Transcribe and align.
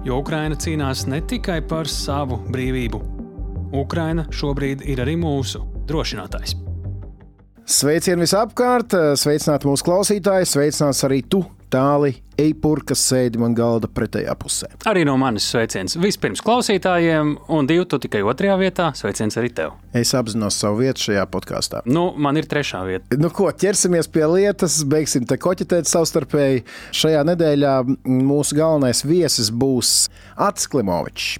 Jo 0.00 0.22
Ukraina 0.22 0.56
cīnās 0.56 1.04
ne 1.12 1.18
tikai 1.28 1.58
par 1.68 1.88
savu 1.90 2.38
brīvību. 2.48 3.00
Ukraina 3.76 4.24
šobrīd 4.32 4.80
ir 4.88 5.02
arī 5.04 5.18
mūsu 5.20 5.60
drošinātājs. 5.90 6.54
Sveicieni 7.70 8.24
visapkārt, 8.24 8.96
sveicināti 9.20 9.68
mūsu 9.68 9.86
klausītāji, 9.86 10.48
sveicināts 10.48 11.04
arī 11.06 11.20
tu, 11.28 11.44
tāli 11.70 12.18
eipur, 12.40 12.80
kas 12.86 13.02
sēdi 13.10 13.40
man 13.40 13.54
galda 13.56 13.88
pretējā 13.90 14.34
pusē. 14.40 14.70
Arī 14.88 15.02
no 15.08 15.16
manis 15.20 15.48
sveiciens 15.50 15.96
vispirms 16.00 16.42
klausītājiem, 16.44 17.34
un 17.52 17.68
divi 17.68 17.86
tu 17.90 18.00
tikai 18.02 18.22
otrajā 18.26 18.56
vietā. 18.60 18.90
Sveiciens 18.96 19.36
arī 19.40 19.52
tev. 19.56 19.74
Es 19.96 20.12
apzinos 20.16 20.56
savu 20.60 20.80
vietu 20.84 21.08
šajā 21.08 21.26
podkāstā. 21.32 21.82
Nu, 21.90 22.10
man 22.16 22.38
ir 22.40 22.48
trešā 22.50 22.82
vieta. 22.86 23.18
Nu, 23.20 23.32
ko 23.34 23.50
ķersimies 23.50 24.08
pie 24.12 24.24
lietas, 24.30 24.78
beigsim 24.88 25.26
te 25.28 25.36
koķetēt 25.40 25.90
savstarpēji. 25.90 26.64
Šajā 26.96 27.24
nedēļā 27.28 27.74
mūsu 28.06 28.58
galvenais 28.58 29.02
viesis 29.06 29.50
būs 29.52 29.94
Ats 30.40 30.70
Klimovičs. 30.70 31.34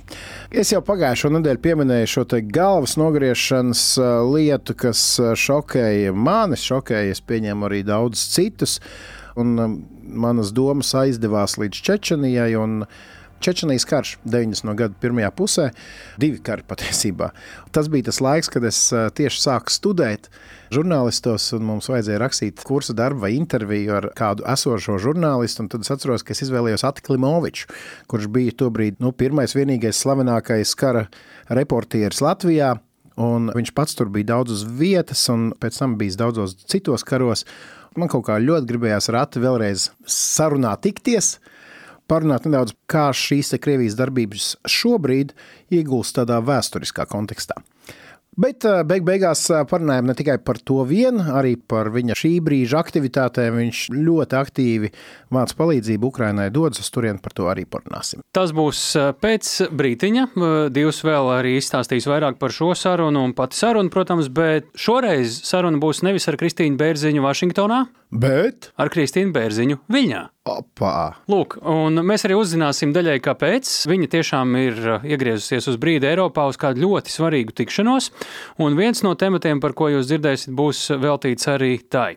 Es 0.50 0.74
jau 0.74 0.82
pagājušo 0.84 1.30
nedēļu 1.36 1.62
pieminēju 1.64 2.10
šo 2.16 2.26
galvas 2.52 2.98
nogriešanas 3.00 3.84
lietu, 4.28 4.76
kas 4.78 5.04
šokēja 5.40 6.12
mani, 6.12 6.58
šokēja, 6.60 7.14
es 7.14 7.24
pieņemu 7.24 7.70
arī 7.70 7.82
daudzus 7.86 8.28
citus 8.34 8.78
un 9.36 9.56
um, 9.58 9.78
manas 10.02 10.54
domas 10.56 10.94
aizdevās 10.98 11.58
līdz 11.60 11.82
Čečenijai. 11.86 12.54
Čečenijas 13.40 13.86
karš 13.88 14.18
90. 14.28 14.74
gada 14.76 14.92
pirmajā 15.00 15.30
pusē, 15.32 15.70
divi 16.20 16.42
kari 16.44 16.60
patiesībā. 16.68 17.30
Tas 17.72 17.88
bija 17.88 18.10
tas 18.10 18.18
laiks, 18.20 18.50
kad 18.52 18.66
es 18.68 18.80
uh, 18.92 19.06
tieši 19.16 19.40
sāku 19.40 19.72
studēt 19.72 20.28
žurnālistos, 20.74 21.46
un 21.56 21.64
mums 21.70 21.88
vajadzēja 21.88 22.20
rakstīt 22.20 22.60
kursa 22.68 22.92
darbu 22.98 23.24
vai 23.24 23.32
interviju 23.38 23.96
ar 23.96 24.10
kādu 24.18 24.44
esošo 24.44 24.98
žurnālistu. 25.00 25.64
Tad 25.72 25.86
es 25.86 25.94
atceros, 25.94 26.26
ka 26.26 26.36
es 26.36 26.44
izvēlējos 26.44 26.84
Atlimoviču, 26.84 27.72
kurš 28.12 28.28
bija 28.28 28.58
tobrīd 28.60 29.00
nu, 29.00 29.14
pirmais, 29.16 29.56
vienīgais 29.56 30.04
slavenākais 30.04 30.76
kara 30.76 31.06
reportieris 31.48 32.20
Latvijā. 32.20 32.76
Un 33.20 33.50
viņš 33.52 33.72
pats 33.76 33.96
tur 33.96 34.12
bija 34.12 34.34
daudz 34.34 34.52
uz 34.54 34.62
vietas, 34.64 35.22
un 35.32 35.50
pēc 35.60 35.80
tam 35.80 35.96
bijis 36.00 36.20
daudzos 36.20 36.54
citos 36.68 37.04
karos. 37.08 37.46
Man 37.98 38.10
kaut 38.10 38.28
kā 38.28 38.36
ļoti 38.38 38.68
gribējās 38.70 39.10
ar 39.10 39.24
Atu 39.24 39.42
vēlreiz 39.42 39.88
sarunāt, 40.06 40.84
tikties, 40.86 41.38
parunāt 42.10 42.46
nedaudz, 42.46 42.76
kā 42.90 43.08
šīs 43.16 43.56
Krievijas 43.62 43.98
darbības 43.98 44.52
šobrīd 44.68 45.34
iegūst 45.74 46.20
tādā 46.20 46.38
vēsturiskā 46.44 47.08
kontekstā. 47.10 47.58
Bet 48.40 48.64
eh, 48.64 48.80
beig 48.88 49.04
beigās 49.04 49.42
eh, 49.52 49.64
parunājām 49.68 50.06
ne 50.08 50.14
tikai 50.16 50.38
par 50.40 50.56
to 50.64 50.80
vienu, 50.88 51.20
arī 51.36 51.56
par 51.58 51.90
viņa 51.92 52.16
šī 52.16 52.32
brīža 52.44 52.78
aktivitātēm. 52.80 53.58
Viņš 53.60 53.80
ļoti 53.92 54.38
aktīvi 54.38 54.90
vāc 55.34 55.52
palīdzību 55.58 56.08
Ukrainai, 56.08 56.48
dodas 56.54 56.80
uz 56.80 56.88
turieni, 56.94 57.20
par 57.20 57.34
to 57.36 57.50
arī 57.52 57.66
parunāsim. 57.68 58.24
Tas 58.36 58.54
būs 58.56 58.80
eh, 58.96 59.10
pēc 59.20 59.52
brītiņa. 59.76 60.26
Divs 60.72 61.02
vēl 61.04 61.32
arī 61.36 61.58
izstāstīs 61.58 62.08
vairāk 62.08 62.40
par 62.40 62.54
šo 62.56 62.72
sarunu 62.78 63.26
un 63.28 63.36
pati 63.36 63.60
sarunu, 63.60 63.92
protams, 63.92 64.32
bet 64.32 64.72
šoreiz 64.78 65.42
saruna 65.44 65.82
būs 65.82 66.00
nevis 66.06 66.30
ar 66.30 66.40
Kristīnu 66.40 66.80
Bērziņu 66.80 67.26
Vašingtonā, 67.26 67.84
bet 68.10 68.72
ar 68.80 68.90
Kristīnu 68.92 69.34
Bērziņu 69.34 69.82
Viņā. 69.90 70.26
Opa. 70.48 71.20
Lūk, 71.28 71.58
un 71.68 72.00
mēs 72.06 72.24
arī 72.24 72.34
uzzināsim 72.40 72.94
daļai, 72.94 73.18
kāpēc. 73.22 73.68
Viņa 73.90 74.06
tiešām 74.14 74.54
ir 74.56 74.78
uh, 74.80 75.02
iegriezusies 75.04 75.68
uz 75.68 75.76
brīdi 75.80 76.08
Eiropā 76.08 76.46
uz 76.48 76.56
kādu 76.60 76.80
ļoti 76.86 77.12
svarīgu 77.12 77.52
tikšanos, 77.60 78.08
un 78.64 78.78
viens 78.78 79.04
no 79.04 79.12
tematiem, 79.20 79.60
par 79.60 79.74
ko 79.76 79.90
jūs 79.92 80.08
dzirdēsiet, 80.08 80.54
būs 80.56 80.80
veltīts 81.02 81.50
arī 81.52 81.74
tai. 81.92 82.14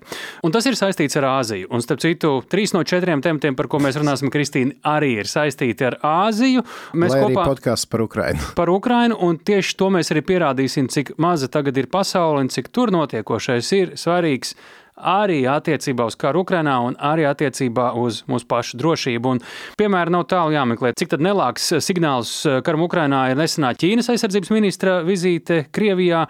Un 0.47 0.55
tas 0.55 0.65
ir 0.69 0.79
saistīts 0.79 1.19
ar 1.19 1.27
Āziju. 1.33 1.67
Un, 1.75 1.83
starp 1.83 2.01
citu, 2.05 2.31
trīs 2.49 2.71
no 2.73 2.85
četriem 2.87 3.21
tematiem, 3.25 3.57
par 3.59 3.67
ko 3.69 3.81
mēs 3.83 3.99
runāsim, 3.99 4.31
Kristīna, 4.33 4.79
arī 4.87 5.17
ir 5.19 5.29
saistīti 5.29 5.89
ar 5.91 5.99
Āziju. 5.99 6.63
Mēs 6.95 7.17
Lai 7.17 7.25
kopā 7.27 7.43
podkāsts 7.51 7.91
par 7.91 8.05
Ukrainu. 8.07 8.53
Par 8.55 8.71
Ukrainu, 8.71 9.19
un 9.27 9.35
tieši 9.35 9.75
to 9.77 9.91
mēs 9.93 10.15
arī 10.15 10.23
pierādīsim, 10.31 10.87
cik 10.89 11.17
maza 11.21 11.51
tagad 11.51 11.77
ir 11.77 11.91
pasaule 11.91 12.47
un 12.47 12.53
cik 12.55 12.71
tur 12.71 12.95
notiekošais 12.95 13.75
ir 13.77 13.93
svarīgs 13.99 14.55
arī 14.97 15.41
attiecībā 15.49 16.05
uz 16.09 16.17
karu 16.19 16.43
Ukrajinā 16.43 16.75
un 16.87 16.97
arī 17.01 17.25
attiecībā 17.29 17.91
uz 17.99 18.21
mūsu 18.29 18.47
pašu 18.49 18.79
drošību. 18.81 19.33
Un, 19.35 19.41
piemēram, 19.79 20.17
nav 20.17 20.27
tālu 20.31 20.55
jāmeklē, 20.55 20.93
cik 20.99 21.17
nelāks 21.21 21.71
signāls 21.83 22.35
karam 22.65 22.85
Ukrajinā 22.87 23.25
ir 23.31 23.39
nesenā 23.39 23.73
Ķīnas 23.79 24.11
aizsardzības 24.13 24.53
ministra 24.53 25.01
vizīte 25.07 25.63
Krievijā. 25.73 26.25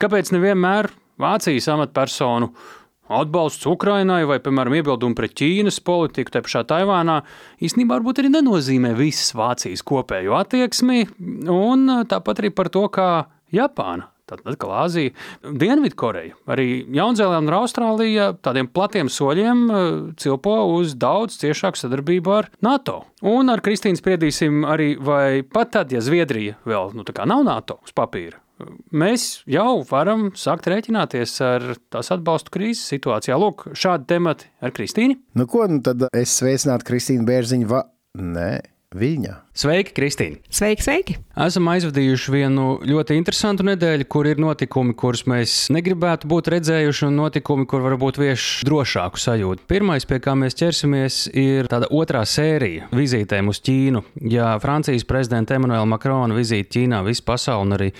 Kāpēc 0.00 0.32
nevienmēr 0.32 0.90
Vācijas 1.20 1.68
amatpersonu 1.74 2.54
atbalsts 3.10 3.66
Ukrainai 3.66 4.22
vai, 4.28 4.38
piemēram, 4.42 4.76
iebildumi 4.78 5.18
pret 5.18 5.34
Ķīnas 5.40 5.80
politiku, 5.84 6.32
te 6.32 6.42
pašā 6.46 6.62
Taivānā, 6.70 7.18
īstenībā 7.60 7.98
varbūt 7.98 8.22
arī 8.22 8.30
nenozīmē 8.36 8.94
visas 8.98 9.34
Vācijas 9.36 9.82
kopējo 9.86 10.38
attieksmi, 10.38 11.02
un 11.50 12.06
tāpat 12.08 12.44
arī 12.44 12.54
par 12.54 12.70
to, 12.72 12.86
kā 12.94 13.10
Japāna 13.54 14.08
Tātad 14.30 14.52
atkal 14.52 14.74
Āzija, 14.84 15.14
Dienvidkoreja, 15.42 16.36
arī 16.50 16.68
Jaunzēlanda 16.94 17.50
un 17.50 17.58
Austrālija 17.60 18.30
tādiem 18.44 18.68
platiem 18.70 19.10
soļiem 19.10 19.64
eh, 19.66 19.88
cilpo 20.20 20.56
uz 20.76 20.94
daudz 21.00 21.40
ciešāku 21.42 21.80
sadarbību 21.80 22.36
ar 22.36 22.50
NATO. 22.64 23.00
Un 23.26 23.50
ar 23.52 23.62
Kristīnu 23.64 23.98
spriedīsim 23.98 24.62
arī, 24.68 24.92
vai 24.96 25.42
pat 25.42 25.74
tad, 25.74 25.92
ja 25.94 26.02
Zviedrija 26.04 26.60
vēl 26.68 26.94
nu, 26.96 27.04
nav 27.04 27.44
NATO 27.46 27.80
uz 27.84 27.92
papīra, 27.96 28.38
mēs 28.94 29.42
jau 29.50 29.82
varam 29.90 30.30
sākt 30.38 30.68
rēķināties 30.70 31.36
ar 31.44 31.70
tās 31.92 32.12
atbalstu 32.14 32.54
krīzes 32.54 32.86
situācijā. 32.94 33.38
Lūk, 33.40 33.70
šādi 33.74 34.08
temati 34.14 34.50
ar 34.62 34.74
Kristīnu. 34.76 35.18
Nu, 35.38 35.46
ko 35.50 35.66
nu 35.70 35.80
tad 35.84 36.06
es 36.14 36.36
sveicinātu 36.40 36.92
Kristīnu 36.92 37.26
Bērziņu? 37.28 37.70
Va... 37.70 37.86
Nē, 38.18 38.52
viņa. 38.90 39.36
Sveiki, 39.54 39.92
Kristīne! 39.94 40.40
Sveiki, 40.50 40.82
sveiki! 40.82 41.14
Esam 41.38 41.68
aizvadījuši 41.70 42.32
vienu 42.34 42.64
ļoti 42.82 43.14
interesantu 43.14 43.62
nedēļu, 43.68 44.06
kur 44.10 44.26
ir 44.26 44.40
notikumi, 44.42 44.96
kurus 44.98 45.22
mēs 45.30 45.52
negribētu 45.70 46.26
būt 46.30 46.50
redzējuši, 46.56 47.04
un 47.06 47.20
notikumi, 47.20 47.68
kur 47.70 47.84
varbūt 47.84 48.18
vieš 48.18 48.46
drošāku 48.66 49.22
sajūtu. 49.22 49.68
Pirmais, 49.70 50.08
pie 50.10 50.18
kā 50.24 50.34
mēs 50.38 50.58
ķersimies, 50.58 51.20
ir 51.38 51.70
tāda 51.70 51.86
otrā 51.94 52.24
sērija 52.26 52.90
vizītēm 52.90 53.52
uz 53.52 53.62
Ķīnu. 53.62 54.02
Ja 54.32 54.56
Francijas 54.58 55.06
prezidenta 55.06 55.54
Emmanuela 55.54 55.86
Makrona 55.86 56.34
vizīte 56.34 56.80
Ķīnā 56.80 57.04
visu 57.06 57.26
pasauli 57.30 57.68
un 57.68 57.78
arī 57.78 57.90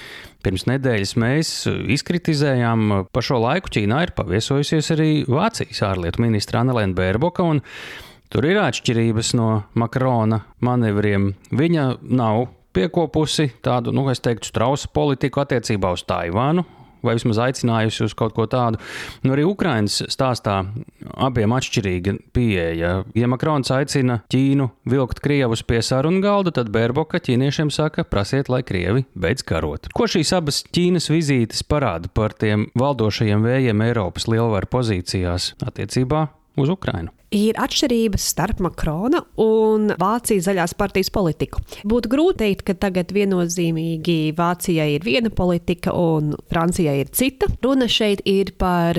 Pirms 0.40 0.62
nedēļas 0.64 1.10
mēs 1.20 1.48
izkritizējām, 1.68 3.02
pa 3.12 3.22
šo 3.22 3.42
laiku 3.44 3.76
Ķīnā 3.76 4.06
ir 4.06 4.16
paviesojusies 4.16 4.94
arī 4.96 5.10
Vācijas 5.28 5.82
ārlietu 5.84 6.24
ministra 6.24 6.64
Annelēna 6.64 6.96
Bērboka. 6.96 7.44
Tur 8.30 8.46
ir 8.46 8.60
atšķirības 8.62 9.32
no 9.34 9.48
Makrona 9.74 10.44
manevriem. 10.62 11.32
Viņa 11.50 11.86
nav 12.06 12.44
piekopusi 12.70 13.48
tādu, 13.58 13.90
nu, 13.90 14.04
es 14.12 14.22
teiktu, 14.22 14.46
strausa 14.52 14.86
politiku 14.94 15.42
attiecībā 15.42 15.90
uz 15.96 16.06
Taivānu. 16.06 16.62
Vai 17.00 17.14
vismaz 17.16 17.38
aicinājusi 17.40 18.04
uz 18.04 18.14
kaut 18.14 18.34
ko 18.36 18.44
tādu. 18.50 18.78
Nu, 19.24 19.32
arī 19.32 19.46
Ukraiņas 19.48 20.12
stāstā 20.12 20.58
abiem 21.16 21.54
atšķirīga 21.56 22.14
pieeja. 22.36 22.90
Ja 23.16 23.30
Makrons 23.32 23.72
aicina 23.72 24.20
Ķīnu 24.30 24.68
vilkt 24.92 25.22
Krievus 25.24 25.64
pie 25.66 25.80
sarunu 25.82 26.20
galda, 26.22 26.52
tad 26.54 26.70
Bērboka 26.70 27.18
ķīniešiem 27.24 27.72
saka, 27.74 28.04
prasiet, 28.04 28.52
lai 28.52 28.60
Krievi 28.68 29.08
beidz 29.16 29.42
karot. 29.48 29.88
Ko 29.96 30.06
šīs 30.06 30.36
abas 30.36 30.60
Ķīnas 30.68 31.08
vizītes 31.10 31.64
parāda 31.64 32.12
par 32.12 32.36
tiem 32.36 32.68
valdošajiem 32.78 33.48
vējiem 33.48 33.88
Eiropas 33.88 34.28
lielvaru 34.28 34.70
pozīcijās 34.76 35.54
attiecībā 35.64 36.28
uz 36.60 36.76
Ukrajinu? 36.76 37.16
Ir 37.34 37.58
atšķirības 37.62 38.24
starp 38.32 38.60
Makrona 38.64 39.22
un 39.40 39.92
Vācijas 40.00 40.48
zaļās 40.48 40.74
partijas 40.78 41.12
politiku. 41.14 41.62
Būtu 41.86 42.10
grūti 42.10 42.40
teikt, 42.42 42.64
ka 42.66 42.74
tagad 42.86 43.12
viennozīmīgi 43.14 44.34
Vācijai 44.38 44.88
ir 44.96 45.06
viena 45.06 45.30
politika 45.30 45.94
un 45.94 46.34
Francijai 46.50 46.96
ir 47.04 47.12
cita. 47.14 47.46
Runa 47.62 47.86
šeit 47.90 48.24
ir 48.28 48.50
par, 48.58 48.98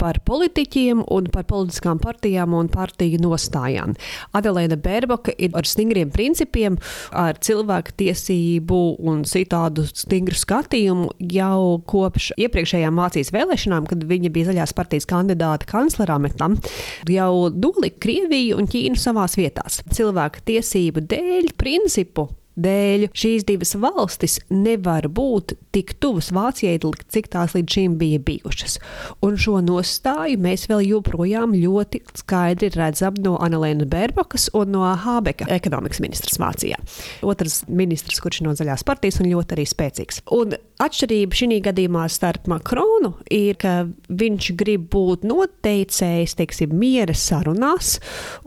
par 0.00 0.20
politiķiem 0.28 1.02
un 1.08 1.30
par 1.32 1.46
politiskām 1.48 2.00
partijām 2.02 2.54
un 2.58 2.68
partiju 2.72 3.22
nostājām. 3.24 3.96
Adelēna 4.36 4.76
Bērboka 4.80 5.32
ir 5.40 5.56
ar 5.56 5.68
stingriem 5.68 6.12
principiem, 6.12 6.76
ar 7.16 7.40
cilvēku 7.40 7.96
tiesību 8.02 8.80
un 9.08 9.24
citādu 9.28 9.86
stingru 9.88 10.36
skatījumu 10.36 11.14
jau 11.32 11.80
kopš 11.88 12.32
iepriekšējām 12.36 13.00
Vācijas 13.00 13.32
vēlēšanām, 13.34 13.88
kad 13.88 14.04
viņa 14.10 14.34
bija 14.34 14.50
zaļās 14.52 14.76
partijas 14.76 15.08
kandidāte 15.08 15.68
kanclerā 15.70 16.20
metam. 16.20 16.60
Jau 17.08 17.48
nolika 17.70 18.00
Krieviju 18.02 18.58
un 18.58 18.68
Ķīnu 18.70 18.98
savās 18.98 19.36
vietās. 19.38 19.80
Cilvēku 19.94 20.42
tiesību 20.48 21.04
dēļ 21.10 21.52
principu 21.60 22.28
dēļ 22.58 23.06
šīs 23.16 23.46
divas 23.48 23.74
valstis 23.80 24.38
nevar 24.50 25.08
būt 25.10 25.54
tik 25.74 25.94
tuvas 26.02 26.30
Vācijai, 26.34 26.78
cik 27.12 27.30
tās 27.32 27.54
līdz 27.56 27.76
šim 27.76 27.96
bija 28.00 28.20
bijušas. 28.26 28.78
Un 29.26 29.38
šo 29.40 29.60
nostāju 29.64 30.40
mēs 30.42 30.66
vēl 30.70 30.84
joprojām 30.88 31.54
ļoti 31.56 32.02
skaidri 32.22 32.72
redzam 32.74 33.18
no 33.22 33.36
Anelēnas 33.42 33.88
Bērbakas 33.90 34.48
un 34.58 34.74
no 34.74 34.84
Hābeka, 35.04 35.48
ekonomikas 35.52 36.02
ministrs 36.02 36.40
Vācijā. 36.40 36.80
Otrs 37.26 37.62
ministrs, 37.68 38.20
kurš 38.22 38.40
ir 38.42 38.48
no 38.48 38.56
zaļās 38.58 38.84
partijas 38.86 39.20
un 39.22 39.30
ļoti 39.30 39.56
arī 39.56 39.66
spēcīgs. 39.68 40.22
Un 40.36 40.56
atšķirība 40.80 41.38
šī 41.40 41.60
gadījumā 41.64 42.06
starp 42.12 42.48
Makronu 42.50 43.14
ir, 43.32 43.58
ka 43.60 43.84
viņš 44.08 44.50
grib 44.58 44.88
būt 44.92 45.26
noteicējis, 45.28 46.36
teiksim, 46.38 46.74
miera 46.80 47.14
sarunās 47.16 47.98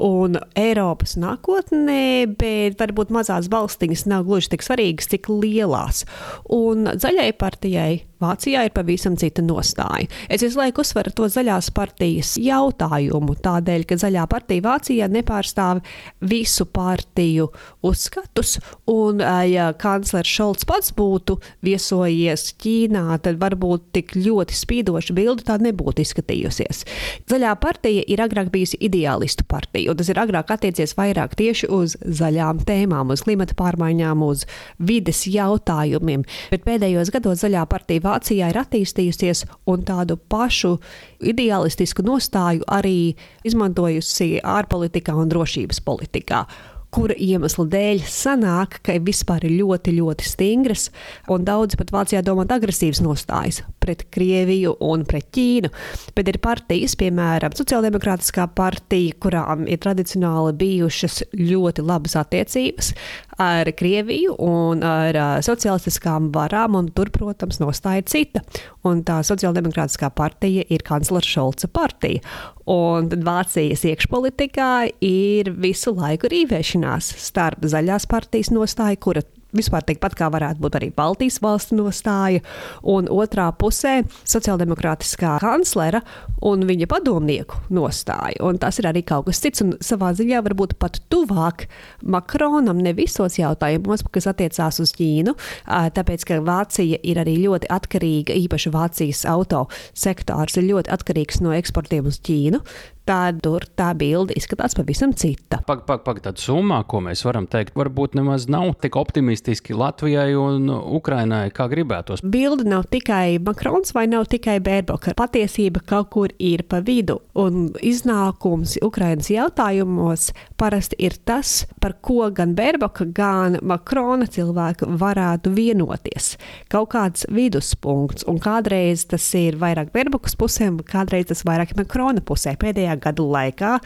un 0.02 0.40
Eiropas 0.60 1.16
nākotnē, 1.20 2.26
bet 2.40 2.80
varbūt 2.82 3.14
mazās 3.14 3.50
valstiņas 3.94 4.10
nav 4.10 4.26
gluži 4.26 4.50
tik 4.54 4.64
svarīgas, 4.64 5.10
cik 5.12 5.30
lielās. 5.30 6.06
Un 6.50 6.90
zaļai 6.98 7.34
partijai 7.38 8.04
Vācijā 8.24 8.64
ir 8.68 8.74
pavisam 8.76 9.18
cita 9.20 9.44
nostāja. 9.46 10.08
Es 10.32 10.44
visu 10.46 10.60
laiku 10.60 10.84
uzsveru 10.84 11.14
to 11.16 11.28
zaļās 11.32 11.70
partijas 11.76 12.36
jautājumu, 12.42 13.36
tādēļ, 13.44 13.86
ka 13.90 14.00
zaļā 14.02 14.26
partija 14.32 14.66
Vācijā 14.66 15.10
nepārstāv 15.12 15.84
visu 16.24 16.66
partiju 16.66 17.50
uzskatus, 17.84 18.58
un 18.90 19.22
ja 19.50 19.72
kanclers 19.80 20.32
Šolts 20.34 20.68
pats 20.68 20.94
būtu 20.96 21.38
viesojies 21.66 22.54
Ķīnā, 22.64 23.06
tad 23.24 23.40
varbūt 23.42 23.90
tik 23.98 24.16
ļoti 24.18 24.56
spīdoša 24.58 25.16
bilde 25.18 25.46
tā 25.48 25.60
nebūtu 25.62 26.04
izskatījusies. 26.04 26.84
Zaļā 27.30 27.54
partija 27.62 28.06
ir 28.10 28.24
agrāk 28.24 28.52
bijusi 28.54 28.80
ideālistu 28.84 29.46
partija, 29.50 29.92
un 29.92 30.00
tas 30.00 30.10
ir 30.12 30.22
agrāk 30.22 30.52
attiecies 30.56 30.96
vairāk 30.98 31.36
tieši 31.40 31.70
uz 31.74 31.98
zaļām 32.04 32.64
tēmām, 32.68 33.14
uz 33.14 33.26
klimata 33.26 33.58
pārmaiņām, 33.60 34.24
uz 34.26 34.46
vides 34.80 35.26
jautājumiem, 35.30 36.26
bet 36.54 36.66
pēdējos 36.68 37.12
gados 37.14 37.44
zaļā 37.44 37.66
partija 37.70 38.04
Vācijā 38.14 38.52
ir 38.52 38.60
attīstījusies 38.62 39.46
un 39.72 39.86
tādu 39.88 40.20
pašu 40.30 40.76
ideālistisku 41.24 42.06
nostāju 42.06 42.68
arī 42.72 43.16
izmantojusi 43.48 44.38
ārpolitikā 44.44 45.16
un 45.18 45.34
drošības 45.34 45.82
politikā 45.86 46.46
kura 46.94 47.16
iemesla 47.18 47.66
dēļ 47.74 48.04
sanāk, 48.10 48.80
ka 48.86 48.96
vispār 49.02 49.48
ir 49.48 49.56
ļoti, 49.62 49.96
ļoti 49.98 50.28
stingras 50.28 50.90
un 51.32 51.46
daudz 51.48 51.78
pat 51.80 51.92
Vācijā 51.94 52.22
domāt 52.26 52.54
agresīvas 52.54 53.02
nostājas 53.04 53.64
pret 53.84 54.06
Krieviju 54.14 54.76
un 54.86 55.06
pret 55.08 55.32
Ķīnu. 55.34 55.72
Bet 56.16 56.30
ir 56.30 56.40
partijas, 56.44 56.96
piemēram, 57.00 57.56
Sociāldemokrātiskā 57.58 58.46
partija, 58.56 59.18
kurām 59.24 59.66
ir 59.66 59.82
tradicionāli 59.84 60.54
bijušas 60.60 61.24
ļoti 61.40 61.86
labas 61.88 62.18
attiecības 62.22 62.94
ar 63.42 63.70
Krieviju 63.78 64.36
un 64.44 64.84
ar 64.86 65.18
sociālistiskām 65.46 66.32
varām, 66.36 66.78
un 66.80 66.90
tur, 66.96 67.12
protams, 67.14 67.60
nostāja 67.64 68.06
cita. 68.06 68.44
Un 68.88 69.04
tā 69.08 69.22
Sociāldemokrātiskā 69.26 70.12
partija 70.16 70.66
ir 70.70 70.84
kanclera 70.86 71.26
Šolca 71.26 71.70
partija. 71.72 72.24
Un 72.70 73.10
tad 73.12 73.26
Vācijas 73.28 73.84
iekšpolitikā 73.90 74.72
ir 75.04 75.52
visu 75.60 75.96
laiku 75.98 76.30
rīvēšanās 76.32 77.14
starp 77.26 77.66
zaļās 77.68 78.08
partijas 78.12 78.54
nostāju, 78.56 79.02
kura 79.04 79.26
vispār 79.56 79.86
tikpat 79.88 80.16
kā 80.18 80.30
varētu 80.34 80.62
būt 80.64 80.78
arī 80.80 80.90
Baltijas 80.96 81.40
valstu 81.44 81.78
nostāja, 81.78 82.44
un 82.84 83.10
otrā 83.12 83.50
pusē 83.58 84.02
sociāldemokrātiskā 84.30 85.38
kanclera 85.44 86.04
un 86.44 86.66
viņa 86.68 86.88
padomnieku 86.92 87.62
nostāja. 87.74 88.42
Un 88.44 88.60
tas 88.62 88.80
ir 88.82 88.90
arī 88.90 89.04
kaut 89.08 89.28
kas 89.30 89.42
cits, 89.44 89.64
un 89.66 89.76
savā 89.84 90.12
ziņā 90.18 90.42
varbūt 90.46 90.78
pat 90.82 91.00
tuvāk 91.14 91.68
Makronam 92.04 92.82
ne 92.84 92.96
visos 92.98 93.38
jautājumos, 93.40 94.06
kas 94.14 94.28
attiecās 94.32 94.82
uz 94.84 94.94
Ķīnu, 94.98 95.36
tāpēc 95.68 96.28
ka 96.30 96.42
Vācija 96.44 97.00
ir 97.04 97.22
arī 97.22 97.38
ļoti 97.46 97.70
atkarīga, 97.74 98.36
īpaši 98.46 98.74
Vācijas 98.74 99.24
auto 99.30 99.66
sektors 99.94 100.60
ir 100.60 100.70
ļoti 100.72 100.92
atkarīgs 100.94 101.42
no 101.44 101.56
eksportiem 101.56 102.10
uz 102.10 102.20
Ķīnu 102.24 102.62
tad 103.08 103.42
tur 103.44 103.66
tā 103.78 103.90
bilde 103.98 104.36
izskatās 104.38 104.76
pavisam 104.78 105.14
cita. 105.18 105.60
Pagaidām, 105.68 105.88
pag, 105.88 106.04
pag, 106.06 106.22
tāda 106.24 106.42
summā, 106.42 106.80
ko 106.88 107.02
mēs 107.04 107.24
varam 107.28 107.48
teikt, 107.52 107.76
varbūt 107.78 108.16
nemaz 108.18 108.48
nav 108.52 108.74
tik 108.84 108.96
optimistiski 109.00 109.76
Latvijai 109.78 110.32
un 110.40 110.70
Ukrainai, 110.72 111.50
kā 111.56 111.68
gribētos. 111.72 112.24
Bilde 112.24 112.68
nav 112.70 112.88
tikai 112.94 113.40
Makrons 113.44 113.94
vai 113.96 114.06
nav 114.12 114.28
tikai 114.32 114.60
Bērboka. 114.64 115.16
Patiesība 115.20 115.84
kaut 115.88 116.12
kur 116.14 116.34
ir 116.40 116.64
pa 116.70 116.80
vidu, 116.86 117.20
un 117.40 117.74
iznākums 117.84 118.78
Ukrainas 118.84 119.30
jautājumos 119.34 120.32
parasti 120.60 121.00
ir 121.04 121.18
tas, 121.28 121.64
par 121.84 121.98
ko 122.04 122.30
gan 122.36 122.56
Bērboka, 122.58 123.08
gan 123.16 123.60
Makrona 123.62 124.28
cilvēki 124.32 124.88
varētu 125.02 125.52
vienoties. 125.56 126.34
Kaut 126.72 126.94
kāds 126.96 127.28
viduspunkts, 127.34 128.28
un 128.30 128.40
kādreiz 128.44 129.06
tas 129.12 129.26
ir 129.38 129.60
vairāk 129.62 129.92
Bērbokas 129.96 130.38
pusē, 130.40 130.70
kādreiz 130.88 131.30
tas 131.32 131.44
vairāk 131.48 131.76
Makrona 131.78 132.24
pusē. 132.24 132.56
Pēdējā 132.60 132.93
gadu 133.02 133.28
laikā 133.34 133.78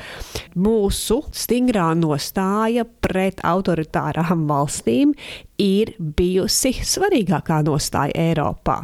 mūsu 0.58 1.22
stingrā 1.36 1.90
nostāja 2.00 2.86
pret 3.04 3.44
autoritārām 3.48 4.48
valstīm 4.50 5.14
ir 5.62 5.94
bijusi 5.98 6.72
svarīgākā 6.86 7.60
nostāja 7.66 8.14
Eiropā. 8.30 8.84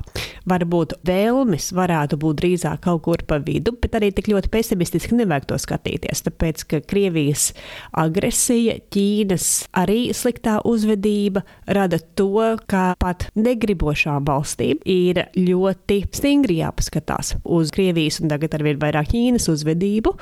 Varbūt 0.49 0.97
vēlmes 1.07 1.69
varētu 1.75 2.17
būt 2.19 2.39
drīzāk 2.41 2.81
kaut 2.83 3.03
kur 3.05 3.21
pa 3.27 3.37
vidu, 3.43 3.75
bet 3.79 3.95
arī 3.95 4.09
tik 4.15 4.27
ļoti 4.33 4.51
pesimistiski 4.51 5.15
nevajag 5.15 5.47
to 5.51 5.59
skatīties. 5.61 6.23
Tāpēc, 6.25 6.65
ka 6.67 6.81
Krievijas 6.83 7.51
agresija, 7.99 8.79
Ķīnas 8.93 9.49
arī 9.79 10.09
sliktā 10.15 10.57
uzvedība 10.67 11.45
rada 11.67 12.01
to, 12.17 12.57
ka 12.67 12.93
pat 12.99 13.29
negribošām 13.37 14.25
valstīm 14.27 14.81
ir 14.89 15.23
ļoti 15.37 16.01
stingri 16.15 16.59
jāpaskatās 16.59 17.37
uz 17.43 17.71
Krievijas 17.75 18.19
un 18.23 18.33
tagad 18.33 18.57
arvien 18.57 18.81
vairāk 18.81 19.13
Ķīnas 19.13 19.47
uzvedību. 19.53 20.15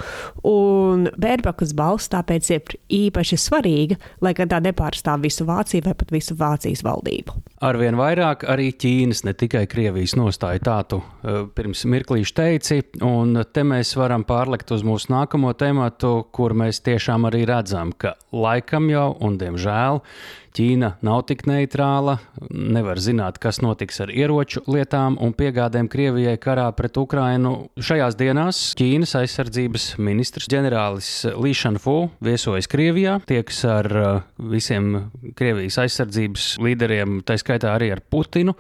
Un 0.52 1.08
Bērbakas 1.22 1.74
balss 1.78 2.12
tāpēc 2.12 2.52
ir 2.54 2.78
īpaši 3.02 3.40
svarīga, 3.40 3.98
lai 4.22 4.36
gan 4.38 4.52
tā 4.52 4.62
nepārstāv 4.64 5.26
visu 5.26 5.48
Vāciju 5.48 5.88
vai 5.88 5.96
pat 5.98 6.14
visu 6.14 6.38
Vācijas 6.42 6.84
valdību. 6.86 7.38
Arvien 7.62 7.98
vairāk 8.00 8.48
arī 8.50 8.72
Ķīnas, 8.74 9.24
ne 9.28 9.36
tikai 9.38 9.68
Krievijas 9.70 10.16
nostāja 10.18 10.64
tādu 10.66 11.02
eh, 11.02 11.44
pirms 11.56 11.86
mirklīša 11.94 12.36
teici, 12.42 12.82
un 13.06 13.44
te 13.54 13.66
mēs 13.68 13.94
varam 14.00 14.26
pārlikt 14.28 14.74
uz 14.74 14.86
mūsu 14.88 15.14
nākamo 15.14 15.54
tematu, 15.58 16.16
kur 16.34 16.58
mēs 16.58 16.82
tiešām 16.86 17.30
arī 17.30 17.46
redzam, 17.50 17.94
ka 17.94 18.16
laikam 18.34 18.90
jau 18.92 19.12
un 19.22 19.38
diemžēl 19.42 20.02
Ķīna 20.52 20.96
nav 21.06 21.22
tik 21.30 21.46
neitrāla, 21.48 22.18
nevar 22.52 23.00
zināt, 23.00 23.38
kas 23.42 23.62
notiks 23.64 24.02
ar 24.04 24.12
ieroču 24.12 24.64
lietām 24.68 25.16
un 25.24 25.32
piegādēm 25.38 25.88
Krievijai 25.92 26.36
karā 26.42 26.66
pret 26.76 26.98
Ukrainu. 27.00 27.54
Šajās 27.80 28.18
dienās 28.20 28.60
Ķīnas 28.80 29.16
aizsardzības 29.22 29.88
ministrs 30.04 30.50
ģenerālis 30.52 31.12
Līšanfu 31.40 31.96
viesojas 32.28 32.68
Krievijā, 32.72 33.18
tieks 33.30 33.64
ar 33.70 33.92
uh, 33.96 34.12
visiem 34.52 35.08
Krievijas 35.40 35.80
aizsardzības 35.86 36.52
līderiem, 36.64 37.22
tā 37.24 37.40
skaitā 37.40 37.72
arī 37.78 37.94
ar 37.96 38.04
Putinu. 38.04 38.58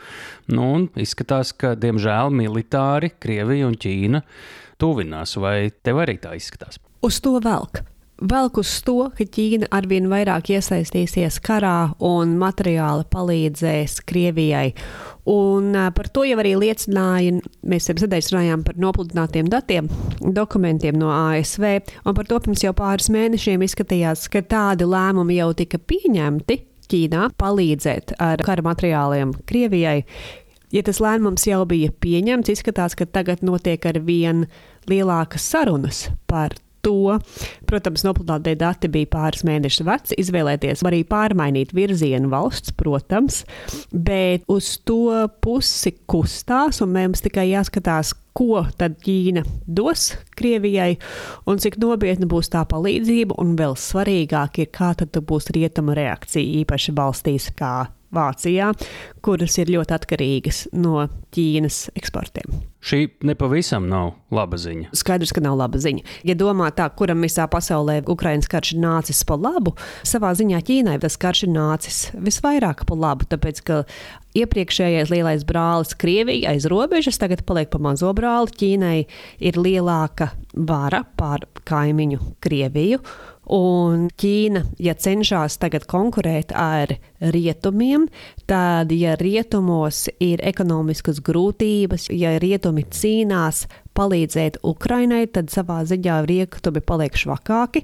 Nu, 0.55 0.71
izskatās, 0.95 1.51
ka 1.51 1.75
diemžēl 1.75 2.31
militāri 2.39 3.11
Krievija 3.19 3.67
un 3.67 3.75
Ķīna 3.75 4.23
tuvinās, 4.81 5.35
vai 5.41 5.73
tev 5.83 6.05
arī 6.05 6.21
tā 6.23 6.37
izskatās? 6.39 6.79
Uz 7.03 7.19
to 7.19 7.35
velk 7.43 7.83
velk 8.21 8.57
uz 8.61 8.71
to, 8.85 9.09
ka 9.17 9.25
Ķīna 9.25 9.69
arvien 9.73 10.07
vairāk 10.11 10.51
iesaistīsies 10.53 11.39
karā 11.43 11.91
un 12.05 12.35
materiāli 12.41 13.05
palīdzēs 13.11 13.99
Krievijai. 14.07 14.71
Un 15.31 15.75
par 15.95 16.09
to 16.13 16.23
jau 16.25 16.37
arī 16.41 16.53
liecināja, 16.59 17.39
mēs 17.67 17.89
jau 17.89 17.97
sēdējām 18.01 18.33
runājām 18.35 18.65
par 18.65 18.79
nopludinātiem 18.81 19.49
datiem, 19.51 19.89
dokumentiem 20.21 20.97
no 20.97 21.11
ASV, 21.13 21.67
un 22.05 22.17
par 22.17 22.29
to 22.29 22.39
pirms 22.41 22.65
jau 22.65 22.73
pāris 22.77 23.11
mēnešiem 23.13 23.65
izskatījās, 23.65 24.27
ka 24.31 24.43
tādi 24.45 24.87
lēmumi 24.89 25.41
jau 25.41 25.51
tika 25.57 25.81
pieņemti 25.81 26.61
Ķīnā 26.91 27.29
palīdzēt 27.39 28.17
ar 28.19 28.41
kara 28.43 28.65
materiāliem 28.65 29.31
Krievijai. 29.47 30.01
Ja 30.71 30.81
tas 30.87 30.99
lēmums 31.03 31.45
jau 31.47 31.61
bija 31.67 31.91
pieņemts, 32.03 32.51
izskatās, 32.51 32.97
ka 32.99 33.07
tagad 33.07 33.43
notiek 33.43 33.85
ar 33.87 33.99
vien 34.03 34.45
lielākas 34.91 35.45
sarunas 35.53 36.05
par 36.27 36.55
to. 36.85 37.17
Protams, 37.69 38.05
nopludinātie 38.07 38.55
dati 38.59 38.89
bija 38.91 39.09
pāris 39.11 39.45
mēnešus 39.47 39.85
veci. 39.87 40.17
Izvēlēties 40.21 40.83
arī 40.87 41.03
pārmainīt 41.07 41.75
virzienu 41.77 42.31
valsts, 42.31 42.73
protams, 42.77 43.43
bet 43.91 44.47
uz 44.51 44.73
to 44.87 45.27
pusi 45.43 45.95
kustās, 46.09 46.81
un 46.83 46.93
mums 46.95 47.23
tikai 47.25 47.49
jāskatās, 47.51 48.15
ko 48.37 48.63
tad 48.79 48.95
Ķīna 49.03 49.43
dos 49.67 50.11
Krievijai, 50.39 50.95
un 51.49 51.59
cik 51.61 51.77
nopietna 51.81 52.29
būs 52.31 52.51
tā 52.53 52.63
palīdzība, 52.69 53.35
un 53.41 53.57
vēl 53.59 53.75
svarīgāk 53.79 54.61
ir, 54.63 54.71
kā 54.71 54.93
tad 54.97 55.19
būs 55.27 55.51
rietuma 55.55 55.97
reakcija, 55.97 56.61
īpaši 56.63 56.95
valstīs 56.95 57.51
kā 57.57 57.89
Vācijā, 58.15 58.71
kuras 59.23 59.57
ir 59.61 59.71
ļoti 59.75 59.95
atkarīgas 59.95 60.65
no 60.75 61.07
Ķīnas 61.31 61.87
eksportiem. 61.95 62.61
Šī 62.81 63.05
nepavisam 63.29 63.85
nav 63.85 64.15
laba 64.33 64.57
ziņa. 64.57 64.89
Skaidrs, 64.97 65.31
ka 65.37 65.43
nav 65.45 65.59
laba 65.59 65.77
ziņa. 65.79 66.01
Ja 66.25 66.33
domā 66.35 66.71
tā, 66.73 66.87
kuram 66.97 67.21
visā 67.21 67.45
pasaulē 67.51 67.99
Ukraiņas 68.09 68.49
karš 68.49 68.73
ir 68.73 68.81
nācis 68.81 69.21
pa 69.29 69.37
labu, 69.37 69.75
savā 70.07 70.33
ziņā 70.37 70.63
Ķīnai 70.65 70.97
tas 71.03 71.19
karš 71.21 71.45
ir 71.45 71.53
nācis 71.53 71.99
visvairāk 72.17 72.83
pa 72.89 72.97
labu, 72.97 73.29
tāpēc 73.29 73.61
ka 73.67 73.83
iepriekšējais 74.41 75.11
lielais 75.13 75.45
brālis 75.45 75.93
Krievija 76.01 76.55
aiz 76.55 76.65
robežas 76.71 77.21
tagad 77.21 77.45
paliek 77.45 77.69
pa 77.69 77.79
mazo 77.83 78.09
brāli. 78.17 78.49
Ķīnai 78.57 78.97
ir 79.39 79.61
lielāka 79.61 80.31
vara 80.57 81.03
pār 81.19 81.45
kaimiņu 81.69 82.33
Krieviju. 82.41 83.03
Un 83.51 84.05
Ķīna, 84.15 84.61
ja 84.79 84.93
cenšas 84.95 85.57
tagad 85.59 85.83
konkurēt 85.91 86.53
ar 86.55 86.93
rietumiem, 87.19 88.05
tad, 88.47 88.93
ja 88.95 89.17
rietumos 89.19 90.05
ir 90.23 90.39
ekonomiskas 90.47 91.19
grūtības, 91.19 92.07
ja 92.15 92.37
rietumi 92.39 92.85
cīnās 92.87 93.65
palīdzēt 93.97 94.61
Ukrainai, 94.67 95.25
tad 95.31 95.51
savā 95.53 95.81
ziņā 95.87 96.21
rietumi 96.29 96.81
paliek 96.85 97.17
švakāki 97.17 97.83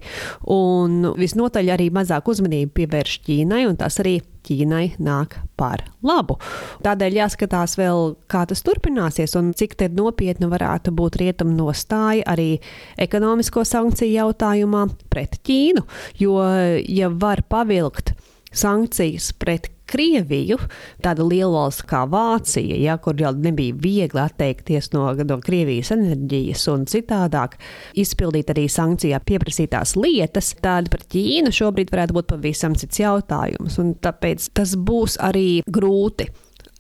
un 0.54 1.14
visnotaļ 1.18 1.76
arī 1.76 1.92
mazāk 1.94 2.32
uzmanību 2.32 2.74
pievērš 2.80 3.20
Ķīnai, 3.28 3.64
un 3.70 3.78
tas 3.80 4.00
arī 4.04 4.20
Ķīnai 4.48 4.96
nāk 5.04 5.36
par 5.60 5.84
labu. 6.08 6.38
Tādēļ 6.86 7.20
jāskatās 7.20 7.76
vēl, 7.80 8.14
kā 8.32 8.46
tas 8.48 8.64
turpināsies 8.64 9.36
un 9.40 9.52
cik 9.58 9.76
nopietna 9.92 10.48
varētu 10.52 10.94
būt 10.96 11.20
rietumu 11.20 11.56
nostāja 11.58 12.24
arī 12.32 12.50
ekonomisko 12.98 13.66
sankciju 13.68 14.14
jautājumā 14.16 14.88
pret 15.12 15.42
Ķīnu. 15.44 15.84
Jo, 16.22 16.40
ja 16.88 17.12
var 17.12 17.44
pavilkt 17.50 18.16
sankcijas 18.56 19.34
pret 19.38 19.72
Krieviju, 19.88 20.60
tāda 21.04 21.26
liela 21.26 21.54
valsts 21.54 21.86
kā 21.88 22.04
Vācija, 22.12 22.78
ja, 22.82 22.98
kur 23.02 23.18
jau 23.20 23.32
nebija 23.36 23.76
viegli 23.82 24.22
atteikties 24.22 24.92
no, 24.96 25.06
no 25.28 25.40
Krievijas 25.44 25.94
enerģijas 25.96 26.66
un 26.74 26.88
citādāk, 26.90 27.58
izpildīt 27.98 28.52
arī 28.54 28.68
sankcijā 28.72 29.22
pieprasītās 29.28 29.96
lietas, 30.00 30.54
tad 30.64 30.92
par 30.94 31.06
Ķīnu 31.08 31.54
šobrīd 31.56 31.94
varētu 31.94 32.18
būt 32.18 32.32
pavisam 32.34 32.76
cits 32.78 33.02
jautājums. 33.04 33.80
Tāpēc 34.04 34.52
tas 34.58 34.76
būs 34.76 35.18
arī 35.24 35.64
grūti 35.68 36.30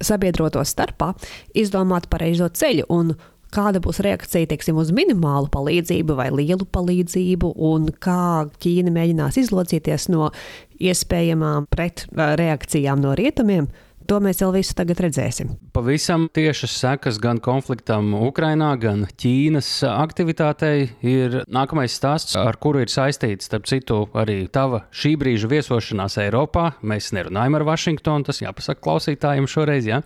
sabiedroto 0.03 0.61
starpā 0.65 1.13
izdomāt 1.57 2.09
pareizo 2.11 2.49
ceļu. 2.53 2.85
Un 2.93 3.15
kāda 3.53 3.81
būs 3.83 4.01
reakcija 4.05 4.49
teiksim, 4.51 4.77
uz 4.79 4.91
minimālu 4.95 5.49
palīdzību 5.53 6.17
vai 6.17 6.29
lielu 6.33 6.67
palīdzību, 6.73 7.53
un 7.71 7.89
kā 8.03 8.47
Ķīna 8.63 8.93
mēģinās 8.95 9.39
izlocīties 9.43 10.09
no 10.13 10.31
iespējamām 10.77 11.69
pretreakcijām 11.73 13.03
no 13.03 13.15
rietumiem. 13.17 13.69
To 14.07 14.21
mēs 14.23 14.39
vēl 14.39 14.53
visu 14.55 14.71
tagad 14.77 15.01
redzēsim. 15.03 15.49
Pavisam 15.75 16.29
tiešas 16.31 16.77
sekas 16.79 17.17
gan 17.19 17.41
konfliktam 17.43 18.13
Ukrainā, 18.15 18.69
gan 18.79 19.03
Ķīnas 19.19 19.67
aktivitātei 19.89 20.87
ir 21.03 21.41
nākamais 21.51 21.97
stāsts, 21.99 22.37
ar 22.39 22.55
kuru 22.55 22.85
ir 22.85 22.93
saistīts, 22.93 23.49
starp 23.49 23.67
citu, 23.67 24.05
arī 24.15 24.45
tava 24.47 24.85
šī 24.95 25.17
brīža 25.19 25.51
viesošanās 25.51 26.15
Eiropā. 26.23 26.69
Mēs 26.87 27.11
nerunājam 27.17 27.59
ar 27.59 27.67
Vašingtonu, 27.67 28.29
tas 28.29 28.39
jāpasaka 28.45 28.85
klausītājiem 28.87 29.51
šoreiz, 29.51 29.91
ja? 29.91 29.99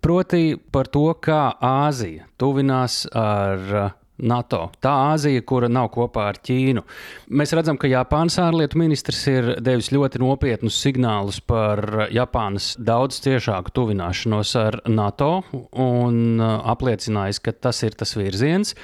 proti 0.00 0.56
par 0.72 0.88
to, 0.88 1.10
kā 1.20 1.50
Āzija 1.60 2.30
tuvinās 2.40 3.02
ar 3.12 3.92
NATO. 4.18 4.66
Tā 4.82 4.92
Āzija, 5.12 5.42
kura 5.46 5.68
nav 5.72 5.88
kopā 5.94 6.28
ar 6.30 6.38
Ķīnu. 6.44 6.84
Mēs 7.32 7.54
redzam, 7.56 7.78
ka 7.80 7.90
Japānas 7.90 8.38
ārlietu 8.42 8.78
ministrs 8.80 9.22
ir 9.30 9.48
devis 9.64 9.90
ļoti 9.94 10.20
nopietnus 10.22 10.78
signālus 10.84 11.40
par 11.40 12.08
Japānas 12.12 12.72
daudz 12.78 13.22
ciešāku 13.24 13.74
tuvināšanos 13.74 14.54
ar 14.60 14.78
NATO 14.86 15.32
un 15.52 16.38
uh, 16.38 16.60
apliecinājis, 16.74 17.42
ka 17.42 17.56
tas 17.56 17.82
ir 17.86 17.98
tas 17.98 18.14
virziens. 18.18 18.76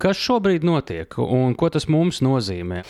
Kas 0.00 0.16
šobrīd 0.16 0.64
notiek 0.64 1.12
un 1.20 1.52
ko 1.58 1.68
tas 1.72 1.84
mums 1.92 2.22
nozīmē? 2.24 2.80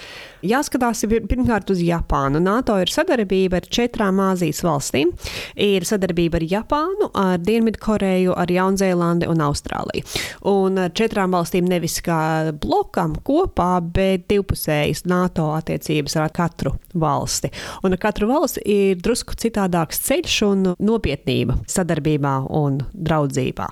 Jāskatās 0.47 1.03
pirmkārt 1.11 1.73
uz 1.75 1.81
Japānu. 1.83 2.39
NATO 2.43 2.77
ir 2.79 2.93
sadarbība 2.93 3.59
ar 3.59 3.67
četrām 3.67 4.21
Āzijas 4.23 4.63
valstīm. 4.63 5.11
Ir 5.59 5.83
sadarbība 5.89 6.39
ar 6.39 6.47
Japānu, 6.53 7.09
ar 7.19 7.41
Dienvidkoreju, 7.43 8.37
ar 8.39 8.53
Jaunzēlandi 8.55 9.27
un 9.31 9.43
Austrāliju. 9.43 10.07
Un 10.51 10.79
ar 10.85 10.95
četrām 10.95 11.35
valstīm 11.35 11.67
nevis 11.71 11.99
kā 12.07 12.21
blokam 12.63 13.17
kopā, 13.27 13.73
bet 13.83 14.29
divpusējas 14.31 15.03
NATO 15.11 15.49
attiecības 15.57 16.15
ar 16.21 16.31
katru 16.37 16.77
valsti. 16.95 17.51
Un 17.83 17.99
ar 17.99 18.03
katru 18.03 18.31
valsti 18.31 18.63
ir 18.71 19.03
drusku 19.03 19.35
citādāks 19.35 19.99
ceļš 20.07 20.39
un 20.47 20.71
nopietnība 20.79 21.59
sadarbībā 21.67 22.37
un 22.61 22.79
draudzībā. 22.95 23.67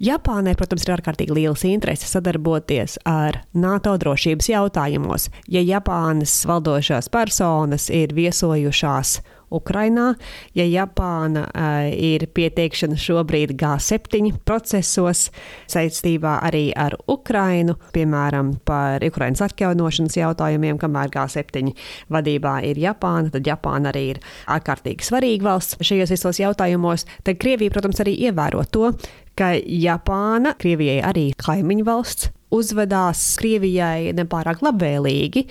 Japānai, 0.00 0.54
protams, 0.56 0.86
ir 0.86 0.94
ārkārtīgi 0.94 1.34
liels 1.36 1.60
interese 1.68 2.06
sadarboties 2.08 2.96
ar 3.04 3.42
NATO 3.52 3.92
drošības 4.00 4.48
jautājumos. 4.48 5.28
Ja 5.44 5.60
Japānas 5.60 6.38
valdošās 6.48 7.10
personas 7.12 7.90
ir 7.92 8.14
viesojušās 8.16 9.18
Ukrainā, 9.50 10.14
ja 10.54 10.66
Japāna 10.66 11.44
uh, 11.48 11.88
ir 11.90 12.26
pieteikšana 12.34 12.98
šobrīd 13.00 13.54
G7 13.58 14.32
procesos 14.46 15.28
saistībā 15.70 16.36
arī 16.46 16.68
ar 16.76 16.96
Ukrainu, 17.10 17.76
piemēram, 17.94 18.54
par 18.66 19.04
Ukrainas 19.06 19.42
atjaunošanas 19.46 20.18
jautājumiem, 20.20 20.78
kamēr 20.80 21.12
G7 21.14 21.74
vadībā 22.10 22.60
ir 22.70 22.80
Japāna, 22.80 23.32
tad 23.34 23.48
Japāna 23.48 23.90
arī 23.92 24.06
ir 24.14 24.22
ārkārtīgi 24.50 25.06
svarīga 25.06 25.50
valsts 25.50 25.80
šajos 25.84 26.14
visos 26.14 26.42
jautājumos. 26.42 27.06
Tad 27.26 27.40
Krievija, 27.42 27.74
protams, 27.74 28.02
arī 28.04 28.16
ievēro 28.28 28.62
to, 28.70 28.92
ka 29.38 29.54
Japāna, 29.58 30.54
Krievijai 30.60 31.00
arī 31.06 31.30
kaimiņu 31.40 31.86
valsts, 31.86 32.30
uzvedās 32.54 33.22
Krievijai 33.40 34.14
nepārāk 34.16 34.62
labvēlīgi 34.66 35.46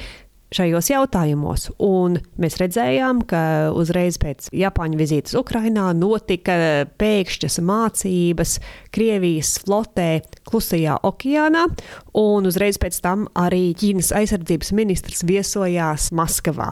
šajos 0.56 0.90
jautājumos. 0.92 1.68
Un 1.84 2.18
mēs 2.42 2.58
redzējām, 2.62 3.22
ka 3.30 3.42
uzreiz 3.76 4.20
pēc 4.22 4.50
Japāņu 4.56 5.00
vizītes 5.00 5.38
Ukrainā 5.40 5.90
notika 5.98 6.58
pēkšņas 7.00 7.60
mācības 7.66 8.58
Krievijas 8.96 9.56
flotē 9.64 10.10
Klusajā 10.50 11.00
okeānā, 11.10 11.68
un 12.18 12.50
uzreiz 12.50 12.82
pēc 12.82 13.00
tam 13.06 13.28
arī 13.38 13.70
Ķīnas 13.78 14.14
aizsardzības 14.22 14.74
ministrs 14.78 15.26
viesojās 15.30 16.10
Maskavā. 16.18 16.72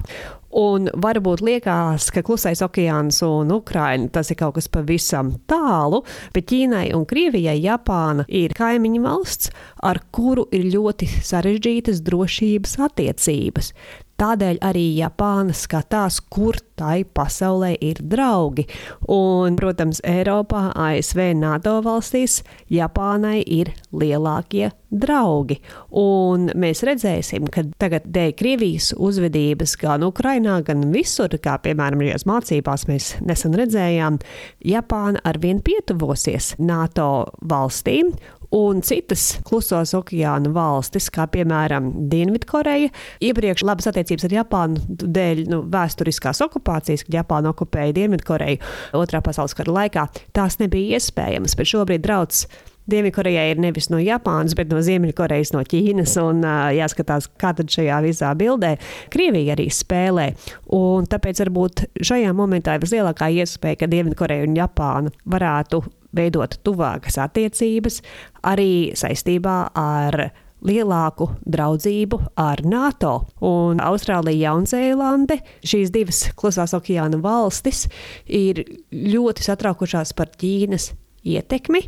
Un 0.58 0.88
varbūt 0.90 1.44
liekas, 1.46 2.08
ka 2.10 2.24
Klusais 2.26 2.64
okeāns 2.66 3.20
un 3.26 3.52
Ukraina 3.54 4.10
tas 4.10 4.32
ir 4.34 4.40
kaut 4.40 4.56
kas 4.56 4.66
pavisam 4.74 5.36
tālu, 5.50 6.02
bet 6.34 6.48
Ķīnai 6.50 6.88
un 6.98 7.06
Krievijai 7.06 7.60
Japāna 7.62 8.26
ir 8.26 8.56
kaimiņu 8.58 9.04
valsts, 9.06 9.54
ar 9.86 10.02
kuru 10.10 10.48
ir 10.50 10.66
ļoti 10.74 11.12
sarežģītas 11.30 12.02
drošības 12.08 12.78
attiecības. 12.90 13.74
Tādēļ 14.18 14.58
arī 14.66 14.86
Japāna 14.98 15.54
skatās, 15.54 16.18
kur 16.34 16.58
tai 16.74 17.04
pasaulē 17.06 17.76
ir 17.86 18.02
draugi. 18.02 18.66
Un, 19.14 19.54
protams, 19.60 20.02
Eiropā, 20.02 20.72
ASV, 20.74 21.22
NATO 21.38 21.76
valstīs 21.86 22.40
Japānai 22.74 23.44
ir 23.46 23.76
lielākie 23.94 24.72
draugi. 24.92 25.60
Un 26.00 26.48
mēs 26.58 26.84
redzēsim, 26.88 27.50
ka 27.52 27.66
tagad 27.82 28.08
dēļ 28.14 28.34
Krievijas 28.40 28.94
uzvedības 28.96 29.76
gan 29.82 30.06
Ukrainā, 30.08 30.60
gan 30.68 30.88
visur, 30.94 31.34
kā 31.44 31.58
piemēram 31.64 32.06
šajās 32.06 32.28
mācībās 32.30 32.88
mēs 32.92 33.12
nesen 33.28 33.58
redzējām, 33.58 34.22
Japāna 34.68 35.24
arvien 35.28 35.62
pietuvosies 35.66 36.56
NATO 36.62 37.28
valstīm 37.48 38.14
un 38.56 38.80
citas 38.86 39.38
klusās 39.48 39.92
okeāna 39.98 40.52
valstis, 40.56 41.10
kā 41.14 41.28
piemēram 41.32 41.90
Dienvidkoreja. 42.12 42.92
Iepriekš 43.24 43.66
labas 43.68 43.90
attiecības 43.92 44.28
ar 44.28 44.38
Japānu 44.38 44.98
dēļ 45.04 45.44
nu, 45.52 45.62
vēsturiskās 45.74 46.42
okupācijas, 46.48 47.04
kad 47.08 47.20
Japāna 47.22 47.52
okupēja 47.52 47.96
Dienvidkoreju 47.98 48.62
Otrā 48.98 49.22
pasaules 49.26 49.56
kara 49.58 49.76
laikā, 49.82 50.08
tās 50.36 50.60
nebija 50.62 50.98
iespējamas, 50.98 51.58
bet 51.60 51.74
šobrīd 51.74 52.06
drauds. 52.06 52.46
Dienvidkorejai 52.88 53.50
ir 53.52 53.60
nevis 53.62 53.90
no 53.92 54.00
Japānas, 54.00 54.56
bet 54.58 54.72
no 54.72 54.80
Ziemeļkorejas, 54.84 55.52
no 55.56 55.64
Ķīnas. 55.68 56.16
Un, 56.24 56.42
uh, 56.46 56.70
jāskatās, 56.78 57.30
kā 57.40 57.52
tad 57.58 57.72
šajā 57.74 58.00
visā 58.06 58.32
bildē 58.40 58.76
Krievija 59.14 59.58
arī 59.58 59.68
spēlē. 59.74 60.30
Un 60.78 61.08
tāpēc 61.10 61.44
varbūt 61.46 61.86
šajā 62.08 62.34
momentā 62.38 62.78
ir 62.78 62.84
vislielākā 62.86 63.30
iespēja, 63.42 63.84
ka 63.84 63.92
Dienvidkoreja 63.92 64.48
un 64.48 64.58
Japāna 64.58 65.14
varētu 65.28 65.84
veidot 66.18 66.60
tuvākas 66.66 67.20
attiecības 67.22 68.02
arī 68.48 68.94
saistībā 68.98 69.58
ar 69.78 70.30
lielāku 70.66 71.30
draudzību 71.46 72.20
ar 72.42 72.64
NATO. 72.66 73.14
Un 73.46 73.82
Austrālija, 73.84 74.50
Jaunzēlande, 74.50 75.40
šīs 75.66 75.92
divas 75.94 76.24
klusās 76.38 76.74
okeāna 76.78 77.20
valstis, 77.22 77.86
ir 78.26 78.64
ļoti 78.92 79.46
satraukušās 79.46 80.16
par 80.18 80.34
Ķīnas 80.40 80.92
ietekmi 81.28 81.84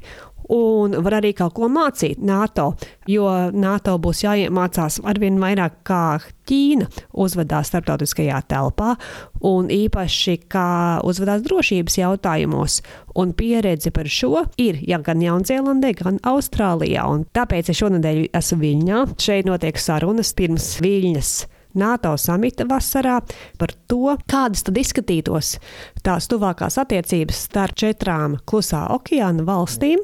un 0.50 0.98
var 1.06 1.20
arī 1.20 1.34
kaut 1.38 1.56
ko 1.58 1.70
mācīt 1.72 2.22
NATO, 2.26 2.72
jo 3.10 3.30
NATO 3.54 3.98
būs 4.02 4.24
jāiemācās 4.26 5.00
arvien 5.08 5.40
vairāk, 5.42 5.82
kā 5.88 6.04
Ķīna 6.50 6.88
uzvedās 7.22 7.70
starptautiskajā 7.70 8.40
telpā, 8.50 8.96
un 9.46 9.70
īpaši 9.70 10.34
kā 10.50 10.70
uzvedās 11.06 11.44
drošības 11.46 12.00
jautājumos. 12.00 12.80
Un 13.22 13.36
pieredze 13.38 13.94
par 13.94 14.10
šo 14.10 14.48
ir 14.58 14.80
ja 14.90 14.98
gan 15.06 15.22
Jaunzēlandē, 15.22 15.94
gan 16.02 16.18
Austrālijā. 16.26 17.06
Un 17.06 17.28
tāpēc 17.38 17.70
es 17.70 17.84
šonadēļ 17.84 18.26
esmu 18.42 18.60
Viļņā. 18.64 19.06
Šeit 19.22 19.50
notiek 19.50 19.78
sarunas 19.78 20.34
pirms 20.34 20.74
Viļņas. 20.82 21.34
NATO 21.78 22.16
samita 22.18 22.66
vasarā 22.70 23.20
par 23.60 23.74
to, 23.88 24.16
kādas 24.30 24.66
tad 24.66 24.80
izskatītos 24.82 25.58
tās 26.06 26.30
tuvākās 26.32 26.80
attiecības 26.82 27.46
starp 27.50 27.78
četrām 27.80 28.40
klusā 28.50 28.88
okeāna 28.96 29.46
valstīm 29.46 30.02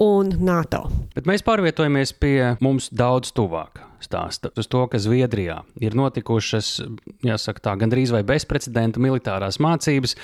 un 0.00 0.34
NATO. 0.42 0.86
Bet 1.14 1.28
mēs 1.30 1.44
pārvietojamies 1.46 2.14
pie 2.18 2.36
mums 2.64 2.90
daudz 2.94 3.34
tuvāk 3.34 3.82
stāsta 4.04 4.50
uz 4.58 4.68
to, 4.70 4.82
ka 4.90 4.98
Zviedrijā 5.00 5.60
ir 5.82 5.96
notikušas, 5.96 6.70
jāsaka 7.24 7.62
tā, 7.64 7.74
gandrīz 7.80 8.12
vai 8.14 8.22
bezprecedenta 8.26 9.02
militārās 9.02 9.58
mācības. 9.62 10.16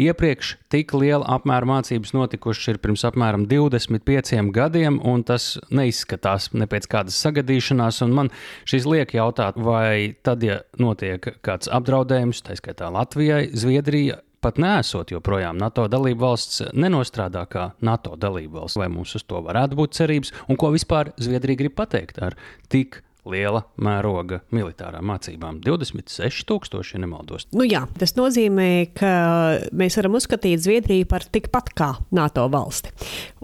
Iepriekš 0.00 0.54
tik 0.72 0.94
liela 0.96 1.26
apmēra 1.36 1.68
mācības 1.68 2.14
notikušas 2.16 2.74
ir 2.74 2.80
pirms 2.82 3.04
apmēram 3.08 3.46
25 3.50 4.52
gadiem, 4.56 5.00
un 5.04 5.24
tas 5.26 5.54
neizskatās 5.68 6.50
ne 6.56 6.68
pēc 6.70 6.88
kādas 6.92 7.18
sagadīšanās. 7.26 8.02
Man 8.16 8.32
šis 8.68 8.88
liek 8.88 9.16
jautāt, 9.16 9.58
vai 9.60 10.16
tad, 10.26 10.44
ja 10.46 10.62
notiek 10.80 11.34
kāds 11.46 11.70
apdraudējums, 11.72 12.44
tā 12.46 12.56
skaitā 12.58 12.90
Latvijai, 12.92 13.48
Zviedrija 13.56 14.22
pat 14.44 14.60
nesot 14.62 15.10
joprojām 15.14 15.58
NATO 15.60 15.86
dalību 15.90 16.22
valsts, 16.22 16.62
nenostrādā 16.76 17.46
kā 17.50 17.70
NATO 17.86 18.16
dalību 18.20 18.60
valsts. 18.60 18.80
Vai 18.80 18.88
mums 18.92 19.14
uz 19.18 19.24
to 19.26 19.42
varētu 19.46 19.78
būt 19.78 19.96
cerības, 19.98 20.32
un 20.50 20.60
ko 20.60 20.72
vispār 20.74 21.12
Zviedrija 21.20 21.64
grib 21.64 21.76
pateikt 21.78 22.20
ar 22.22 22.38
tik 22.72 23.02
liela 23.30 23.62
mēroga 23.82 24.40
militārām 24.54 25.06
mācībām. 25.10 25.60
26,000, 25.64 26.94
ja 26.94 27.00
nemaldos. 27.02 27.48
Nu 27.56 27.66
jā, 27.66 27.84
tas 27.98 28.14
nozīmē, 28.18 28.68
ka 28.96 29.12
mēs 29.76 29.98
varam 30.00 30.18
uzskatīt 30.18 30.62
Zviedriju 30.64 31.08
par 31.10 31.26
tikpat 31.32 31.72
kā 31.76 31.90
NATO 32.16 32.46
valsti. 32.52 32.92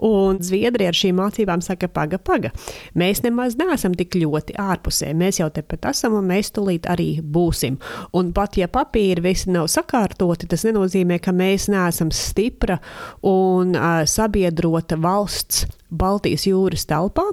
Un 0.03 0.39
Zviedrija 0.43 0.91
ar 0.91 0.99
šīm 0.99 1.19
mācībām 1.19 1.63
saka, 1.63 1.89
paga, 1.91 2.19
paga. 2.19 2.53
Mēs 2.99 3.23
nemaz 3.25 3.57
neesam 3.59 3.95
tik 3.97 4.17
ļoti 4.19 4.57
ārpusē. 4.59 5.13
Mēs 5.17 5.41
jau 5.41 5.49
tepat 5.53 5.89
esam 5.93 6.17
un 6.19 6.27
mēs 6.31 6.51
tulīt 6.55 6.89
arī 6.91 7.17
būsim. 7.23 7.79
Un 8.17 8.33
pat 8.35 8.57
ja 8.59 8.69
papīri 8.71 9.23
visi 9.23 9.51
nav 9.53 9.69
sakārtoti, 9.71 10.49
tas 10.51 10.65
nenozīmē, 10.67 11.19
ka 11.23 11.35
mēs 11.35 11.69
neesam 11.71 12.11
stipra 12.13 12.79
un 13.27 13.75
uh, 13.77 14.03
sabiedrota 14.09 14.99
valsts 14.99 15.67
Baltijas 15.93 16.47
jūras 16.49 16.85
telpā. 16.89 17.25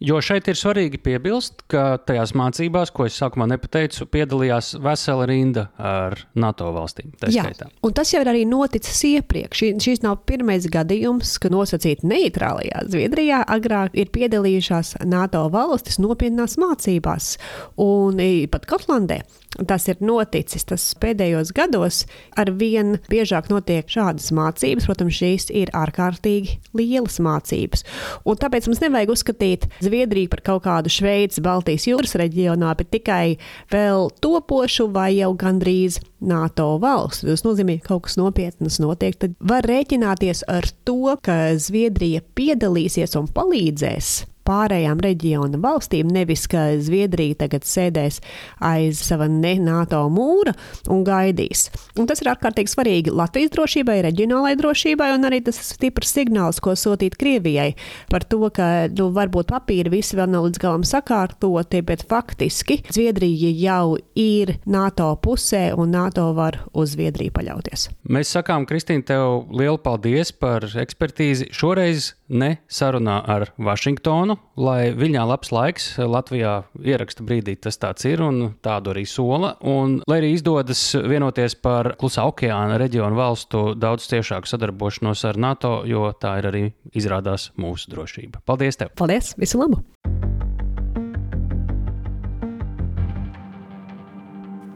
Jo 0.00 0.20
šeit 0.24 0.48
ir 0.50 0.58
svarīgi 0.58 1.00
piebilst, 1.02 1.62
ka 1.70 1.98
tajās 2.08 2.34
mācībās, 2.36 2.92
ko 2.94 3.06
es 3.08 3.18
sākumā 3.20 3.48
nepateicu, 3.52 4.08
piedalījās 4.12 4.74
vesela 4.82 5.28
rinda 5.28 5.68
ar 5.78 6.18
NATO 6.38 6.72
valstīm. 6.74 7.14
Jā, 7.32 7.46
un 7.86 7.96
tas 7.96 8.12
jau 8.14 8.22
ir 8.24 8.32
arī 8.32 8.44
noticis 8.48 9.02
iepriekš. 9.12 9.64
Šis 9.82 10.04
nav 10.04 10.22
pirmais 10.28 10.68
gadījums, 10.72 11.36
kad 11.42 11.54
nosacīti 11.54 12.08
neitrālajā 12.08 12.86
Zviedrijā 12.90 13.42
agrāk 13.56 13.96
ir 13.98 14.12
piedalījušās 14.14 14.96
NATO 15.08 15.46
valstis 15.52 16.00
nopietnās 16.02 16.58
mācībās, 16.60 17.34
un 17.82 18.22
pat 18.50 18.68
Gotlandē. 18.70 19.22
Tas 19.64 19.86
ir 19.88 20.00
noticis 20.04 20.66
tas 20.68 20.84
pēdējos 21.00 21.52
gados. 21.56 22.02
Ar 22.36 22.50
vien 22.58 22.98
biežāk 23.10 23.48
notiek 23.52 23.88
šādas 23.88 24.28
mācības. 24.36 24.88
Protams, 24.88 25.16
šīs 25.16 25.48
ir 25.56 25.72
ārkārtīgi 25.76 26.58
lielas 26.76 27.18
mācības. 27.24 27.86
Un 28.28 28.40
tāpēc 28.40 28.68
mums 28.68 28.82
nevajag 28.84 29.14
uzskatīt 29.14 29.66
Zviedriju 29.84 30.32
par 30.32 30.44
kaut 30.46 30.64
kādu 30.66 30.92
Šveices, 30.92 31.40
Baltijas 31.44 31.88
jūras 31.88 32.16
reģionā, 32.20 32.74
bet 32.76 32.92
tikai 32.92 33.36
vēl 33.72 34.10
topošu 34.24 34.90
vai 34.92 35.12
jau 35.16 35.32
gandrīz 35.38 36.00
NATO 36.20 36.74
valsts. 36.82 37.24
Tas 37.26 37.44
nozīmē, 37.46 37.80
ka 37.80 37.94
kaut 37.94 38.06
kas 38.08 38.20
nopietnas 38.20 38.80
notiek. 38.82 39.16
Tad 39.20 39.36
var 39.40 39.66
rēķināties 39.68 40.46
ar 40.52 40.68
to, 40.86 41.16
ka 41.24 41.56
Zviedrija 41.60 42.24
piedalīsies 42.36 43.16
un 43.20 43.30
palīdzēs 43.32 44.16
pārējām 44.46 45.00
reģiona 45.04 45.60
valstīm, 45.62 46.10
nevis 46.12 46.46
ka 46.50 46.68
Zviedrija 46.82 47.40
tagad 47.44 47.66
sēdēs 47.66 48.20
aiz 48.64 49.02
sava 49.04 49.28
ne-NATO 49.30 50.04
mūra 50.12 50.54
un 50.92 51.04
gaidīs. 51.06 51.66
Un 51.98 52.08
tas 52.08 52.22
ir 52.22 52.30
ārkārtīgi 52.32 52.72
svarīgi 52.72 53.14
Latvijas 53.14 53.52
drošībai, 53.54 53.98
reģionālajai 54.08 54.60
drošībai, 54.60 55.10
un 55.16 55.28
arī 55.28 55.42
tas 55.46 55.58
stiprs 55.72 56.14
signāls, 56.16 56.60
ko 56.62 56.76
sūtīt 56.78 57.18
Krievijai 57.20 57.72
par 58.10 58.26
to, 58.28 58.40
ka 58.54 58.88
nu, 58.92 59.10
varbūt 59.16 59.50
papīri 59.52 59.92
visi 59.98 60.18
vēl 60.18 60.30
nav 60.32 60.48
līdz 60.48 60.62
galam 60.62 60.86
sakārtoti, 60.86 61.82
bet 61.86 62.06
faktiski 62.08 62.80
Zviedrija 62.92 63.52
jau 63.60 63.96
ir 64.18 64.56
NATO 64.66 65.12
pusē 65.22 65.70
un 65.76 65.94
NATO 65.96 66.30
var 66.36 66.60
uz 66.76 66.94
Zviedriju 66.94 67.34
paļauties. 67.36 67.88
Mēs 68.12 68.32
sakām, 68.36 68.66
Kristīne, 68.68 69.04
tev 69.06 69.50
lielu 69.56 69.78
paldies 69.82 70.32
par 70.32 70.66
ekspertīzi. 70.66 71.50
Šoreiz 71.54 72.12
ne 72.28 72.56
sarunā 72.68 73.18
ar 73.26 73.50
Vašingtonu, 73.58 74.36
lai 74.60 74.92
viņā 74.96 75.24
labs 75.28 75.52
laiks 75.54 75.88
Latvijā 75.98 76.58
ieraksta 76.82 77.26
brīdī 77.26 77.56
tas 77.60 77.78
tāds 77.82 78.06
ir 78.08 78.22
un 78.24 78.42
tādu 78.64 78.94
arī 78.94 79.06
sola. 79.08 79.54
Un, 79.66 80.00
lai 80.08 80.20
arī 80.22 80.32
izdodas 80.36 80.82
vienoties 81.06 81.58
par 81.62 81.94
klusā 82.00 82.26
okeāna 82.30 82.80
reģionu 82.82 83.18
valstu 83.18 83.66
daudz 83.78 84.08
ciešāku 84.10 84.50
sadarbošanos 84.50 85.26
ar 85.30 85.40
NATO, 85.40 85.76
jo 85.88 86.08
tā 86.20 86.38
ir 86.42 86.50
arī 86.52 86.64
izrādās 86.96 87.50
mūsu 87.60 87.92
drošība. 87.94 88.42
Paldies 88.46 88.80
tev! 88.80 88.94
Paldies! 88.98 89.34
Visu 89.40 89.62
labu! 89.62 89.82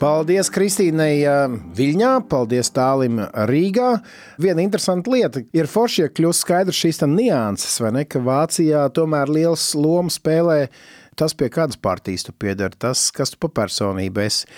Paldies 0.01 0.49
Kristīnai 0.49 1.19
Viļņā, 1.77 2.13
paldies 2.33 2.71
Tālim 2.73 3.19
Rīgā. 3.51 3.91
Viena 4.41 4.63
interesanta 4.65 5.13
lieta 5.13 5.43
ir 5.53 5.69
forši, 5.69 6.07
ja 6.07 6.13
kļūst 6.17 6.47
skaidrs 6.47 6.79
šīs 6.81 7.03
nianses, 7.05 7.75
vai 7.85 7.91
ne, 7.99 8.07
ka 8.09 8.23
Vācijā 8.25 8.87
tomēr 8.97 9.29
liels 9.29 9.67
lomu 9.77 10.09
spēlē 10.09 10.63
tas, 11.21 11.35
pie 11.37 11.51
kādas 11.53 11.77
partijas 11.77 12.25
tu 12.25 12.33
piedari, 12.33 12.79
tas, 12.81 13.11
kas 13.13 13.35
tu 13.35 13.43
pa 13.45 13.51
personību 13.61 14.23
esi. 14.25 14.49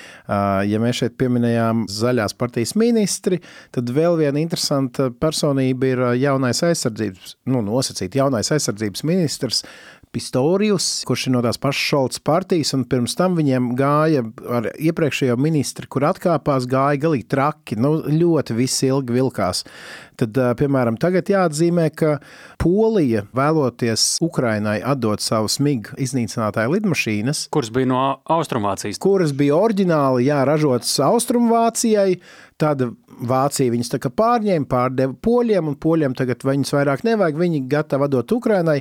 Ja 0.71 0.79
mēs 0.79 1.01
šeit 1.01 1.17
pieminējām 1.19 1.89
zaļās 1.91 2.37
partijas 2.39 2.77
ministri, 2.79 3.41
tad 3.75 3.91
vēl 3.91 4.21
viena 4.21 4.39
interesanta 4.39 5.09
personība 5.11 5.91
ir 5.91 6.05
jaunais 6.23 6.63
aizsardzības, 6.69 7.35
nu, 7.51 7.65
nosacīt 7.67 8.15
jaunais 8.21 8.55
aizsardzības 8.55 9.03
ministrs 9.11 9.65
Pistorijus, 10.13 10.87
kurš 11.09 11.27
ir 11.29 11.33
no 11.33 11.41
tās 11.45 11.57
pašas 11.61 11.87
Šolts 11.89 12.21
partijas, 12.21 12.75
un 12.77 12.85
pirms 12.89 13.15
tam 13.17 13.37
viņiem 13.39 13.71
gāja 13.79 14.25
ar 14.59 14.69
iepriekšējo 14.77 15.39
ministru, 15.41 15.89
kur 15.89 16.05
atkāpās, 16.11 16.69
gāja 16.69 17.01
galīgi 17.07 17.29
traki, 17.33 17.79
nu, 17.81 17.95
ļoti 18.13 18.57
viss 18.59 18.85
ilgi 18.85 19.17
vilkās. 19.17 19.65
Tad, 20.23 20.39
piemēram, 20.61 20.97
tagad 21.01 21.27
jāatzīmē, 21.33 21.89
ka 21.99 22.13
Polija 22.63 23.25
vēloties 23.35 24.05
Ukrainai 24.23 24.77
atdot 24.87 25.23
savu 25.25 25.51
smigu 25.51 25.97
iznīcinātāju 25.99 26.77
lidmašīnas, 26.77 27.47
kuras 27.55 27.73
bija 27.75 27.91
no 27.91 28.03
Austrumvācijas, 28.31 29.01
kuras 29.03 29.35
bija 29.35 29.59
oriģināli 29.59 30.29
jāražotas 30.29 30.95
Austrumvācijai, 31.03 32.21
tad 32.63 32.85
Vācija 33.23 33.71
viņas 33.71 33.93
pārņēma, 34.19 34.67
pārdeva 34.71 35.15
poļiem, 35.23 35.69
un 35.71 35.77
poļiem 35.79 36.15
tagad 36.19 36.43
viņas 36.47 36.73
vairāk 36.75 37.05
nevajag. 37.07 37.39
Viņi 37.39 37.61
gatavi 37.71 38.09
dot 38.11 38.35
Ukrainai. 38.35 38.81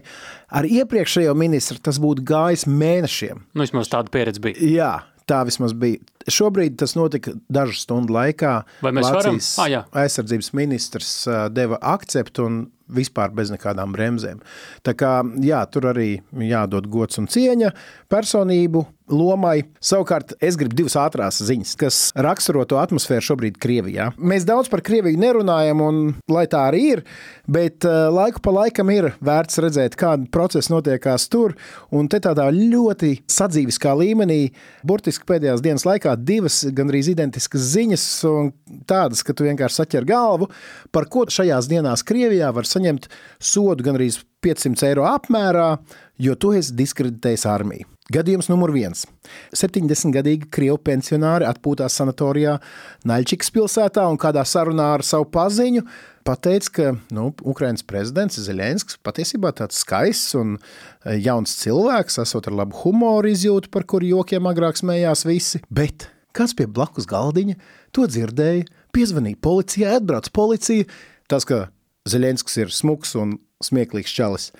Ar 0.50 0.66
iepriekšējo 0.66 1.36
ministru 1.38 1.78
tas 1.84 2.00
būtu 2.02 2.26
gājis 2.26 2.66
mēnešiem. 2.70 3.44
Nu, 3.54 3.66
vismaz 3.66 3.92
tāda 3.92 4.14
pieredze 4.14 4.42
bija. 4.44 4.58
Jā, 4.66 4.92
tā 5.32 5.42
vismaz 5.48 5.74
bija. 5.78 6.02
Šobrīd 6.32 6.78
tas 6.82 6.94
notika 6.98 7.34
dažu 7.50 7.80
stundu 7.80 8.14
laikā. 8.14 8.60
Vai 8.86 8.92
mēs 8.94 9.08
Vācijas 9.08 9.50
varam? 9.58 9.80
Ah, 9.82 10.04
aizsardzības 10.04 10.52
ministrs 10.58 11.16
deva 11.56 11.80
akceptu 11.96 12.46
un 12.46 12.62
vispār 12.92 13.32
bez 13.36 13.52
nekādām 13.54 13.94
bremzēm. 13.96 14.42
Tā 14.86 14.94
kā 15.00 15.14
jā, 15.44 15.62
tur 15.72 15.90
arī 15.94 16.10
jādod 16.52 16.90
gods 16.92 17.22
un 17.22 17.30
cieņa 17.32 17.72
personību 18.12 18.84
lomai. 19.10 19.64
Savukārt, 19.84 20.36
es 20.44 20.58
gribu 20.60 20.76
divas 20.78 20.96
ātrās 21.00 21.40
ziņas, 21.44 21.74
kas 21.80 22.00
raksturo 22.28 22.64
to 22.70 22.80
atmosfēru 22.82 23.26
šobrīd 23.32 23.60
Krievijā. 23.62 24.12
Mēs 24.18 24.46
daudz 24.48 24.70
par 24.72 24.84
Krieviju 24.86 25.20
nerunājam, 25.22 25.82
un 25.86 26.02
lai 26.32 26.46
tā 26.52 26.64
arī 26.70 26.84
ir, 26.96 27.04
bet 27.52 27.88
uh, 27.88 28.10
laiku 28.14 28.44
pa 28.44 28.54
laikam 28.56 28.92
ir 28.94 29.12
vērts 29.24 29.62
redzēt, 29.64 29.98
kāda 30.00 30.30
procesa 30.34 30.74
notiekās 30.76 31.28
tur. 31.32 31.56
Un 31.96 32.10
te 32.12 32.22
tādā 32.24 32.48
ļoti 32.56 33.14
sadzīviskā 33.32 33.94
līmenī, 34.00 34.42
burtiski 34.88 35.28
pēdējās 35.30 35.64
dienas 35.66 35.88
laikā, 35.88 36.16
divas 36.18 36.62
gandrīz 36.76 37.12
identiskas 37.12 37.72
ziņas, 37.74 38.08
un 38.32 38.52
tādas, 38.90 39.26
ka 39.26 39.36
tu 39.36 39.48
vienkārši 39.48 39.82
saķer 39.82 40.08
galvu, 40.10 40.52
par 40.94 41.10
ko 41.12 41.26
šajās 41.32 41.70
dienās 41.72 42.06
Krievijā 42.08 42.52
var 42.56 42.70
saņemt 42.70 43.10
sodu 43.42 43.86
gandrīz 43.86 44.22
500 44.42 44.88
eiro 44.90 45.06
apmērā, 45.10 45.76
jo 46.22 46.36
tu 46.40 46.54
esi 46.58 46.74
diskreditējis 46.78 47.46
armiju. 47.50 47.90
Gadījums 48.12 48.50
numur 48.52 48.74
viens. 48.74 49.06
70-gadīga 49.56 50.50
krievu 50.52 50.80
pensionāri 50.84 51.46
atpūtās 51.48 51.96
sanatorijā 52.00 52.58
Naļčikas 53.08 53.52
pilsētā 53.56 54.04
un 54.10 54.18
kādā 54.20 54.44
sarunā 54.48 54.90
ar 54.98 55.04
savu 55.06 55.30
paziņu 55.32 55.84
pateica, 56.28 56.72
ka 56.76 56.88
nu, 57.16 57.30
Ukraiņas 57.48 57.86
prezidents 57.88 58.40
Zelenskis 58.44 59.00
patiesībā 59.06 59.54
tāds 59.58 59.80
skaists 59.82 60.36
un 60.40 60.58
e, 60.58 61.16
jauns 61.24 61.56
cilvēks, 61.62 62.20
esot 62.26 62.50
ar 62.50 62.58
labu 62.62 62.82
humoru 62.82 63.32
izjūtu, 63.32 63.72
par 63.74 63.88
kuru 63.90 64.10
jokiem 64.10 64.50
agrāk 64.50 64.82
smējās 64.82 65.24
visi. 65.30 65.64
Bet 65.72 66.10
kāds 66.36 66.58
pie 66.58 66.68
blakus 66.68 67.08
galdiņa 67.10 67.58
to 67.96 68.10
dzirdēja, 68.10 68.68
piezvanīja 68.96 69.40
policijai, 69.46 69.96
atbrauc 70.02 70.28
policija. 70.36 70.90
Tas, 71.32 71.48
ka 71.48 71.70
Zelenskis 72.10 72.60
ir 72.60 72.76
smuks 72.76 73.16
un 73.20 73.38
smieklīgs 73.64 74.14
čalis, 74.18 74.52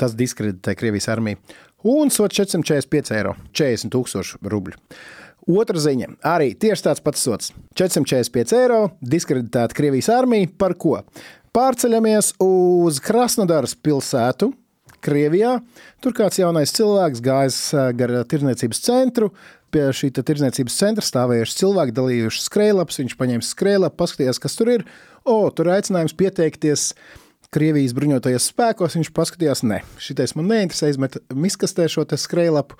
tas 0.00 0.16
diskreditē 0.16 0.74
Krievijas 0.76 1.10
armiju 1.12 1.38
un 1.84 2.10
sots 2.10 2.36
445 2.36 3.14
eiro, 3.16 3.34
40 3.52 3.92
tūkstoši 3.94 4.40
rubļu. 4.44 4.78
Otra 5.50 5.80
ziņa- 5.80 6.16
arī 6.36 6.54
tieši 6.54 6.82
tāds 6.82 7.02
pats 7.02 7.20
sots- 7.20 7.52
445 7.74 8.52
eiro, 8.52 8.92
diskreditēta 9.02 9.74
Krievijas 9.74 10.08
armija 10.08 10.48
par 10.58 10.74
ko? 10.74 11.02
Pārceļamies 11.54 12.34
uz 12.38 13.00
Krasnodaras 13.00 13.74
pilsētu, 13.74 14.52
Krievijā. 15.00 15.60
Tur 16.02 16.12
kāds 16.12 16.38
jaunais 16.38 16.72
cilvēks 16.76 17.22
gājis 17.24 17.96
gar 17.96 18.08
tirdzniecības 18.28 18.82
centru. 18.84 19.30
Pie 19.70 19.88
šī 19.94 20.10
tirdzniecības 20.10 20.76
centra 20.76 21.04
stāvējuši 21.06 21.58
cilvēki, 21.62 21.94
dalījuši 21.96 22.44
skrejlaps. 22.44 22.98
Viņš 23.00 23.16
paņēma 23.16 23.46
skrejlapu, 23.46 23.96
paskatījās, 23.96 24.40
kas 24.42 24.56
tur 24.58 24.68
ir. 24.68 24.84
O, 25.24 25.48
tur 25.50 25.70
ir 25.70 25.78
aicinājums 25.78 26.16
pieteikties 26.18 26.92
Krievijas 27.50 27.96
bruņotajos 27.98 28.44
spēkos, 28.52 28.94
viņš 28.94 29.08
paskatījās, 29.10 29.64
ne, 29.66 29.80
šitais 29.98 30.36
man 30.38 30.46
neinteresē, 30.52 30.92
izmet 30.92 31.16
miskastē 31.34 31.88
šo 31.90 32.04
te 32.06 32.14
skrejlapu, 32.14 32.76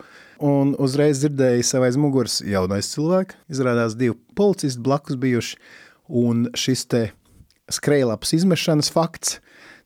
un 0.46 0.76
uzreiz 0.78 1.18
dzirdēja 1.18 1.64
sev 1.66 1.86
aiz 1.88 1.98
muguras 1.98 2.36
jaunais 2.46 2.92
cilvēks. 2.92 3.40
Izrādās 3.50 3.96
divi 3.98 4.14
policisti 4.38 4.78
blakus 4.86 5.18
bijuši, 5.18 5.58
un 6.22 6.46
šis 6.54 6.86
te 6.86 7.02
skrejlapas 7.66 8.36
izmešanas 8.38 8.92
fakts, 8.94 9.40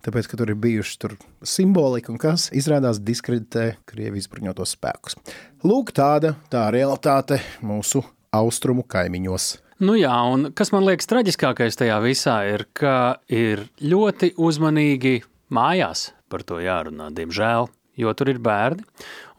tāpēc, 0.05 0.29
ka 0.29 0.37
tur 0.43 0.53
ir 0.53 0.61
bijuši 0.61 1.01
tur 1.01 1.17
simbolika 1.41 2.13
un 2.13 2.21
kas, 2.21 2.51
izrādās 2.53 3.01
diskreditē 3.01 3.79
Krievijas 3.89 4.29
bruņotos 4.29 4.77
spēkus. 4.77 5.17
Lūk, 5.65 5.97
tāda 5.97 6.37
tā 6.53 6.69
realitāte 6.77 7.41
mūsu 7.65 8.05
austrumu 8.37 8.85
kaimiņos. 8.85 9.55
Nu 9.85 9.97
jā, 9.99 10.15
un 10.33 10.49
kas 10.57 10.71
man 10.73 10.87
liekas 10.87 11.09
traģiskākais 11.11 11.77
tajā 11.77 11.97
visā 12.01 12.39
ir, 12.49 12.63
ka 12.73 13.21
ir 13.29 13.67
ļoti 13.83 14.31
uzmanīgi 14.41 15.19
mājās 15.53 16.07
par 16.33 16.45
to 16.47 16.61
jārunā, 16.63 17.11
diemžēl. 17.13 17.69
Jo 18.01 18.11
tur 18.17 18.33
ir 18.33 18.41
bērni, 18.43 18.83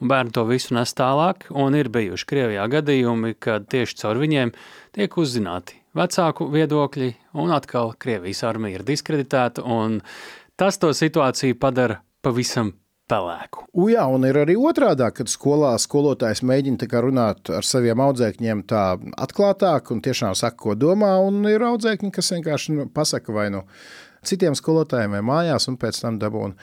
un 0.00 0.08
bērni 0.08 0.32
to 0.32 0.46
visu 0.48 0.76
nes 0.76 0.94
tālāk. 0.96 1.48
Ir 1.50 1.90
bijuši 1.92 2.28
Krievijā 2.30 2.68
gadījumi, 2.72 3.34
kad 3.42 3.66
tieši 3.72 3.98
caur 4.00 4.20
viņiem 4.22 4.54
tiek 4.96 5.18
uzzināti 5.20 5.80
vecāku 5.96 6.46
viedokļi, 6.54 7.10
un 7.42 7.52
atkal 7.56 7.96
Krievijas 7.98 8.44
armija 8.46 8.78
ir 8.78 8.86
diskreditēta. 8.86 9.66
Tas 10.56 10.78
to 10.80 10.92
situāciju 10.94 11.58
padara 11.60 12.00
pavisam 12.24 12.72
pelēku. 13.10 13.66
U, 13.72 13.88
jā, 13.90 14.04
un 14.10 14.26
ir 14.28 14.38
arī 14.42 14.56
otrādi, 14.58 15.06
kad 15.14 15.30
skolā 15.30 15.74
skolotājs 15.82 16.42
mēģina 16.46 17.02
runāt 17.04 17.50
ar 17.54 17.66
saviem 17.66 18.02
audzēkņiem 18.02 18.64
tā 18.70 18.84
atklātāk 19.16 19.92
un 19.94 20.02
tiešām 20.02 20.34
saka, 20.38 20.58
ko 20.64 20.74
domā. 20.74 21.14
Ir 21.50 21.66
audzēkņi, 21.66 22.10
kas 22.14 22.32
vienkārši 22.34 22.76
nu, 22.76 22.88
pasaka 22.92 23.32
vai 23.32 23.48
nu 23.54 23.62
citiem 24.26 24.56
skolotājiem 24.58 25.18
vai 25.18 25.22
mājās, 25.22 25.68
un 25.70 25.78
pēc 25.78 26.02
tam 26.02 26.18
dabūna 26.22 26.54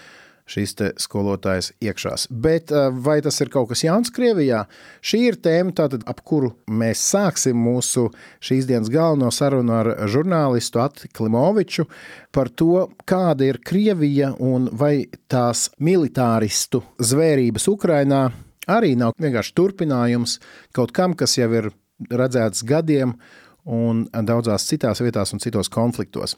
šīs 0.49 0.75
skolotājas 1.01 1.71
iekšās. 1.83 2.27
Bet 2.29 2.71
eh, 2.71 2.89
vai 2.91 3.19
tas 3.23 3.39
ir 3.43 3.51
kaut 3.53 3.71
kas 3.71 3.83
jauns 3.85 4.11
Krievijā? 4.13 4.63
Šī 5.03 5.21
ir 5.29 5.39
tēma, 5.43 5.73
tātad, 5.77 6.05
ap 6.09 6.23
kuru 6.27 6.53
mēs 6.67 7.03
sāksim 7.13 7.57
mūsu 7.59 8.09
šīs 8.43 8.67
dienas 8.69 8.91
galveno 8.93 9.31
sarunu 9.33 9.75
ar 9.77 9.91
žurnālistu 10.11 10.83
Ati 10.83 11.11
Klimoviču 11.15 11.87
par 12.33 12.51
to, 12.51 12.89
kāda 13.09 13.47
ir 13.47 13.61
Krievija 13.63 14.33
un 14.43 14.69
vai 14.71 15.07
tās 15.31 15.69
militāristu 15.83 16.83
zvērības 16.99 17.69
Ukrainā 17.71 18.25
arī 18.67 18.93
nav 18.99 19.15
vienkārši 19.21 19.55
turpinājums 19.57 20.37
kaut 20.75 20.93
kam, 20.95 21.15
kas 21.17 21.37
jau 21.37 21.49
ir 21.55 21.71
redzēts 22.11 22.63
gadiem 22.67 23.15
un 23.63 24.05
daudzās 24.27 24.67
citās 24.67 25.01
vietās 25.03 25.33
un 25.33 25.39
citos 25.43 25.69
konfliktos. 25.71 26.35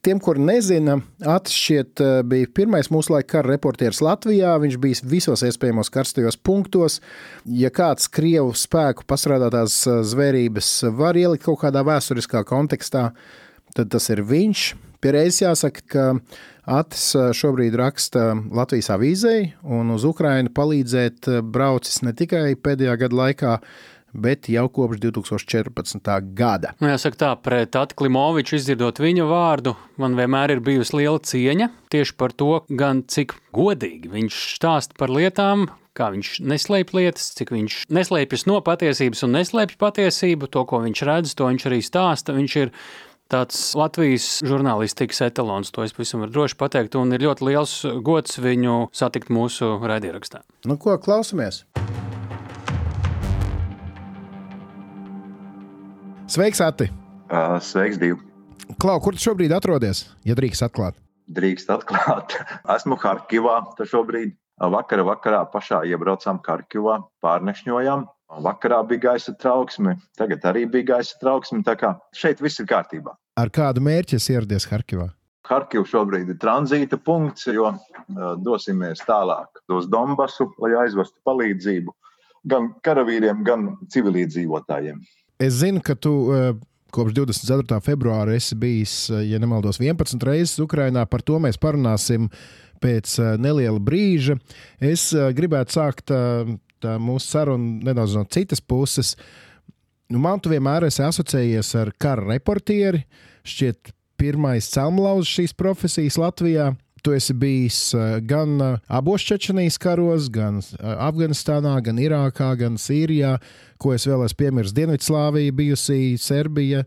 Tiem, 0.00 0.16
kur 0.24 0.38
nezina, 0.40 0.94
Atšķiet 1.28 2.00
eh, 2.00 2.10
bija 2.24 2.48
pirmais 2.56 2.88
mūsu 2.88 3.12
laika 3.12 3.34
kara 3.34 3.52
reportieris 3.52 4.00
Latvijā. 4.00 4.54
Viņš 4.62 4.78
bija 4.80 5.08
visos 5.10 5.44
iespējamos 5.44 5.92
karstajos 5.92 6.38
punktos. 6.40 6.96
Ja 7.44 7.68
kāds 7.68 8.08
krievu 8.08 8.54
spēku 8.56 9.04
pastrādātās 9.04 9.82
eh, 9.84 10.00
zvērības 10.08 10.70
var 10.96 11.18
ielikt 11.20 11.44
kaut 11.44 11.60
kādā 11.66 11.84
vēsturiskā 11.84 12.40
kontekstā, 12.48 13.10
tad 13.76 13.92
tas 13.92 14.08
ir 14.08 14.24
viņš. 14.24 14.64
Pierreiz 15.04 15.42
jāsaka, 15.44 15.84
ka 15.92 16.08
Atis 16.80 17.10
eh, 17.18 17.28
šobrīd 17.36 17.76
raksta 17.76 18.30
Latvijas 18.56 18.88
avīzei 18.96 19.50
un 19.60 19.92
uz 19.92 20.08
Ukrajinu 20.08 20.56
palīdzēt 20.56 21.28
braucis 21.52 22.00
ne 22.06 22.16
tikai 22.16 22.54
pēdējā 22.56 22.96
gada 23.04 23.24
laikā, 23.26 23.58
bet 24.12 24.48
jau 24.52 24.66
kopš 24.72 25.00
2014. 25.02 26.12
gada. 26.36 26.74
Nu, 26.82 26.90
jāsaka 26.90 27.20
tā, 27.20 27.32
pret 27.40 27.76
Atlimoviču 27.78 28.58
izdzirdot 28.58 29.02
viņa 29.02 29.26
vārdu, 29.30 29.76
man 30.00 30.16
vienmēr 30.18 30.56
ir 30.56 30.64
bijusi 30.64 31.00
liela 31.00 31.20
cieņa 31.22 31.70
tieši 31.90 32.16
par 32.18 32.34
to, 32.36 32.62
gan 32.68 33.04
cik 33.10 33.34
godīgi 33.56 34.10
viņš 34.12 34.40
stāsta 34.56 34.98
par 34.98 35.12
lietām, 35.14 35.68
kā 35.96 36.10
viņš 36.14 36.32
neslēpj 36.46 36.96
lietas, 36.96 37.30
cik 37.38 37.52
viņš 37.54 37.78
neslēpjas 37.92 38.46
no 38.50 38.60
patiesības 38.64 39.24
un 39.26 39.36
neslēpj 39.38 39.78
patiesību. 39.80 40.50
To, 40.54 40.64
ko 40.68 40.82
viņš 40.84 41.04
redz, 41.08 41.36
to 41.36 41.48
viņš 41.50 41.66
arī 41.70 41.80
stāsta. 41.84 42.36
Viņš 42.36 42.56
ir 42.62 42.74
tāds 43.30 43.58
Latvijas 43.78 44.28
žurnālistikas 44.46 45.22
etalons, 45.28 45.70
to 45.74 45.84
es 45.86 45.94
pavisam 45.94 46.26
droši 46.26 46.58
pateikt, 46.60 46.98
un 46.98 47.14
ir 47.14 47.26
ļoti 47.26 47.50
liels 47.50 47.76
gods 48.06 48.40
viņu 48.42 48.80
satikt 48.96 49.30
mūsu 49.34 49.76
raidierakstā. 49.82 50.42
Nu, 50.66 50.78
ko 50.80 50.98
klausamies? 51.02 51.64
Sveiks, 56.30 56.60
Ati! 56.62 56.86
Uh, 57.26 57.56
sveiks, 57.58 57.96
Divi! 57.98 58.14
Klau, 58.78 59.00
kur 59.02 59.16
tu 59.16 59.24
šobrīd 59.24 59.50
atrodies, 59.50 60.04
ja 60.22 60.36
drīkst 60.38 60.62
atklāt? 60.62 60.94
Drīkst 61.34 61.72
atklāt. 61.74 62.36
Esmu 62.76 62.94
Harkivā 63.02 63.56
šobrīd. 63.82 64.36
Vakarā, 64.60 65.02
vakarā 65.08 65.40
pašā 65.50 65.80
iebraucām 65.90 66.38
Harkivā, 66.46 67.00
pārnešņojām. 67.24 68.04
Vakarā 68.46 68.78
bija 68.86 69.08
gaisa 69.08 69.34
trauksme, 69.42 69.96
tagad 70.20 70.46
arī 70.46 70.68
bija 70.70 70.92
gaisa 70.92 71.18
trauksme. 71.18 71.64
Tā 71.66 71.74
kā 71.80 71.96
šeit 72.14 72.38
viss 72.44 72.62
ir 72.62 72.68
kārtībā. 72.70 73.16
Ar 73.40 73.50
kādu 73.50 73.82
mērķi 73.82 74.20
ieradies 74.30 74.68
Harkivā? 74.70 75.08
Harkiv 75.50 75.88
šobrīd 75.90 76.30
ir 76.30 76.38
tranzīta 76.38 76.94
punkts, 76.94 77.48
jo 77.50 77.72
dosimies 78.46 79.02
tālāk 79.02 79.64
uz 79.74 79.90
Donbasu, 79.90 80.46
lai 80.62 80.76
aizvestu 80.84 81.18
palīdzību 81.26 81.96
gan 82.54 82.70
karavīriem, 82.86 83.42
gan 83.42 83.72
civiliedzīvotājiem. 83.90 85.02
Es 85.40 85.54
zinu, 85.62 85.80
ka 85.80 85.94
tu 85.96 86.10
uh, 86.28 86.50
kopš 86.92 87.14
24. 87.16 87.78
februāra 87.80 88.34
esi 88.36 88.56
bijis, 88.60 88.94
uh, 89.08 89.22
ja 89.24 89.38
nemaldos, 89.40 89.78
11 89.80 90.20
reizes 90.28 90.60
Ukrajinā. 90.60 91.06
Par 91.08 91.24
to 91.24 91.38
mēs 91.40 91.56
parunāsim 91.60 92.26
pēc 92.84 93.14
uh, 93.22 93.30
neliela 93.40 93.80
brīža. 93.80 94.36
Es 94.84 95.10
gribētu 95.36 95.78
sākt 95.78 96.12
mūsu 96.80 97.26
sarunu 97.26 97.80
nedaudz 97.84 98.18
no 98.18 98.26
citas 98.28 98.60
puses. 98.60 99.14
Nu, 100.12 100.20
man 100.20 100.40
tu 100.40 100.52
vienmēr 100.52 100.88
esi 100.88 101.04
asociējies 101.04 101.72
ar 101.80 101.92
kara 102.00 102.24
reportieri. 102.34 103.06
Šķiet, 103.48 103.92
pirmais 104.20 104.68
celmlauzs 104.72 105.32
šīs 105.38 105.56
profesijas 105.56 106.20
Latvijā. 106.20 106.74
Tu 107.02 107.14
esi 107.16 107.34
bijis 107.34 107.94
eh, 107.94 108.18
gan 108.20 108.60
eh, 108.60 108.78
abos 108.88 109.24
Čečenijas 109.24 109.78
karos, 109.80 110.28
gan 110.32 110.58
eh, 110.60 110.90
Afganistānā, 111.08 111.78
gan 111.84 112.00
Irākā, 112.00 112.50
gan 112.60 112.76
Sīrijā, 112.80 113.38
ko 113.80 113.94
es 113.96 114.04
vēl 114.08 114.26
esmu 114.26 114.40
piemirsis. 114.42 114.76
Dienvidslāvija, 114.76 115.54
bijusī 115.56 116.00
Serbija, 116.20 116.84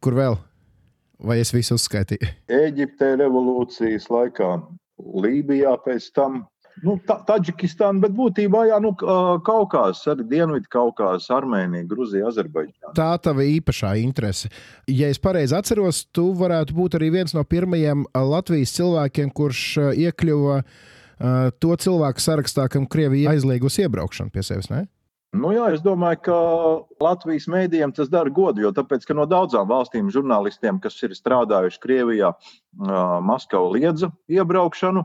kur 0.00 0.16
vēl? 0.16 0.38
Vai 1.24 1.38
es 1.42 1.52
visu 1.54 1.76
uzskaitīju? 1.76 2.32
Eģiptē 2.52 3.14
revolūcijas 3.20 4.08
laikā, 4.12 4.50
Lībijā 5.24 5.76
pēc 5.84 6.08
tam 6.16 6.44
nu, 6.82 6.96
Taģikistāna, 7.06 8.02
bet 8.02 8.14
būtībā 8.16 8.64
jā, 8.70 8.78
nu, 8.82 8.94
Kaukās, 9.46 10.02
arī 10.10 10.26
Dienvidu 10.32 10.70
Kaukās, 10.72 11.28
Armēnija, 11.34 11.86
Gruzija, 11.90 12.30
Azerbaidžāna. 12.32 12.94
Tā 12.96 13.12
tava 13.22 13.46
īpašā 13.46 13.94
interese. 14.02 14.50
Ja 14.90 15.10
es 15.12 15.22
pareizi 15.22 15.56
atceros, 15.58 16.04
tu 16.14 16.30
varētu 16.38 16.74
būt 16.76 16.98
arī 16.98 17.12
viens 17.14 17.36
no 17.36 17.44
pirmajiem 17.46 18.06
Latvijas 18.14 18.74
cilvēkiem, 18.78 19.30
kurš 19.36 19.68
iekļuva 19.92 20.58
to 21.62 21.76
cilvēku 21.78 22.20
sarakstā, 22.20 22.66
kam 22.72 22.88
Krievija 22.90 23.36
aizliegusi 23.36 23.86
iebraukšanu 23.86 24.34
pie 24.34 24.42
sevis. 24.42 24.68
Ne? 24.72 24.84
Nu 25.34 25.50
jā, 25.50 25.66
es 25.74 25.82
domāju, 25.82 26.20
ka 26.28 26.36
Latvijas 27.02 27.48
mēdījiem 27.50 27.94
tas 27.94 28.10
dara 28.10 28.30
godu, 28.30 28.62
jo 28.62 28.70
tāpēc, 28.74 29.06
no 29.18 29.26
daudzām 29.26 29.66
valstīm 29.66 30.10
žurnālistiem, 30.14 30.78
kas 30.82 31.00
ir 31.02 31.14
strādājuši 31.16 31.80
Krievijā, 31.82 32.30
Maskava 32.78 33.72
liedza 33.74 34.12
iebraukšanu. 34.30 35.02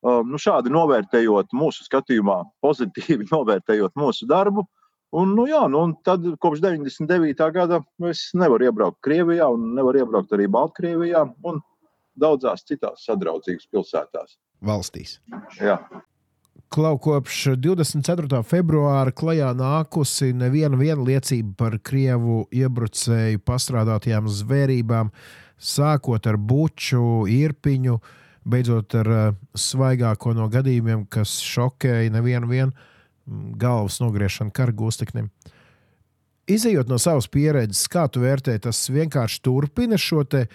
Nu, 0.00 0.38
šādi 0.40 0.72
novērtējot 0.72 1.50
mūsu 1.56 1.84
skatījumā, 1.84 2.38
pozitīvi 2.64 3.28
novērtējot 3.34 3.98
mūsu 4.00 4.28
darbu. 4.30 4.64
Un, 5.10 5.32
nu, 5.34 5.48
jā, 5.50 5.64
nu, 5.66 5.82
tad 6.06 6.22
kopš 6.40 6.62
99. 6.62 7.40
gada 7.54 7.80
es 8.08 8.28
nevaru 8.38 8.68
iebraukt 8.68 9.00
Krievijā, 9.02 9.48
un 9.50 9.72
nevaru 9.74 10.04
iebraukt 10.04 10.36
arī 10.36 10.46
Baltkrievijā 10.46 11.24
un 11.50 11.58
daudzās 12.20 12.62
citās 12.68 13.02
sadraudzīgas 13.08 13.66
pilsētās. 13.72 14.38
Valstīs. 14.62 15.18
Jā. 15.58 15.80
Klau 16.70 16.94
kopš 17.02 17.56
24. 17.58 18.44
februāra 18.46 19.10
klajā 19.10 19.48
nākusi 19.58 20.30
neviena 20.38 20.78
liecība 20.78 21.56
par 21.58 21.78
krievu 21.82 22.44
iebrucēju 22.54 23.42
pastrādātajām 23.42 24.28
zvērībām, 24.30 25.10
sākot 25.58 26.28
ar 26.30 26.38
buču, 26.38 27.26
irpiņu, 27.26 27.98
beidzot 28.48 28.94
ar 29.00 29.10
uh, 29.12 29.38
svaigāko 29.58 30.34
no 30.36 30.48
gadījumiem, 30.52 31.06
kas 31.12 31.38
šokēja 31.44 32.12
nevienu 32.14 32.50
vien, 32.50 32.74
galvas 33.60 34.00
nogriešanu 34.02 34.54
kara 34.54 34.74
gūsteknim. 34.74 35.30
Izejot 36.50 36.88
no 36.90 36.98
savas 36.98 37.28
pieredzes, 37.30 37.86
kā 37.90 38.08
tu 38.10 38.24
vērtē, 38.24 38.56
tas 38.64 38.80
vienkārši 38.90 39.42
turpina 39.44 39.98
šo 40.00 40.24
te 40.26 40.46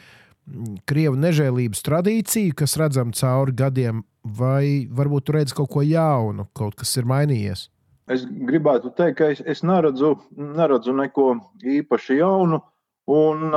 krievu 0.89 1.15
nežēlības 1.17 1.81
tradīciju, 1.85 2.55
kas 2.57 2.75
redzam 2.81 3.13
cauri 3.15 3.55
gadiem 3.55 4.03
vai 4.25 4.89
varbūt 4.91 5.27
tu 5.27 5.37
redz 5.37 5.53
kaut 5.55 5.71
ko 5.73 5.85
jaunu, 5.85 6.47
kaut 6.57 6.75
kas 6.79 6.91
ir 6.99 7.07
mainījies? 7.09 7.69
Es 8.11 8.25
gribētu 8.25 8.91
teikt, 8.97 9.17
ka 9.17 9.29
es, 9.33 9.41
es 9.41 9.63
neredzu, 9.65 10.15
neredzu 10.37 10.93
neko 10.93 11.31
īpaši 11.79 12.19
jaunu. 12.19 12.61
Un, 13.11 13.51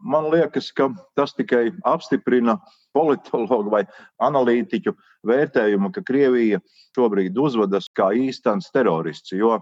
man 0.00 0.30
liekas, 0.32 0.70
ka 0.72 0.88
tas 1.16 1.34
tikai 1.36 1.68
apstiprina 1.84 2.56
politologu 2.96 3.68
vai 3.72 3.82
analītiķu 4.24 4.94
vērtējumu, 5.28 5.90
ka 5.92 6.04
Krievija 6.08 6.60
šobrīd 6.96 7.36
uzvedas 7.36 7.90
kā 7.92 8.14
īstenis 8.16 8.70
terorists. 8.72 9.34
Jo, 9.36 9.58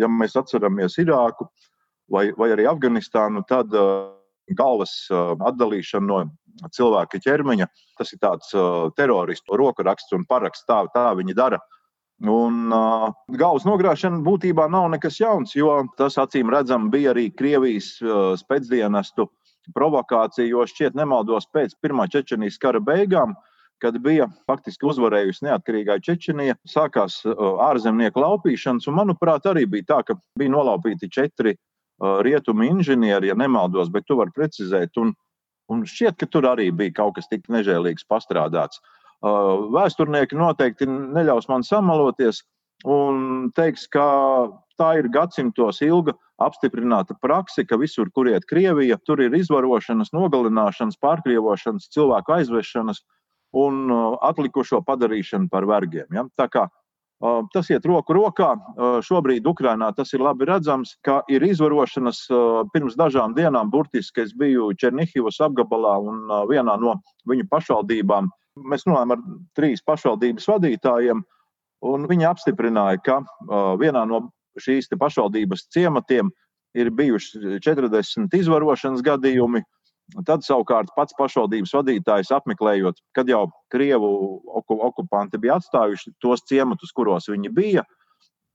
ja 0.00 0.10
mēs 0.10 0.34
atceramies 0.40 0.98
Irāku 0.98 1.46
vai, 2.10 2.30
vai 2.34 2.50
arī 2.56 2.66
Afganistānu, 2.66 3.44
tad 3.46 3.70
galvas 4.58 4.92
atdalīšana 5.12 6.06
no 6.10 6.24
cilvēka 6.74 7.20
ķermeņa. 7.22 7.68
Tas 7.98 8.10
ir 8.14 8.22
tāds 8.22 8.50
teroristu 8.98 9.58
roku 9.60 9.86
raksts 9.86 10.16
un 10.16 10.26
paraksts. 10.26 10.66
Tā, 10.66 10.82
tā 10.94 11.12
viņi 11.14 11.36
dara. 11.38 11.60
Un 12.20 12.68
uh, 12.68 13.06
galvas 13.32 13.64
nogrāšana 13.64 14.20
būtībā 14.20 14.66
nav 14.68 14.90
nekas 14.92 15.16
jauns, 15.22 15.54
jo 15.56 15.86
tas 15.96 16.18
acīm 16.20 16.50
redzam 16.52 16.90
bija 16.92 17.14
arī 17.14 17.30
Krievijas 17.32 17.94
uh, 18.04 18.34
spēcdienestu 18.36 19.24
provokācija, 19.72 20.44
jo 20.50 20.66
šķiet 20.68 20.98
nemaldos 20.98 21.48
pēc 21.54 21.78
Pirmā 21.80 22.10
Čečenijas 22.12 22.60
kara 22.60 22.82
beigām, 22.84 23.32
kad 23.80 23.96
bija 24.04 24.28
faktiski 24.44 24.84
uzvarējusi 24.90 25.46
neatkarīgā 25.48 25.96
Čečenija, 26.04 26.58
sākās 26.68 27.22
uh, 27.24 27.40
ārzemnieku 27.70 28.20
laupīšanas, 28.20 28.90
un 28.92 29.00
manuprāt 29.00 29.48
arī 29.48 29.64
bija 29.64 29.88
tā, 29.94 30.02
ka 30.10 30.20
bija 30.36 30.52
nolaupīti 30.52 31.08
četri 31.08 31.56
uh, 31.56 32.20
rietumu 32.20 32.68
inženieri, 32.68 33.32
ja 33.32 33.38
nemaldos, 33.38 33.88
bet 33.88 34.04
tu 34.04 34.20
vari 34.20 34.36
precizēt. 34.36 35.00
Un, 35.00 35.16
Un 35.70 35.84
šķiet, 35.86 36.16
ka 36.18 36.26
tur 36.26 36.48
arī 36.50 36.64
bija 36.74 36.90
kaut 36.96 37.12
kas 37.14 37.28
tik 37.30 37.44
nežēlīgs 37.46 38.02
pastrādāts. 38.10 38.80
Uh, 38.82 38.99
vēsturnieki 39.22 40.38
noteikti 40.38 40.88
neļaus 40.88 41.48
man 41.50 41.64
samaloties 41.66 42.42
un 42.88 43.50
teiks, 43.56 43.86
ka 43.92 44.06
tā 44.80 44.94
ir 44.96 45.10
gadsimtos 45.12 45.82
ilga 45.84 46.14
apstiprināta 46.40 47.14
praksa, 47.20 47.66
ka 47.68 47.76
visur, 47.76 48.08
kur 48.16 48.30
iet 48.30 48.46
Krievija, 48.48 48.96
tur 49.04 49.20
ir 49.20 49.34
izvarošanas, 49.36 50.14
nogalināšanas, 50.16 50.96
pārkrievošanas, 51.04 51.90
cilvēku 51.92 52.38
aizvešanas 52.38 53.02
un 53.60 53.92
atlikušo 54.24 54.80
padarīšana 54.86 55.50
par 55.52 55.68
vergiem. 55.68 56.08
Ja? 56.16 56.24
Tā 56.40 56.48
kā 56.48 56.68
Tas 57.52 57.68
iet 57.68 57.84
roku 57.84 58.14
rokā. 58.16 58.54
Šobrīd 59.04 59.44
Ukrainā 59.44 59.90
tas 59.92 60.14
ir 60.16 60.22
labi 60.24 60.46
redzams, 60.48 60.94
ka 61.04 61.18
ir 61.28 61.44
izvarošanas 61.44 62.22
pirms 62.72 62.96
dažām 62.96 63.34
dienām. 63.36 63.68
Burtiski 63.68 64.24
es 64.24 64.32
biju 64.32 64.70
Černihivas 64.80 65.36
apgabalā 65.44 65.98
un 66.00 66.22
vienā 66.48 66.78
no 66.80 66.96
viņu 67.28 67.44
pašvaldībām. 67.52 68.30
Mēs 68.58 68.86
runājam 68.86 69.14
ar 69.14 69.24
trīs 69.56 69.82
pašvaldības 69.86 70.48
vadītājiem, 70.50 71.22
un 71.86 72.06
viņi 72.10 72.28
apstiprināja, 72.28 73.00
ka 73.04 73.20
vienā 73.80 74.04
no 74.10 74.24
šīs 74.60 74.90
pašvaldības 74.98 75.68
ciematiem 75.72 76.32
ir 76.78 76.90
bijuši 76.94 77.60
40 77.62 78.34
izvarošanas 78.40 79.04
gadījumi, 79.06 79.62
Tad 80.26 80.42
savukārt 80.42 80.90
pats 80.96 81.14
pašvaldības 81.18 81.72
vadītājs 81.76 82.32
apmeklējot, 82.34 82.98
kad 83.14 83.28
jau 83.30 83.44
krievu 83.70 84.40
okupanti 84.88 85.38
bija 85.38 85.58
atstājuši 85.60 86.14
tos 86.22 86.42
ciematus, 86.48 86.90
kuros 86.96 87.28
viņi 87.30 87.52
bija, 87.54 87.84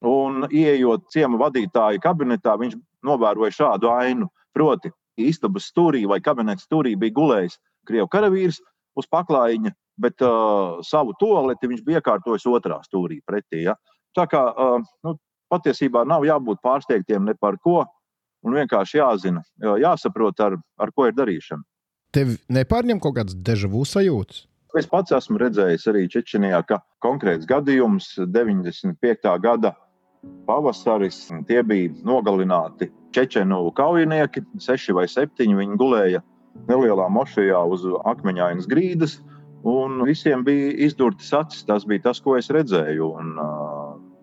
un 0.06 0.46
ieejot 0.50 1.08
ciemu 1.14 1.40
vadītāja 1.40 2.02
kabinetā, 2.04 2.58
viņš 2.60 2.76
novēroja 3.08 3.56
šādu 3.56 3.92
ainu. 3.94 4.30
Proti, 4.56 4.92
istabas 5.20 5.70
stūrī 5.72 6.04
vai 6.08 6.20
kabineta 6.24 6.64
stūrī 6.64 6.96
bija 7.00 7.16
gulējis 7.16 7.58
krievu 7.88 8.10
karavīrs 8.12 8.60
uz 8.96 9.08
paklājiņa, 9.12 9.74
bet 10.02 10.24
uh, 10.26 10.80
savu 10.86 11.16
toaleti 11.20 11.70
viņš 11.72 11.84
bija 11.86 12.02
iekārtojis 12.02 12.48
otrā 12.52 12.80
stūrī 12.86 13.22
pretī. 13.28 13.66
Ja? 13.68 13.76
Tā 14.16 14.28
kā 14.32 14.42
uh, 14.52 14.82
nu, 15.06 15.16
patiesībā 15.52 16.06
nav 16.08 16.26
jābūt 16.28 16.64
pārsteigtiem 16.64 17.28
ne 17.28 17.36
par 17.40 17.60
ko 17.64 17.84
un 18.46 18.58
vienkārši 18.58 19.00
jāzina, 19.00 19.42
jāsaprot, 19.82 20.42
ar, 20.46 20.58
ar 20.78 20.92
ko 20.96 21.08
ir 21.10 21.16
darīšana. 21.18 21.66
Tev 22.16 22.36
nepārņem 22.54 23.02
kaut 23.04 23.18
kādas 23.18 23.36
dežavu 23.36 23.82
sajūtas? 23.90 24.46
Es 24.76 24.88
pats 24.92 25.14
esmu 25.16 25.40
redzējis 25.40 25.88
arī 25.88 26.04
Čečenijā, 26.12 26.60
ka 26.68 26.82
konkrēts 27.04 27.48
gadījums 27.48 28.12
95. 28.20 29.32
gada 29.44 29.72
pavasaris, 30.48 31.30
tie 31.48 31.62
bija 31.64 31.94
nogalināti 32.06 32.90
čečenu 33.16 33.70
kaujinieki, 33.76 34.44
seši 34.60 34.96
vai 34.98 35.06
septiņi. 35.08 35.58
Viņi 35.62 35.80
gulēja 35.80 36.22
nelielā 36.70 37.08
mošajā 37.12 37.62
uz 37.72 37.86
akmeņainas 38.08 38.68
grīdas, 38.72 39.18
un 39.66 40.04
visiem 40.08 40.44
bija 40.46 40.74
izdurtas 40.88 41.32
acis. 41.36 41.66
Tas 41.68 41.88
bija 41.88 42.08
tas, 42.10 42.22
ko 42.22 42.38
es 42.40 42.52
redzēju. 42.54 43.10
Un, 43.22 43.34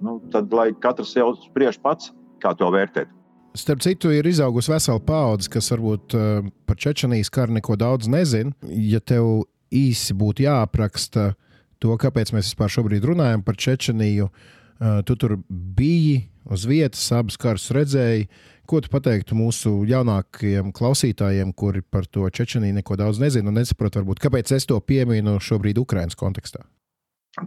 nu, 0.02 0.18
tad, 0.34 0.52
lai 0.54 0.70
katrs 0.82 1.14
jau 1.18 1.32
spriež 1.42 1.80
pats, 1.82 2.12
kā 2.42 2.54
to 2.58 2.70
vērtēt. 2.74 3.10
Starp 3.58 3.82
citu, 3.84 4.08
ir 4.14 4.24
izaugusi 4.24 4.72
vesela 4.72 5.02
paudze, 5.04 5.50
kas 5.52 5.68
varbūt 5.74 6.16
par 6.64 6.78
Čečenijas 6.80 7.28
karu 7.32 7.58
neko 7.58 7.76
daudz 7.76 8.08
nezina. 8.08 8.54
Ja 8.72 9.02
tev 9.04 9.44
īsi 9.72 10.16
būtu 10.16 10.46
jāapraksta 10.46 11.34
to, 11.82 11.92
kāpēc 12.00 12.32
mēs 12.32 12.48
vispār 12.52 12.72
šobrīd 12.72 13.04
runājam 13.04 13.44
par 13.44 13.58
Čečeniju, 13.60 14.30
uh, 14.30 14.61
tu 15.06 15.16
tur 15.18 15.36
biji 15.48 16.28
uz 16.50 16.66
vietas, 16.66 17.04
abas 17.14 17.38
karus 17.40 17.70
redzēji. 17.74 18.26
Ko 18.68 18.78
tu 18.80 18.90
pateiktu 18.92 19.36
mūsu 19.36 19.72
jaunākajiem 19.90 20.70
klausītājiem, 20.74 21.50
kuri 21.58 21.82
par 21.82 22.06
to 22.06 22.28
Čečeniju 22.30 22.76
neko 22.78 22.96
daudz 22.98 23.18
nezina 23.22 23.50
un 23.50 23.58
nesaprot, 23.58 23.98
varbūt, 23.98 24.22
kāpēc 24.22 24.54
es 24.56 24.68
to 24.70 24.78
pieminu 24.80 25.38
šobrīd 25.42 25.80
Ukraiņas 25.82 26.18
kontekstā? 26.18 26.62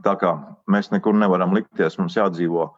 Tā 0.05 0.15
kā 0.19 0.33
mēs 0.71 0.91
nekur 0.91 1.15
nevaram 1.17 1.53
likties, 1.55 1.97
mums 2.01 2.17
jādzīvot 2.17 2.75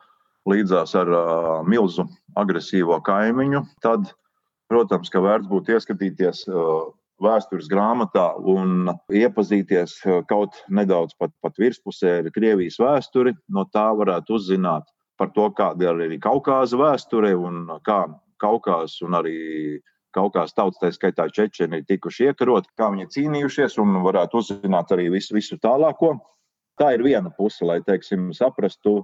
līdzās 0.47 0.93
ar 0.99 1.11
uh, 1.11 1.49
milzu 1.67 2.07
agresīvo 2.39 2.99
kaimiņu, 3.03 3.63
tad, 3.83 4.11
protams, 4.71 5.11
ka 5.11 5.21
vērts 5.23 5.49
būtu 5.49 5.75
ieskatīties 5.75 6.45
uh, 6.51 6.91
vēstures 7.23 7.69
grāmatā 7.71 8.27
un 8.37 8.91
iepazīties 9.13 9.97
kaut 10.29 10.59
nedaudz 10.69 11.15
pat, 11.19 11.33
pat 11.41 11.57
virspusē 11.59 12.19
ar 12.21 12.31
Krievijas 12.33 12.79
vēsturi. 12.81 13.33
No 13.49 13.65
tā 13.73 13.87
varētu 13.97 14.37
uzzināt 14.37 14.87
par 15.17 15.33
to, 15.35 15.49
kāda 15.57 15.87
ir 15.87 16.05
arī 16.07 16.19
Kaukāza 16.21 16.79
vēsture 16.79 17.33
un 17.37 17.65
kā 17.85 18.05
Kaukās 18.41 18.99
un 19.05 19.17
arī 19.17 19.37
Kaukās 20.15 20.53
tautas, 20.57 20.79
tā 20.81 20.89
skaitā 20.93 21.27
Čečeni, 21.33 21.81
ir 21.81 21.89
tikuši 21.89 22.31
iekaroti, 22.31 22.71
kā 22.77 22.89
viņi 22.93 23.09
cīnījušies 23.13 23.77
un 23.83 23.99
varētu 24.05 24.39
uzzināt 24.39 24.93
arī 24.95 25.11
visu, 25.13 25.35
visu 25.35 25.59
tālāko. 25.61 26.15
Tā 26.77 26.93
ir 26.95 27.03
viena 27.05 27.29
puse, 27.33 27.65
lai 27.65 27.81
teiksim, 27.85 28.31
saprastu 28.37 29.01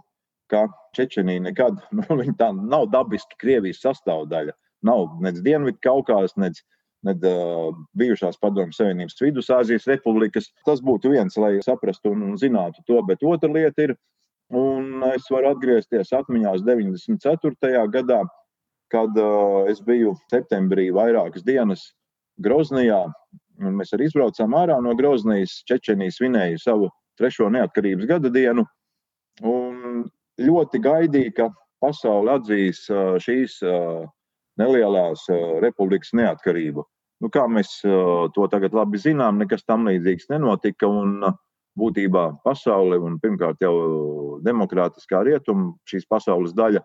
ka 0.53 0.67
Čečenija 0.95 1.41
nekad 1.41 1.81
nu, 1.97 2.19
tā 2.39 2.51
nav 2.55 2.87
dabiski 2.93 3.39
Krievijas 3.41 3.81
sastāvdaļa. 3.83 4.55
Nav 4.83 5.19
nec 5.23 5.39
Dienvidu 5.43 5.79
Kaukās, 5.83 6.35
nec, 6.37 6.59
nec 7.07 7.25
uh, 7.27 7.73
bijušās 7.99 8.39
Padomju 8.41 8.75
Savienības 8.77 9.19
Vidusāzijas 9.21 9.87
republikas. 9.89 10.49
Tas 10.67 10.81
būtu 10.83 11.13
viens, 11.13 11.35
lai 11.39 11.57
saprastu 11.65 12.13
un, 12.13 12.35
zinātu 12.39 12.83
to, 12.87 13.01
bet 13.07 13.23
otra 13.27 13.51
lieta 13.51 13.89
ir, 13.89 13.95
un 14.53 15.03
es 15.11 15.27
varu 15.31 15.51
atgriezties 15.53 16.13
atmiņās 16.15 16.63
94. 16.67 17.83
gadā, 17.93 18.21
kad 18.93 19.19
uh, 19.19 19.63
es 19.71 19.81
biju 19.83 20.15
septembrī 20.31 20.89
vairākas 20.95 21.45
dienas 21.45 21.89
Groznijā, 22.43 23.03
un 23.61 23.77
mēs 23.77 23.93
arī 23.93 24.07
izbraucām 24.09 24.55
ārā 24.57 24.79
no 24.81 24.95
Groznijas. 24.97 25.59
Čečenija 25.69 26.13
svinēja 26.13 26.61
savu 26.61 26.89
trešo 27.19 27.49
neatkarības 27.53 28.09
gada 28.09 28.31
dienu. 28.33 28.65
Un 29.45 30.05
ļoti 30.41 30.81
gaidīja, 30.81 31.33
ka 31.37 31.49
pasaule 31.83 32.37
atzīs 32.37 32.85
šīs 33.23 33.59
nelielās 34.61 35.25
republikas 35.63 36.13
neatkarību. 36.17 36.85
Nu, 37.23 37.29
kā 37.31 37.45
mēs 37.47 37.77
to 38.35 38.47
tagad 38.51 38.75
labi 38.75 38.99
zinām, 38.99 39.39
nekas 39.39 39.63
tam 39.63 39.87
līdzīgs 39.87 40.27
nenotika. 40.33 40.89
Un 40.89 41.23
būtībā 41.79 42.25
pasaule 42.45 42.99
un 43.01 43.17
pirmkārt 43.21 43.63
jau 43.63 43.75
demokrātiskā 44.45 45.23
rietuma 45.25 45.71
šīs 45.89 46.05
pasaules 46.09 46.53
daļa. 46.57 46.83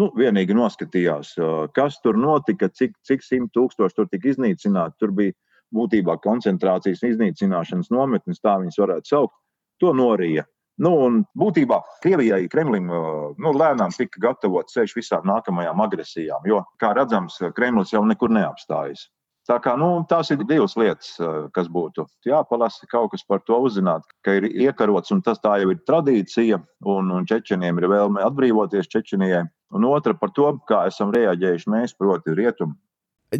Nu, 0.00 0.08
vienīgi 0.18 0.56
noskatījās, 0.58 1.36
kas 1.76 2.00
tur 2.02 2.16
notika, 2.18 2.66
cik, 2.66 2.96
cik 3.06 3.22
simt 3.22 3.52
tūkstoši 3.54 3.94
tur 3.94 4.08
tika 4.10 4.32
iznīcināti. 4.32 4.98
Tur 4.98 5.12
bija 5.14 5.36
būtībā 5.74 6.16
koncentrācijas 6.24 7.04
iznīcināšanas 7.06 7.92
nometnes, 7.94 8.42
tā 8.42 8.56
viņas 8.62 8.80
varētu 8.82 9.12
saukt. 9.12 9.36
To 9.82 9.92
norija. 9.94 10.46
Nu, 10.82 10.90
un 11.06 11.20
būtībā 11.38 11.78
Krievijai, 12.02 12.48
Kremlim 12.50 12.88
nu, 12.90 13.50
lēnām 13.54 13.92
tika 13.94 14.22
gatavots 14.28 14.74
ceļš 14.74 14.94
visām 14.96 15.28
nākamajām 15.30 15.82
agresijām, 15.84 16.46
jo, 16.50 16.64
kā 16.82 16.90
redzams, 16.98 17.38
Kremlis 17.54 17.94
jau 17.94 18.02
nekur 18.06 18.32
neapstājas. 18.34 19.06
Tā 19.44 19.58
kā, 19.60 19.74
nu, 19.76 19.88
tās 20.08 20.30
ir 20.32 20.40
divas 20.48 20.72
lietas, 20.80 21.10
kas 21.54 21.66
būtu 21.68 22.06
jāpalasa, 22.24 22.88
kaut 22.88 23.12
kas 23.12 23.26
par 23.28 23.42
to 23.44 23.58
uzzināt, 23.66 24.06
ka 24.24 24.38
ir 24.38 24.46
iekarots, 24.48 25.12
un 25.12 25.20
tas 25.22 25.38
tā 25.42 25.58
jau 25.60 25.68
ir 25.74 25.82
tradīcija, 25.84 26.58
un, 26.88 27.12
un 27.12 27.28
čečeniem 27.28 27.78
ir 27.78 27.90
vēlme 27.92 28.24
atbrīvoties 28.24 28.88
Čečenijai. 28.88 29.44
Un 29.74 29.84
otra 29.90 30.16
par 30.16 30.32
to, 30.32 30.48
kā 30.70 30.86
esam 30.88 31.12
reaģējuši 31.12 31.70
mēs, 31.76 31.94
proti, 31.98 32.32
rietumu 32.38 32.78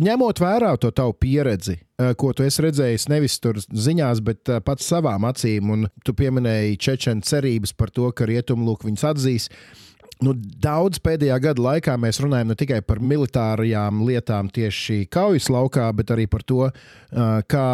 ņemot 0.01 0.41
vērā 0.43 0.75
to 0.81 0.91
tavu 0.95 1.15
pieredzi, 1.21 1.79
ko 2.19 2.33
tu 2.35 2.45
esi 2.47 2.65
redzējis 2.65 3.09
nevis 3.13 3.39
tur 3.43 3.61
ziņās, 3.61 4.21
bet 4.25 4.51
pats 4.67 4.91
savām 4.91 5.27
acīm, 5.29 5.71
un 5.71 5.89
tu 6.05 6.15
pieminēji 6.17 6.79
čečenu 6.81 7.25
cerības 7.27 7.75
par 7.79 7.93
to, 7.95 8.11
ka 8.13 8.29
rietumlūk 8.31 8.87
viņus 8.87 9.09
atzīs. 9.13 9.51
Nu, 10.23 10.31
daudz 10.35 11.01
pēdējā 11.03 11.37
gada 11.43 11.63
laikā 11.65 11.97
mēs 12.01 12.21
runājam 12.23 12.53
ne 12.53 12.57
tikai 12.57 12.79
par 12.87 13.01
militārajām 13.03 14.05
lietām 14.07 14.49
tieši 14.55 15.09
kaujas 15.13 15.51
laukā, 15.51 15.89
bet 15.99 16.13
arī 16.15 16.29
par 16.31 16.45
to, 16.47 16.69
kā 17.51 17.67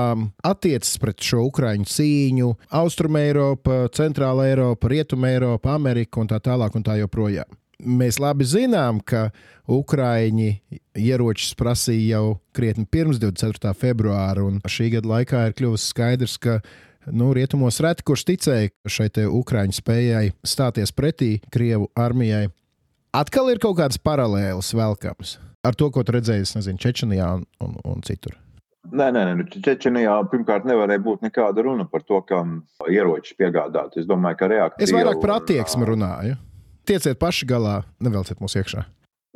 attiecas 0.48 0.96
pret 1.02 1.20
šo 1.20 1.44
ukraiņu 1.50 1.87
cīņu 1.92 2.50
Austrumē, 2.80 3.26
Eiropa, 3.28 3.83
Centrāla 3.94 4.48
Eiropa, 4.48 4.88
Rietuma 4.90 5.35
Eiropa, 5.35 5.76
Amerika 5.76 6.24
un 6.24 6.33
tā 6.33 6.40
tālāk 6.40 6.80
un 6.80 6.87
tā 6.87 6.96
joprojām. 7.02 7.60
Mēs 7.80 8.20
labi 8.22 8.46
zinām, 8.48 9.00
ka 9.00 9.30
Ukrāņi 9.70 10.50
ieročus 10.98 11.54
prasīja 11.58 12.18
jau 12.18 12.38
krietni 12.56 12.86
pirms 12.90 13.20
24. 13.22 13.74
februāra, 13.78 14.42
un 14.44 14.58
šī 14.66 14.90
gada 14.96 15.12
laikā 15.14 15.44
ir 15.48 15.58
kļuvis 15.58 15.90
skaidrs, 15.92 16.38
ka 16.42 16.58
nu, 17.06 17.30
rietumos 17.36 17.78
reti 17.84 18.06
kurš 18.06 18.26
ticēja 18.32 18.72
šai 18.90 19.10
Ukrāņu 19.28 19.78
spējai 19.78 20.32
stāties 20.42 20.92
pretī 20.92 21.36
Krievu 21.54 21.90
armijai. 21.94 22.48
Atkal 23.16 23.50
ir 23.50 23.62
kaut 23.62 23.78
kādas 23.78 23.98
paralēlas 23.98 24.74
velkams 24.74 25.38
ar 25.62 25.76
to, 25.76 25.90
ko 25.92 26.04
tu 26.04 26.14
redzēji, 26.16 26.48
nezinu, 26.56 26.80
Čečenijā 26.80 27.28
un, 27.38 27.44
un, 27.64 27.76
un 27.92 28.04
citur. 28.06 28.36
Nē, 28.90 29.10
nē, 29.12 29.24
nē. 29.28 29.32
Nu, 29.38 29.46
Čečenijā 29.52 30.14
pirmkārt 30.32 30.66
nevarēja 30.68 31.02
būt 31.04 31.26
nekāda 31.26 31.64
runa 31.66 31.84
par 31.90 32.04
to, 32.08 32.22
kam 32.26 32.62
ieroči 32.88 33.36
piegādāt. 33.38 33.98
Es 34.00 34.08
domāju, 34.08 34.40
ka 34.40 34.48
reakcija. 34.50 34.86
Es 34.86 34.94
vairāk 34.94 35.20
par 35.22 35.36
attieksmi 35.36 35.88
runāju. 35.88 36.38
Tieciet 36.90 37.20
paši 37.22 37.46
galā, 37.46 37.81
nevelciet 38.03 38.40
mūs 38.42 38.57
iekšā. 38.59 38.83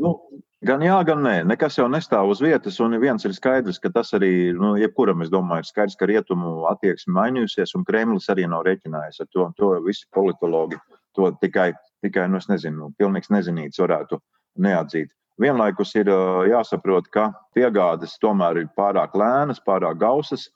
Nu, 0.03 0.17
Gan 0.65 0.81
jā, 0.81 0.95
gan 1.05 1.21
nē. 1.21 1.33
Nekas 1.45 1.75
jau 1.77 1.85
nestāv 1.93 2.31
uz 2.33 2.39
vietas, 2.41 2.79
un 2.81 2.97
viens 2.97 3.27
ir 3.29 3.35
skaidrs, 3.37 3.77
ka 3.83 3.91
tas 3.93 4.15
arī, 4.17 4.31
nu, 4.57 4.71
jebkuram, 4.81 5.21
es 5.21 5.29
domāju, 5.29 5.61
ir 5.61 5.69
skaidrs, 5.69 5.97
ka 6.01 6.09
rietumu 6.09 6.53
attieksme 6.71 7.13
mainījusies, 7.19 7.75
un 7.77 7.85
Kremlis 7.85 8.31
arī 8.33 8.47
nav 8.49 8.65
rēķinājies 8.65 9.21
ar 9.21 9.29
to. 9.29 9.45
To 9.61 9.69
visi 9.85 10.09
politologi 10.17 10.79
to 11.19 11.29
tikai, 11.43 11.75
tikai 12.07 12.25
nu, 12.33 12.41
es 12.41 12.49
nezinu, 12.49 12.89
pilnīgs 12.97 13.29
nezinīts 13.35 13.83
varētu 13.83 14.23
neatzīt. 14.65 15.13
Vienlaikus 15.45 15.93
ir 16.01 16.09
jāsaprot, 16.49 17.13
ka 17.13 17.29
piegādes 17.53 18.17
tomēr 18.25 18.63
ir 18.63 18.73
pārāk 18.79 19.13
lēnas, 19.21 19.61
pārāk 19.69 20.01
gausas, 20.01 20.49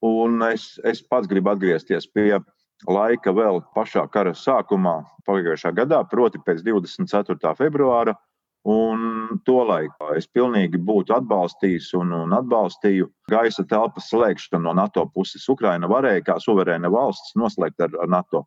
un 0.00 0.40
es, 0.48 0.78
es 0.88 1.04
pats 1.04 1.28
gribu 1.28 1.52
atgriezties 1.52 2.08
pie 2.08 2.38
laika 2.88 3.32
vēl 3.34 3.62
pašā 3.76 4.04
kara 4.12 4.34
sākumā, 4.34 5.02
pagājušā 5.28 5.74
gadā, 5.76 6.02
proti 6.10 6.40
pēc 6.42 6.64
24. 6.66 7.54
februāra 7.58 8.16
Un 8.62 9.40
tolaik 9.42 9.90
es 10.14 10.28
pilnīgi 10.30 10.78
būtu 10.78 11.16
atbalstījis 11.16 11.88
un, 11.98 12.12
un 12.14 12.34
atbalstīju 12.36 13.08
gaisa 13.30 13.64
telpas 13.66 14.06
slēgšanu 14.12 14.68
no 14.68 14.74
NATO 14.78 15.02
puses. 15.10 15.48
Ukraina 15.50 15.90
varēja 15.90 16.22
kā 16.28 16.36
suverēna 16.38 16.90
valsts 16.92 17.34
noslēgt 17.34 17.82
ar, 17.82 17.90
ar 17.98 18.12
NATO. 18.12 18.44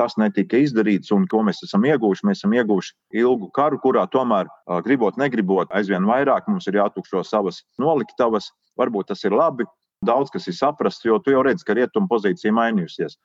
Tas 0.00 0.16
netika 0.16 0.56
izdarīts, 0.62 1.12
un 1.12 1.26
ko 1.28 1.42
mēs 1.44 1.60
esam 1.66 1.84
ieguvuši? 1.84 2.24
Mēs 2.24 2.40
esam 2.40 2.54
ieguvuši 2.56 2.94
ilgu 3.20 3.50
karu, 3.52 3.80
kurā 3.82 4.06
tomēr, 4.08 4.48
gribot, 4.86 5.18
negribot, 5.20 5.68
aizvien 5.74 6.06
vairāk 6.08 6.48
mums 6.48 6.70
ir 6.70 6.78
jātukšo 6.78 7.24
savas 7.26 7.60
noliktavas. 7.82 8.48
Varbūt 8.78 9.10
tas 9.12 9.26
ir 9.26 9.36
labi, 9.36 9.66
daudz 10.06 10.32
kas 10.32 10.48
ir 10.48 10.56
saprasts, 10.56 11.04
jo 11.04 11.18
tu 11.20 11.34
jau 11.34 11.42
redzi, 11.44 11.66
ka 11.66 11.76
rietumu 11.76 12.08
pozīcija 12.08 12.54
mainījusies. 12.56 13.18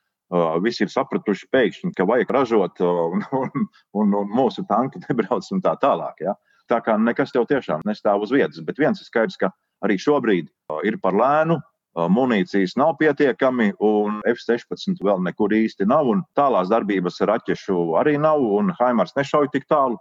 Visi 0.63 0.85
ir 0.85 0.89
sapratuši 0.89 1.49
pēkšņi, 1.53 1.91
ka 1.97 2.07
vajag 2.09 2.31
ražot, 2.33 2.79
un, 2.81 3.25
un, 3.37 3.67
un, 4.01 4.15
un 4.21 4.31
mūsu 4.33 4.65
tanki 4.69 5.03
nebrauc 5.07 5.45
un 5.53 5.61
tā 5.61 5.75
tālāk. 5.81 6.23
Ja? 6.25 6.33
Tā 6.71 6.79
kā 6.81 6.95
nekas 6.97 7.35
jau 7.35 7.43
tiešām 7.45 7.83
nestāv 7.85 8.23
uz 8.25 8.33
vietas. 8.33 8.63
Bet 8.65 8.79
viens 8.81 9.01
ir 9.01 9.09
skaidrs, 9.09 9.37
ka 9.37 9.51
arī 9.85 9.99
šobrīd 10.01 10.49
ir 10.87 10.97
par 11.03 11.13
lēnu, 11.19 11.59
munīcijas 11.93 12.73
nav 12.79 12.95
pietiekami, 12.97 13.73
un 13.83 14.21
F-16 14.31 15.03
vēl 15.05 15.21
nekur 15.27 15.53
īsti 15.53 15.85
nav, 15.89 16.09
un 16.09 16.23
tālās 16.37 16.71
darbības 16.71 17.21
raķešu 17.29 17.93
arī 17.99 18.17
nav, 18.17 18.41
un 18.41 18.73
Haimars 18.79 19.13
nešauj 19.17 19.51
tik 19.53 19.67
tālu. 19.69 19.99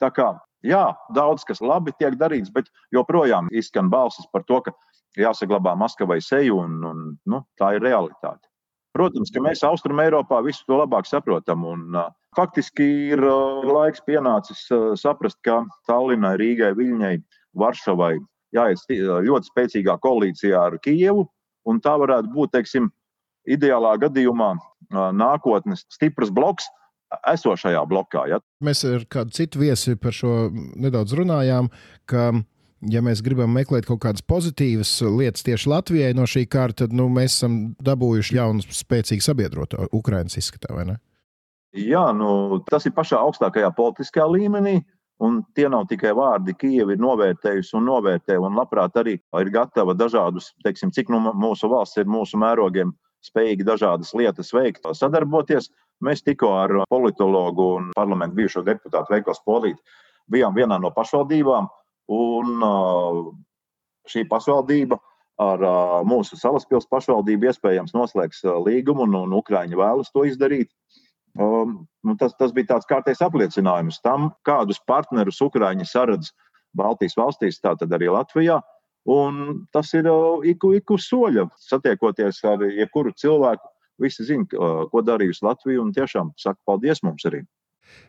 Tā 0.00 0.08
kā 0.14 0.30
jā, 0.64 0.86
daudz 1.14 1.44
kas 1.44 1.60
labi 1.60 1.92
tiek 1.98 2.16
darīts, 2.20 2.52
bet 2.54 2.72
joprojām 2.94 3.52
izskan 3.52 3.92
balsis 3.92 4.26
par 4.32 4.46
to, 4.48 4.62
ka 4.64 4.72
jāsaglabā 5.20 5.76
Maskavai 5.78 6.20
seju, 6.24 6.62
un, 6.64 6.80
un 6.88 7.06
nu, 7.28 7.44
tā 7.60 7.74
ir 7.76 7.84
realitāte. 7.84 8.48
Protams, 8.94 9.32
ka 9.34 9.42
mēs 9.42 9.64
Austrum 9.66 9.98
Eiropā 10.04 10.38
visu 10.46 10.62
to 10.68 10.78
labāk 10.78 11.08
saprotam. 11.08 11.64
Un, 11.66 11.96
faktiski 12.38 12.86
ir 13.14 13.22
laiks 13.66 14.04
pienācis 14.06 14.68
saprast, 15.00 15.40
ka 15.46 15.64
Tallinai, 15.88 16.36
Rīgai, 16.38 16.70
Viļņai, 16.78 17.16
Varšavai 17.58 18.12
jāiet 18.54 18.84
ļoti 19.26 19.50
spēcīgā 19.50 19.98
koalīcijā 20.02 20.60
ar 20.70 20.78
Kijevu. 20.82 21.26
Un 21.66 21.80
tā 21.82 21.96
varētu 21.98 22.30
būt, 22.30 22.52
teiksim, 22.54 22.90
ideālā 23.50 23.96
gadījumā 24.02 24.52
nākotnes 24.92 25.86
stiprs 25.92 26.30
bloks, 26.34 26.68
esošajā 27.30 27.82
blokā. 27.88 28.26
Ja? 28.30 28.40
Mēs 28.64 28.84
ar 28.88 29.04
kādu 29.10 29.34
citu 29.34 29.62
viesi 29.62 29.96
par 30.00 30.14
šo 30.16 30.50
nedaudz 30.52 31.14
runājām, 31.18 31.70
ka 32.10 32.30
ja 32.90 33.02
mēs 33.04 33.22
gribam 33.24 33.52
meklēt 33.54 33.86
kaut 33.88 34.02
kādas 34.04 34.24
pozitīvas 34.26 34.90
lietas 35.06 35.44
tieši 35.46 35.70
Latvijai 35.70 36.14
no 36.16 36.26
šī 36.28 36.44
kara, 36.50 36.76
tad 36.76 36.94
nu, 36.96 37.08
mēs 37.12 37.38
esam 37.38 37.58
dabūjuši 37.84 38.36
jaunu, 38.38 38.64
spēcīgu 38.64 39.24
sabiedroto 39.24 39.88
Ukraiņas 39.92 40.40
izskatā, 40.40 40.74
vai 40.76 40.88
ne? 40.92 40.98
Jā, 41.74 42.06
nu, 42.14 42.60
tas 42.70 42.86
ir 42.86 42.94
pašā 42.94 43.18
augstākajā 43.18 43.72
politiskajā 43.74 44.28
līmenī. 44.30 44.78
Un 45.22 45.40
tie 45.54 45.68
nav 45.70 45.86
tikai 45.90 46.10
vārdi, 46.16 46.56
Kijava 46.58 46.94
ir 46.94 47.02
novērtējusi 47.02 47.76
un 47.78 47.84
novērtē, 47.86 48.34
un 48.42 48.56
labprāt 48.58 48.96
arī 48.98 49.14
ir 49.18 49.50
gatava 49.54 49.94
dažādus, 49.94 50.50
teiksim, 50.66 50.90
cik 50.94 51.12
nu 51.14 51.20
mūsu 51.38 51.70
valsts 51.70 52.00
ir 52.02 52.10
mūsu 52.10 52.38
mērogiem 52.42 52.90
spējīgi 53.24 53.66
dažādas 53.66 54.10
lietas 54.18 54.50
veikt, 54.52 54.86
sadarboties. 54.98 55.70
Mēs 56.04 56.24
tikko 56.26 56.50
ar 56.58 56.74
politologu 56.90 57.68
un 57.78 57.92
parlamentu 57.94 58.40
bijušo 58.40 58.64
deputātu 58.66 59.14
Veikos 59.14 59.40
Polīti 59.46 59.78
bijām 60.30 60.56
vienā 60.56 60.80
no 60.82 60.90
pašvaldībām, 60.94 61.68
Un 62.12 62.60
šī 64.10 64.26
pašvaldība 64.28 64.98
ar 65.40 65.64
mūsu 66.06 66.36
salaspils 66.38 66.86
pašvaldību 66.90 67.48
iespējams 67.50 67.94
noslēgs 67.96 68.44
līgumu, 68.66 69.08
un, 69.08 69.16
un 69.24 69.36
Ukraiņi 69.40 69.78
vēlas 69.80 70.12
to 70.14 70.26
izdarīt. 70.28 70.70
Um, 71.34 71.88
nu, 72.06 72.14
tas, 72.14 72.36
tas 72.38 72.52
bija 72.54 72.74
tāds 72.74 72.86
kārtējs 72.86 73.24
apliecinājums 73.26 73.98
tam, 74.04 74.28
kādus 74.46 74.78
partnerus 74.86 75.40
Ukraiņi 75.42 75.86
saredz 75.90 76.30
Baltijas 76.78 77.16
valstīs, 77.18 77.58
tātad 77.62 77.90
arī 77.94 78.12
Latvijā. 78.12 78.60
Un 79.10 79.66
tas 79.74 79.90
ir 79.98 80.06
ik, 80.48 80.62
ik 80.78 80.94
uz 80.94 81.08
soļa. 81.10 81.48
Satiekoties 81.60 82.38
ar 82.48 82.62
jebkuru 82.70 83.12
cilvēku, 83.18 83.66
visi 84.00 84.24
zina, 84.24 84.46
ko 84.90 85.02
darījusi 85.04 85.44
Latvija, 85.44 85.82
un 85.82 85.92
tiešām 85.96 86.32
saka 86.40 86.60
paldies 86.66 87.02
mums 87.04 87.26
arī. 87.28 87.42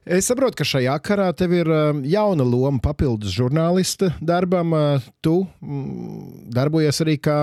Es 0.05 0.27
saprotu, 0.29 0.59
ka 0.59 0.65
šajā 0.69 0.95
karā 1.01 1.31
tev 1.33 1.53
ir 1.57 1.69
um, 1.71 2.03
jauna 2.05 2.45
loma 2.45 2.77
papildus 2.83 3.33
žurnālista 3.33 4.11
darbam. 4.21 4.73
Uh, 4.75 5.07
tu 5.25 5.39
mm, 5.65 6.51
darbojies 6.53 7.01
arī 7.01 7.15
kā, 7.17 7.37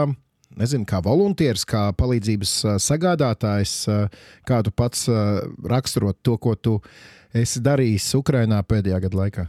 nezinu, 0.61 0.87
kā 0.87 1.01
volunteers, 1.03 1.65
kā 1.67 1.89
palīdzības 1.99 2.53
uh, 2.65 2.77
sagādātājs, 2.83 3.73
kā 4.47 4.61
tu 4.63 4.75
pats 4.79 5.09
raksturot 5.75 6.21
to, 6.23 6.37
ko 6.39 6.55
tu 6.55 6.77
esi 7.35 7.63
darījis 7.65 8.13
Ukrajinā 8.21 8.61
pēdējā 8.63 9.01
gada 9.09 9.21
laikā. 9.25 9.47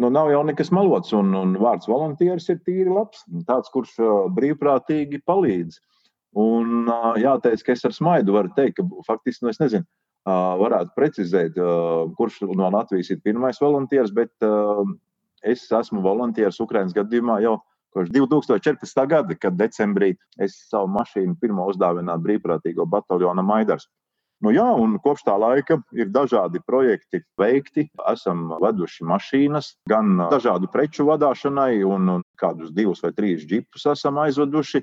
Nu, 0.00 0.08
nav 0.10 0.32
jau 0.32 0.40
nekas 0.48 0.72
malots, 0.74 1.12
un, 1.14 1.28
un 1.38 1.52
vārds 1.60 1.86
volunteers 1.86 2.48
ir 2.50 2.62
tīri 2.66 2.88
labs. 2.88 3.20
Tāds, 3.46 3.68
kurš 3.74 3.98
brīvprātīgi 4.34 5.20
palīdz. 5.28 5.76
Un 6.40 6.88
jāteic, 7.20 7.62
ka 7.62 7.76
es 7.76 7.84
ar 7.86 7.94
smaidu 7.94 8.34
varu 8.34 8.50
teikt, 8.56 8.80
ka 8.80 9.04
faktiski, 9.06 9.44
nu, 9.44 9.52
es 9.52 9.60
nezinu, 9.62 9.86
varētu 10.24 10.94
precizēt, 10.96 11.58
kurš 12.18 12.40
no 12.56 12.70
Latvijas 12.72 13.10
ir 13.12 13.20
pirmais 13.24 13.60
volunteers, 13.60 14.12
bet 14.14 14.32
es 15.44 15.66
esmu 15.68 16.00
volunteers 16.04 16.60
Ukraiņas 16.64 16.96
gadījumā 16.96 17.40
jau 17.44 17.58
kopš 17.94 18.10
2014. 18.10 19.06
gada, 19.06 19.36
kad 19.38 19.58
decembrī 19.58 20.14
es 20.42 20.56
savu 20.70 20.88
mašīnu 20.96 21.36
pirmo 21.40 21.68
uzdāvināju 21.70 22.24
brīvprātīgo 22.24 22.88
bataljona 22.90 23.44
Maidars. 23.46 23.86
Nu, 24.42 24.50
jā, 24.52 24.66
un 24.76 24.98
kopš 25.00 25.22
tā 25.24 25.36
laika 25.40 25.78
ir 25.96 26.10
dažādi 26.12 26.60
projekti 26.66 27.22
veikti. 27.40 27.86
Esam 28.10 28.50
veduši 28.60 29.06
mašīnas, 29.08 29.70
gan 29.88 30.18
dažādu 30.32 30.68
preču 30.72 31.06
vadīšanai, 31.08 31.84
un 31.86 32.24
kādus 32.40 32.74
divus 32.74 33.00
vai 33.04 33.14
trīs 33.16 33.46
džipus 33.46 33.86
esam 33.94 34.18
aizveduši. 34.24 34.82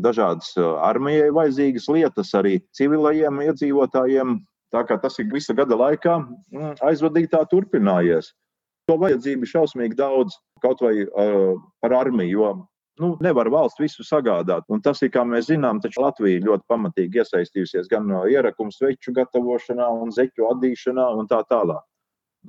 Dažādas 0.00 0.54
armijai 0.86 1.32
vajadzīgas 1.34 1.88
lietas 1.92 2.30
arī 2.38 2.60
civilajiem 2.76 3.42
iedzīvotājiem. 3.48 4.38
Tā 4.74 4.84
kā 4.86 4.96
tas 5.02 5.18
ir 5.18 5.30
visa 5.32 5.54
gada 5.56 5.76
laikā 5.78 6.16
mm, 6.20 6.76
aizvadītā 6.86 7.42
turpinājies. 7.50 8.32
To 8.88 8.96
vajadzību 9.02 9.46
šausmīgi 9.46 9.98
daudz, 9.98 10.36
kaut 10.62 10.82
vai 10.82 10.94
uh, 11.04 11.56
par 11.82 11.94
armiju, 11.94 12.30
jo 12.38 12.50
nu, 13.00 13.14
nevar 13.24 13.50
valsts 13.52 13.80
visu 13.82 14.04
sagādāt. 14.06 14.66
Un 14.70 14.82
tas 14.84 15.02
ir, 15.02 15.12
kā 15.14 15.24
mēs 15.26 15.48
zinām, 15.50 15.80
taču 15.82 16.02
Latvija 16.04 16.42
ļoti 16.44 16.66
pamatīgi 16.70 17.22
iesaistījusies 17.22 17.88
gan 17.90 18.06
no 18.10 18.24
ierakumu 18.30 18.74
sveču 18.74 19.14
gatavošanā, 19.16 19.88
un 20.02 20.12
zeķu 20.14 20.50
adīšanā 20.52 21.08
un 21.18 21.30
tā 21.30 21.40
tālāk. 21.50 21.82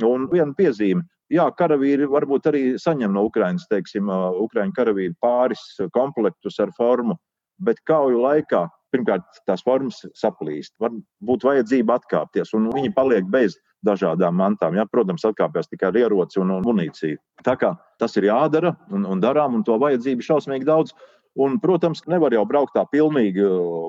Un 0.07 0.27
viena 0.31 0.53
piezīme. 0.57 1.05
Jā, 1.31 1.45
karavīri 1.55 2.09
varbūt 2.11 2.49
arī 2.51 2.63
saņem 2.79 3.13
no 3.15 3.23
Ukrainas, 3.29 3.63
teiksim, 3.71 4.09
Ukraiņu 4.43 4.75
karavīri 4.75 5.15
pāris 5.23 5.61
komplektus 5.95 6.59
ar 6.59 6.73
formu, 6.75 7.15
bet 7.63 7.79
kauju 7.87 8.19
laikā 8.19 8.65
pirmkārt 8.93 9.41
tās 9.47 9.63
formas 9.65 10.01
saplīst. 10.17 10.73
Var 10.81 10.93
būt 11.25 11.45
vajadzība 11.47 11.99
atkāpties, 11.99 12.53
un 12.57 12.69
viņi 12.73 12.93
paliek 12.95 13.27
bez 13.31 13.57
dažādām 13.85 14.37
mantām. 14.37 14.75
Ja? 14.77 14.85
Protams, 14.89 15.25
atkāpjas 15.27 15.71
tikai 15.71 15.89
ar 15.89 15.99
ieroci 16.03 16.41
un, 16.41 16.53
un 16.57 16.67
munīciju. 16.67 17.19
Tā 17.45 17.57
kā 17.59 17.73
tas 18.01 18.15
ir 18.19 18.29
jādara 18.29 18.75
un, 18.93 19.07
un 19.09 19.23
darām, 19.23 19.57
un 19.57 19.65
to 19.67 19.77
vajadzību 19.81 20.27
šausmīgi 20.27 20.67
daudz. 20.69 20.95
Un, 21.39 21.57
protams, 21.63 22.03
nevar 22.11 22.33
jau 22.35 22.43
braukt 22.47 22.75
tā 22.75 22.83
pilnīgi 22.91 23.45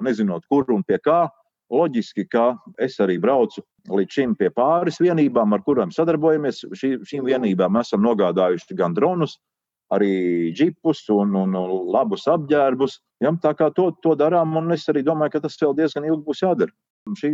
nezinot, 0.07 0.47
kur 0.51 0.69
un 0.71 0.85
pie 0.87 1.01
kā. 1.03 1.27
Loģiski, 1.73 2.27
ka 2.29 2.51
es 2.85 2.99
arī 3.01 3.15
braucu 3.17 3.63
līdz 3.89 4.13
šim 4.13 4.35
pie 4.37 4.51
pāris 4.53 5.01
vienībām, 5.01 5.55
ar 5.57 5.63
kurām 5.65 5.93
sadarbojamies. 5.95 6.67
Šī, 6.77 6.99
šīm 7.09 7.25
vienībām 7.31 7.79
esam 7.81 8.03
nogādājuši 8.05 8.77
gan 8.77 8.93
dronus, 8.93 9.39
arī 9.93 10.53
džipus 10.53 11.07
un, 11.13 11.33
un, 11.41 11.57
labus 11.93 12.29
apģērbus. 12.31 12.99
Ja, 13.23 13.31
tā 13.39 13.53
kā 13.55 13.69
to, 13.71 13.93
to 14.03 14.17
darām, 14.19 14.57
un 14.59 14.75
es 14.75 14.89
arī 14.91 15.05
domāju, 15.07 15.37
ka 15.37 15.45
tas 15.45 15.59
vēl 15.61 15.77
diezgan 15.79 16.09
ilgi 16.09 16.25
būs 16.27 16.43
jādara. 16.43 16.75
Šī 17.19 17.33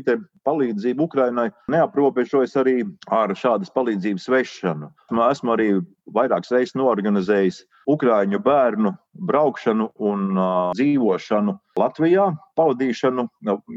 palīdzība 0.49 1.05
Ukrainai 1.05 1.51
neaprobežojas 1.73 2.55
arī 2.61 2.77
ar 3.13 3.35
šādas 3.37 3.73
palīdzības 3.75 4.29
vešanu. 4.33 4.89
Esmu 5.27 5.53
arī 5.53 5.67
vairākas 6.17 6.53
reizes 6.55 6.77
norganizējis 6.81 7.63
Ukrāņu 7.89 8.41
bērnu 8.45 8.93
braukšanu 9.29 9.91
un 10.05 10.25
uh, 10.37 10.73
dzīvošanu 10.77 11.55
Latvijā, 11.81 12.27
pavadīšanu 12.61 13.25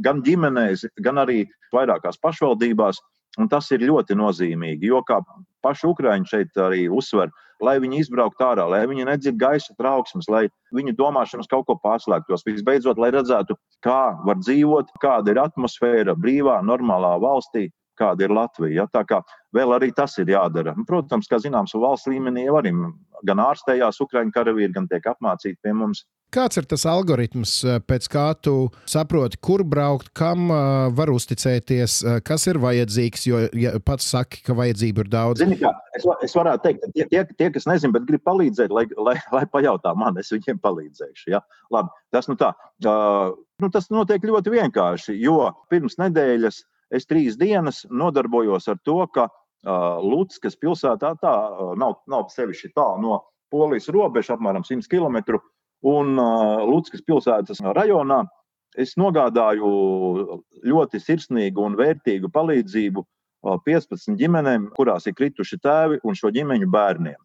gan 0.03 0.23
ģimenēs, 0.25 0.83
gan 1.03 1.19
arī 1.23 1.45
vairākās 1.75 2.19
pašvaldībās. 2.23 2.99
Un 3.39 3.47
tas 3.47 3.69
ir 3.71 3.85
ļoti 3.87 4.17
nozīmīgi, 4.19 4.89
jo 4.91 4.99
kā 5.07 5.21
paši 5.63 5.87
ukrāņi 5.87 6.27
šeit 6.27 6.57
arī 6.59 6.89
uzsver, 6.91 7.31
lai 7.61 7.77
viņi 7.81 8.01
izbrauktu 8.01 8.45
ārā, 8.45 8.65
lai 8.69 8.81
viņi 8.89 9.07
nedzird 9.07 9.37
gaisa 9.41 9.75
trauksmes, 9.79 10.29
lai 10.31 10.47
viņu 10.75 10.95
domāšanas 10.97 11.49
kaut 11.51 11.67
ko 11.69 11.77
pārslēgtos. 11.83 12.45
Visbeidzot, 12.47 12.99
lai 13.01 13.11
redzētu, 13.15 13.57
kā 13.85 14.01
var 14.27 14.41
dzīvot, 14.41 14.93
kāda 15.03 15.33
ir 15.33 15.41
atmosfēra 15.43 16.17
brīvā, 16.17 16.59
normālā 16.65 17.15
valstī, 17.21 17.69
kāda 18.01 18.25
ir 18.25 18.33
Latvija. 18.35 18.83
Ja? 18.83 18.87
Tā 18.91 19.05
kā 19.07 19.21
vēl 19.55 19.75
arī 19.77 19.91
tas 19.95 20.17
ir 20.21 20.33
jādara. 20.33 20.75
Protams, 20.87 21.29
kā 21.31 21.41
zināms, 21.43 21.77
valsts 21.77 22.09
līmenī 22.11 22.47
jau 22.47 22.57
arī 22.61 22.73
gan 23.27 23.45
ārstējās 23.45 24.01
Ukrāņu 24.03 24.33
karavīri, 24.35 24.73
gan 24.75 24.89
tiek 24.91 25.07
apmācīti 25.13 25.61
pie 25.61 25.75
mums 25.77 26.05
Kāds 26.31 26.55
ir 26.55 26.63
tas 26.71 26.85
algoritms, 26.87 27.53
eh, 27.67 27.79
pēc 27.83 28.05
kā 28.07 28.29
tu 28.39 28.69
saproti, 28.87 29.35
kur 29.43 29.65
braukt, 29.67 30.13
kam 30.15 30.45
uh, 30.47 30.87
var 30.95 31.11
uzticēties, 31.11 31.95
uh, 32.05 32.19
kas 32.23 32.47
ir 32.47 32.59
vajadzīgs? 32.63 33.25
Jo 33.27 33.41
ja 33.59 33.73
pats 33.83 34.07
saki, 34.13 34.39
ka 34.45 34.55
vajadzību 34.55 35.03
ir 35.03 35.09
daudz. 35.11 35.43
Zini, 35.43 35.57
kā, 35.59 35.73
es, 35.97 36.07
es 36.23 36.35
varētu 36.37 36.63
teikt, 36.63 36.85
ka 36.85 36.91
tie, 36.95 37.07
tie, 37.11 37.25
tie, 37.35 37.49
kas 37.51 37.67
nezina, 37.67 37.97
bet 37.97 38.07
grib 38.07 38.23
palīdzēt, 38.23 38.71
lai, 38.71 38.85
lai, 38.95 39.17
lai 39.35 39.43
pajautā 39.51 39.91
man, 39.99 40.23
es 40.23 40.31
viņiem 40.31 40.63
palīdzēšu. 40.63 41.33
Ja? 41.33 41.43
Labi, 41.73 41.91
tas, 42.15 42.31
nu 42.31 42.39
tā, 42.39 42.53
uh, 42.87 43.35
nu, 43.59 43.71
tas 43.75 43.91
notiek 43.91 44.23
ļoti 44.23 44.55
vienkārši, 44.55 45.19
jo 45.19 45.49
pirms 45.73 45.99
nedēļas 45.99 46.63
es 46.91 47.07
trīs 47.09 47.37
dienas 47.39 47.85
nodarbojos 47.89 48.67
ar 48.71 48.79
to, 48.85 48.99
ka 49.13 49.27
Lutskas 50.01 50.57
pilsētā 50.57 51.13
tā 51.21 51.33
nav, 51.77 51.99
nav 52.09 52.29
sevišķi 52.33 52.71
tālu 52.75 53.01
no 53.03 53.19
Polijas 53.51 53.89
robežas, 53.91 54.33
apmēram 54.37 54.63
100 54.65 54.87
km 54.89 55.37
un 55.85 56.15
Luckas 56.69 57.03
pilsētas 57.05 57.61
rajonā. 57.75 58.23
Es 58.79 58.95
nogādāju 58.95 59.69
ļoti 60.63 61.01
sirsnīgu 61.03 61.65
un 61.65 61.75
vērtīgu 61.75 62.29
palīdzību 62.31 63.03
15 63.65 64.15
ģimenēm, 64.21 64.69
kurās 64.77 65.09
ir 65.09 65.17
krituši 65.17 65.59
tēvi 65.59 65.99
un 66.07 66.15
šo 66.15 66.31
ģimeņu 66.31 66.69
bērniem. 66.71 67.19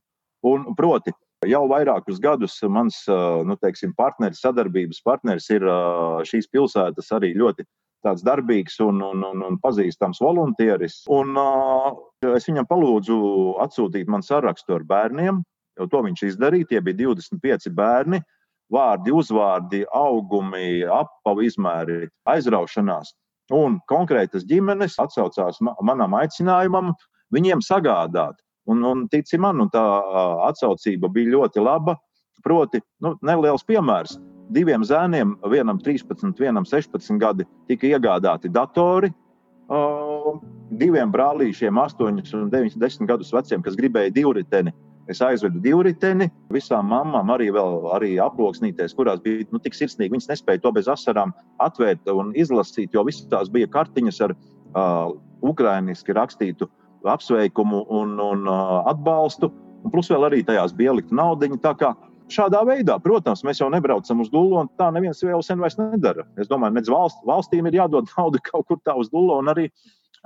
Un, 0.50 0.66
proti, 0.76 1.14
jau 1.46 1.62
vairākus 1.70 2.18
gadus 2.22 2.58
mans 2.68 3.04
nu, 3.06 3.56
teiksim, 3.62 3.94
partneris, 3.96 4.42
sadarbības 4.42 5.02
partneris 5.06 5.46
ir 5.54 5.66
šīs 6.26 6.50
pilsētas 6.50 7.12
arī 7.14 7.32
ļoti 7.38 7.66
tāds 8.06 8.24
darbīgs 8.26 8.78
un, 8.84 9.02
un, 9.02 9.24
un, 9.26 9.42
un 9.48 9.58
pazīstams 9.62 10.22
volunteeris. 10.22 11.02
Un, 11.12 11.34
uh, 11.40 11.90
es 12.36 12.48
viņam 12.48 12.68
palūdzu 12.70 13.18
atsūtīt 13.64 14.10
man 14.12 14.24
sarakstu 14.24 14.78
ar 14.78 14.86
bērniem, 14.88 15.42
jo 15.80 15.90
to 15.90 16.02
viņš 16.06 16.24
izdarīja. 16.30 16.70
Tie 16.70 16.82
bija 16.86 17.02
25 17.02 17.70
bērni, 17.76 18.22
vārdi, 18.72 19.14
uzvārdi, 19.14 19.84
augumi, 19.94 20.84
apavu 20.86 21.46
izmēri, 21.46 22.06
aizraušanās. 22.30 23.12
Un 23.54 23.78
konkrētas 23.90 24.46
ģimenes 24.46 24.96
atsaucās 25.02 25.60
manam 25.62 26.16
aicinājumam, 26.18 26.94
viņiem 27.34 27.62
sagādāt. 27.62 28.40
Un, 28.66 28.82
un 28.82 29.04
tici 29.10 29.38
man, 29.38 29.60
un 29.62 29.70
tā 29.70 29.84
atsaucība 30.48 31.10
bija 31.14 31.36
ļoti 31.36 31.62
laba. 31.62 31.94
Proti, 32.42 32.80
nu, 33.02 33.14
neliels 33.26 33.64
piemērs. 33.66 34.18
Diviem 34.54 34.84
zēniem, 34.86 35.34
vienam 35.50 35.80
13, 35.82 36.36
vienam 36.38 36.66
16 36.68 37.18
gadi, 37.18 37.46
tika 37.66 37.88
iegādāti 37.88 38.50
datori. 38.52 39.10
Uh, 39.66 40.36
diviem 40.78 41.10
brālīšiem, 41.10 41.74
8 41.82 42.20
un 42.38 42.50
9, 42.52 42.76
10 42.78 43.08
gadus 43.08 43.32
veciem, 43.34 43.64
kas 43.66 43.74
gribēja 43.74 44.12
divriteni, 44.14 44.70
Es 45.06 45.20
aizvedu 45.22 45.60
divriteni, 45.62 46.26
visām 46.50 46.88
mamām 46.90 47.30
arī, 47.30 47.46
vēl, 47.54 47.76
arī 47.94 48.16
aploksnīties, 48.22 48.94
kurās 48.98 49.20
bija 49.22 49.44
nu, 49.54 49.60
tik 49.62 49.76
sirsnīgi. 49.78 50.10
Viņas 50.16 50.32
nespēja 50.32 50.64
to 50.64 50.72
bez 50.74 50.90
asarām 50.90 51.30
atvērt 51.62 52.10
un 52.10 52.32
izlasīt, 52.34 52.90
jo 52.94 53.04
visas 53.06 53.28
tās 53.30 53.52
bija 53.54 53.70
kartiņas 53.70 54.18
ar 54.26 54.34
uh, 54.34 55.14
ukraiņiski 55.46 56.16
rakstītu 56.16 56.66
apsveikumu 57.06 57.84
un, 58.00 58.16
un 58.18 58.50
uh, 58.50 58.80
atbalstu. 58.90 59.52
Un 59.86 59.94
plus 59.94 60.10
vēl 60.10 60.26
arī 60.26 60.42
tajās 60.42 60.74
bija 60.74 60.90
ielikta 60.90 61.14
naudiņa. 61.14 61.92
Šādā 62.32 62.62
veidā, 62.66 62.96
protams, 63.02 63.44
mēs 63.46 63.60
jau 63.60 63.68
nebraucam 63.70 64.22
uz 64.24 64.30
dūlu, 64.32 64.58
un 64.58 64.70
tā 64.80 64.88
neviens 64.94 65.22
vēl 65.22 65.44
sen 65.46 65.60
vairs 65.62 65.78
nedara. 65.78 66.26
Es 66.40 66.50
domāju, 66.50 66.82
ka 66.82 66.94
valst, 66.94 67.20
valstīm 67.26 67.68
ir 67.70 67.78
jādod 67.82 68.08
nauda 68.16 68.42
kaut 68.50 68.66
kur 68.70 68.80
tā 68.82 68.96
uz 68.98 69.12
dūlu, 69.12 69.38
un 69.38 69.52
arī, 69.52 69.68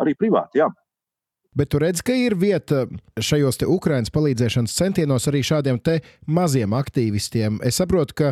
arī 0.01 0.17
privāti. 0.17 0.63
Jā. 0.63 0.71
Bet 1.51 1.73
tu 1.73 1.81
redz, 1.83 1.99
ka 2.07 2.15
ir 2.15 2.37
vieta 2.39 2.85
šajos 3.19 3.59
Ukraiņas 3.67 4.13
palīdzēšanas 4.15 4.75
centienos 4.77 5.27
arī 5.27 5.41
šādiem 5.43 5.81
maziem 6.31 6.77
aktīvistiem. 6.79 7.59
Es 7.67 7.81
saprotu, 7.83 8.15
ka 8.15 8.29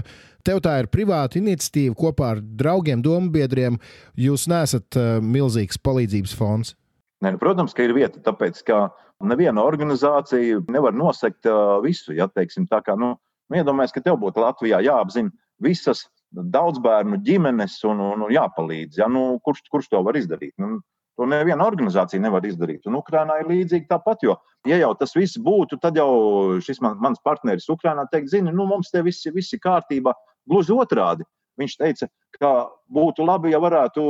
tev 0.47 0.63
tā 0.63 0.77
ir 0.79 0.87
privāta 0.87 1.41
iniciatīva 1.41 1.99
kopā 1.99 2.31
ar 2.37 2.41
draugiem, 2.41 3.03
dombiedriem. 3.03 3.81
Jūs 4.15 4.47
neesat 4.49 4.95
uh, 4.97 5.19
milzīgs 5.19 5.83
palīdzības 5.83 6.37
fonds. 6.39 6.77
Ne, 7.21 7.35
nu, 7.35 7.43
protams, 7.43 7.75
ka 7.75 7.83
ir 7.83 7.97
vieta, 7.97 8.23
tāpēc 8.23 8.63
ka 8.63 8.85
neviena 9.27 9.67
organizācija 9.67 10.63
nevar 10.71 10.95
nosegt 10.95 11.49
uh, 11.51 11.81
visu. 11.83 12.15
Ja, 12.15 12.31
teiksim, 12.31 12.69
tā 12.71 12.79
kā, 12.87 12.95
nu, 12.95 13.17
nu 13.49 13.61
iedomājies, 13.61 13.95
ka 13.95 14.05
tev 14.05 14.21
būtu 14.23 14.45
Latvijā 14.45 14.81
jāapzina 14.85 15.33
visas 15.65 16.07
daudz 16.31 16.81
bērnu 16.85 17.19
ģimenes 17.25 17.79
un, 17.89 18.01
un, 18.05 18.27
un 18.27 18.33
jāpalīdz. 18.33 19.01
Ja, 19.01 19.09
nu, 19.11 19.41
kurš, 19.45 19.65
kurš 19.73 19.91
to 19.93 20.03
var 20.05 20.19
izdarīt? 20.21 20.55
Nu, 20.61 20.79
To 21.19 21.27
neviena 21.27 21.65
organizācija 21.67 22.23
nevar 22.23 22.45
izdarīt. 22.47 22.85
Un 22.87 22.95
Ukrainā 23.01 23.41
ir 23.41 23.49
līdzīgi 23.51 23.89
tāpat, 23.91 24.21
jo, 24.23 24.37
ja 24.71 24.77
jau 24.79 24.93
tas 25.01 25.17
viss 25.19 25.41
būtu, 25.43 25.81
tad 25.83 25.99
jau 25.99 26.61
šis 26.63 26.79
man, 26.85 26.95
mans 27.03 27.19
partneris 27.27 27.67
Ukrainā 27.75 28.05
teikt, 28.13 28.31
zini, 28.31 28.53
nu, 28.55 28.69
mums 28.71 28.93
te 28.95 29.03
viss 29.03 29.27
ir 29.27 29.63
kārtībā. 29.65 30.15
Gluži 30.49 30.77
otrādi. 30.79 31.27
Viņš 31.59 31.75
teica, 31.81 32.07
ka 32.39 32.53
būtu 32.95 33.27
labi, 33.27 33.51
ja 33.51 33.59
varētu 33.59 34.03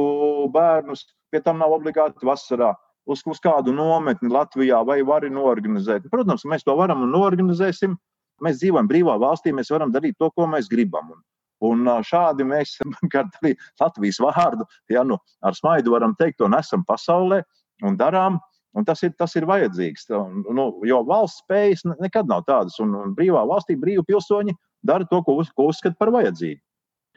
bērnus, 0.53 1.07
pie 1.33 1.41
tam 1.41 1.57
nav 1.63 1.73
obligāti 1.79 2.29
vasarā, 2.29 2.75
uz, 3.09 3.25
uz 3.25 3.41
kādu 3.41 3.73
nometni 3.73 4.29
Latvijā 4.29 4.83
vai 4.85 5.01
arī 5.01 5.33
norganizēt. 5.33 6.11
Protams, 6.13 6.45
mēs 6.45 6.69
to 6.69 6.77
varam 6.77 7.07
un 7.07 7.15
norganizēsim. 7.17 7.97
Mēs 8.45 8.61
dzīvojam 8.61 8.89
brīvā 8.91 9.17
valstī, 9.21 9.53
mēs 9.55 9.73
varam 9.75 9.93
darīt 9.95 10.19
to, 10.19 10.31
ko 10.35 10.47
mēs 10.51 10.71
gribam. 10.71 11.11
Un 11.15 11.25
Un 11.65 11.89
šādi 12.07 12.47
mēs 12.47 12.77
arī 13.19 13.55
Latvijas 13.81 14.21
vārdu 14.23 14.67
ja, 14.93 15.03
nu, 15.07 15.19
ar 15.43 15.57
smaidu 15.59 15.95
varam 15.97 16.15
teikt, 16.19 16.39
to 16.39 16.49
nesam 16.51 16.85
pasaulē 16.87 17.43
un 17.83 17.99
darām. 17.99 18.39
Un 18.77 18.85
tas 18.87 19.01
ir, 19.03 19.11
tas 19.19 19.33
ir 19.35 19.47
vajadzīgs. 19.49 20.05
Nu, 20.55 20.69
jo 20.87 21.01
valsts 21.09 21.41
spējas 21.43 21.83
nekad 21.89 22.29
nav 22.31 22.45
tādas. 22.47 22.77
Un, 22.85 22.93
un 22.95 23.15
brīvā 23.17 23.41
valstī 23.49 23.75
brīvi 23.81 24.05
pilsoņi 24.07 24.55
dara 24.87 25.09
to, 25.09 25.23
ko, 25.27 25.39
uz, 25.41 25.49
ko 25.57 25.71
uzskata 25.73 25.99
par 25.99 26.13
vajadzīgu. 26.15 26.61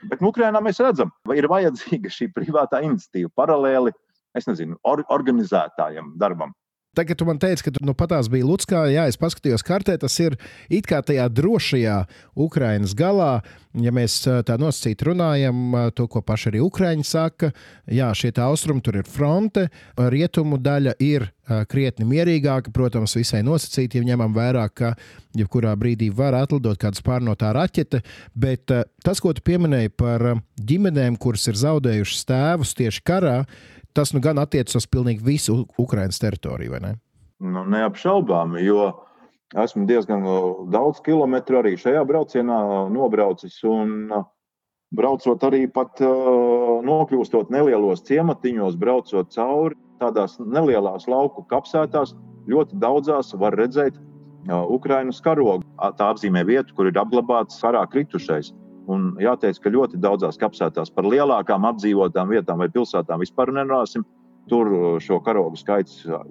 Bet 0.09 0.23
nu, 0.23 0.31
Ukrainā 0.31 0.57
mēs 0.63 0.79
redzam, 0.81 1.11
ka 1.27 1.35
ir 1.37 1.45
vajadzīga 1.51 2.09
šī 2.09 2.31
privātā 2.33 2.79
iniciatīva 2.87 3.29
paralēli 3.37 3.93
es 4.39 4.47
nezinu, 4.47 4.79
or, 4.87 5.03
organizētājam 5.13 6.15
darbam. 6.17 6.55
Tagad 6.91 7.17
tu 7.17 7.23
man 7.23 7.37
teici, 7.39 7.63
ka 7.63 7.71
tu 7.71 7.85
nu 7.87 7.93
patās 7.95 8.27
biji 8.27 8.43
Lutskā, 8.43 8.81
jā, 8.91 9.05
es 9.07 9.15
paskatījos 9.15 9.63
kartē, 9.63 9.93
tas 9.95 10.17
ir 10.19 10.33
it 10.67 10.89
kā 10.91 10.97
tajā 10.99 11.29
drošajā 11.31 11.93
Ukrainas 12.35 12.91
galā. 12.99 13.37
Ja 13.79 13.93
mēs 13.95 14.17
tā 14.27 14.57
nosacīti 14.59 15.07
runājam, 15.07 15.71
to, 15.95 16.09
ko 16.11 16.19
paši 16.19 16.49
arī 16.51 16.59
Ukraiņi 16.65 17.07
saka, 17.07 17.53
jā, 17.87 18.09
šie 18.11 18.33
austrumi 18.43 18.83
tur 18.83 18.99
ir 18.99 19.07
fronte, 19.07 19.69
rietumu 19.95 20.59
daļa 20.59 20.97
ir 20.99 21.29
krietni 21.71 22.09
mierīgāka, 22.11 22.75
protams, 22.75 23.15
visai 23.15 23.39
nosacīti, 23.47 24.01
ja 24.01 24.11
ņemam 24.11 24.35
vērā, 24.35 24.67
ka 24.75 24.91
jebkurā 25.39 25.71
brīdī 25.79 26.11
var 26.11 26.35
atlidot 26.43 26.75
kāda 26.75 26.99
spārnotā 26.99 27.55
raķete, 27.55 28.03
bet 28.35 28.67
tas, 28.67 29.23
ko 29.23 29.31
tu 29.31 29.47
pieminēji 29.47 29.95
par 29.95 30.33
ģimenēm, 30.59 31.15
kuras 31.15 31.47
ir 31.47 31.55
zaudējušas 31.63 32.27
tēvus 32.27 32.75
tieši 32.75 33.07
karā, 33.07 33.37
tas 33.93 34.13
nu 34.15 34.21
gan 34.23 34.41
attiecas 34.41 34.79
uz 34.79 34.87
pilnīgi 34.89 35.23
visu 35.25 35.61
Ukraiņas 35.81 36.21
teritoriju, 36.21 36.73
vai 36.75 36.81
ne? 36.83 36.91
Nu, 37.41 37.63
neapšaubāmi, 37.65 38.61
jo 38.65 38.91
esmu 39.57 39.87
diezgan 39.89 40.25
daudz 40.71 41.01
kilometru 41.05 41.59
arī 41.61 41.73
šajā 41.79 42.03
braucienā 42.07 42.59
nobraucis. 42.93 43.57
Un, 43.67 44.11
braucot 44.95 45.43
arī 45.47 45.65
pat 45.71 46.01
nokļūstot 46.03 47.51
nelielos 47.53 48.03
ciematiņos, 48.07 48.77
braucot 48.79 49.31
cauri 49.33 49.77
tādās 50.01 50.37
nelielās 50.39 51.07
lauku 51.07 51.43
kapsētās, 51.49 52.15
ļoti 52.49 52.79
daudzās 52.81 53.33
var 53.37 53.55
redzēt 53.57 53.99
Ukraiņas 54.49 55.21
karogu. 55.21 55.65
Tā 55.97 56.09
apzīmē 56.13 56.43
vietu, 56.47 56.73
kur 56.75 56.89
ir 56.89 56.97
apglabāts 56.97 57.61
karā 57.61 57.83
kritušais. 57.89 58.51
Un 58.91 59.11
jāteic, 59.21 59.59
ka 59.61 59.71
ļoti 59.71 59.99
daudzās 60.01 60.39
kapsētās 60.41 60.91
par 60.93 61.07
lielākām 61.07 61.67
apdzīvotām 61.69 62.31
vietām 62.33 62.63
vai 62.63 62.69
pilsētām 62.73 63.21
vispār 63.23 63.53
nerunāsim. 63.55 64.05
Tur 64.49 64.71
uh, 64.73 64.85
šo 64.99 65.21
karogu 65.23 65.59
skaits 65.59 66.01
uh, 66.09 66.23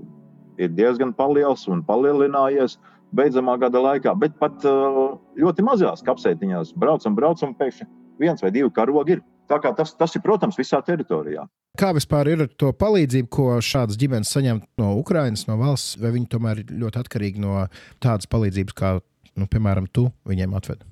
ir 0.61 0.73
diezgan 0.75 1.15
liels 1.35 1.67
un 1.71 1.85
palielinājies 1.87 2.77
beidzamā 3.17 3.57
gada 3.59 3.81
laikā. 3.81 4.15
Bet 4.19 4.37
pat 4.39 4.65
uh, 4.69 5.17
ļoti 5.39 5.65
mazās 5.65 6.05
kapsētiņās 6.07 6.75
braucam, 6.77 7.15
braucam, 7.15 7.55
pēkšņi 7.55 7.89
viens 8.21 8.43
vai 8.43 8.51
divi 8.51 8.71
karogi 8.71 9.19
ir. 9.19 9.25
Tas, 9.51 9.97
tas 9.99 10.13
ir, 10.15 10.23
protams, 10.23 10.59
visā 10.61 10.79
teritorijā. 10.87 11.43
Kā 11.81 11.91
vispār 11.95 12.29
ir 12.31 12.45
ar 12.45 12.51
to 12.59 12.71
palīdzību, 12.77 13.31
ko 13.35 13.47
šādas 13.65 13.99
ģimenes 13.99 14.31
saņem 14.31 14.61
no 14.79 14.93
Ukrainas, 15.01 15.47
no 15.49 15.57
valsts, 15.59 15.97
vai 15.99 16.13
viņi 16.15 16.31
tomēr 16.31 16.63
ir 16.63 16.71
ļoti 16.83 17.03
atkarīgi 17.03 17.43
no 17.43 17.65
tādas 18.03 18.31
palīdzības, 18.31 18.77
kā, 18.79 18.93
nu, 19.35 19.51
piemēram, 19.51 19.91
tu 19.91 20.07
viņiem 20.29 20.55
atvedi? 20.59 20.90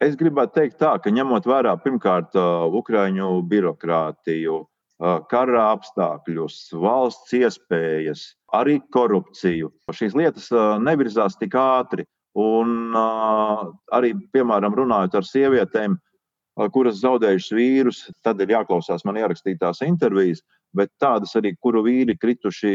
Es 0.00 0.14
gribētu 0.16 0.54
teikt, 0.56 0.78
tā, 0.80 0.94
ka 0.96 1.10
ņemot 1.12 1.44
vērā 1.44 1.74
pirmkārt 1.82 2.36
Ukrāņu 2.78 3.42
birokrātiju, 3.50 4.62
kara 5.28 5.64
apstākļus, 5.74 6.56
valsts 6.80 7.34
iespējas, 7.36 8.22
arī 8.56 8.78
korupciju, 8.96 9.68
šīs 9.92 10.16
lietas 10.16 10.48
nevirzās 10.80 11.36
tik 11.40 11.56
ātri. 11.60 12.06
Un 12.40 12.96
arī, 12.96 14.14
piemēram, 14.32 14.76
runājot 14.78 15.18
ar 15.20 15.26
sievietēm, 15.26 15.98
kuras 16.72 17.02
zaudējušas 17.02 17.56
vīrus, 17.58 18.00
tad 18.24 18.40
ir 18.40 18.54
jāklausās 18.54 19.04
man 19.04 19.18
ierakstītās 19.20 19.82
intervijas, 19.84 20.40
bet 20.76 20.92
tādas 21.02 21.34
arī, 21.36 21.52
kuru 21.60 21.82
vīri 21.84 22.16
krituši, 22.16 22.72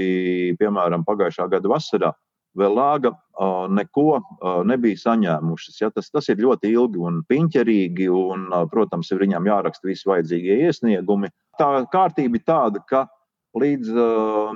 piemēram, 0.59 1.07
pagājušā 1.07 1.49
gada 1.55 1.73
vasarā, 1.73 2.13
vēl 2.60 2.76
lāga 2.78 3.12
neko 3.72 4.22
nebija 4.68 5.01
saņēmušas. 5.01 5.82
Ja? 5.82 5.89
Tas, 5.93 6.10
tas 6.14 6.30
ir 6.32 6.43
ļoti 6.43 6.72
ilgi 6.72 7.01
un 7.03 7.20
piņķerīgi, 7.30 8.08
un, 8.12 8.47
protams, 8.72 9.12
ir 9.12 9.22
viņām 9.26 9.49
jāraksta 9.49 9.89
visi 9.89 10.08
vajadzīgie 10.10 10.62
iesniegumi. 10.68 11.32
Tā 11.60 11.70
kārtība 11.91 12.39
ir 12.39 12.45
tāda, 12.47 12.84
ka 12.88 13.06
līdz 13.56 13.91
uh, 13.95 14.51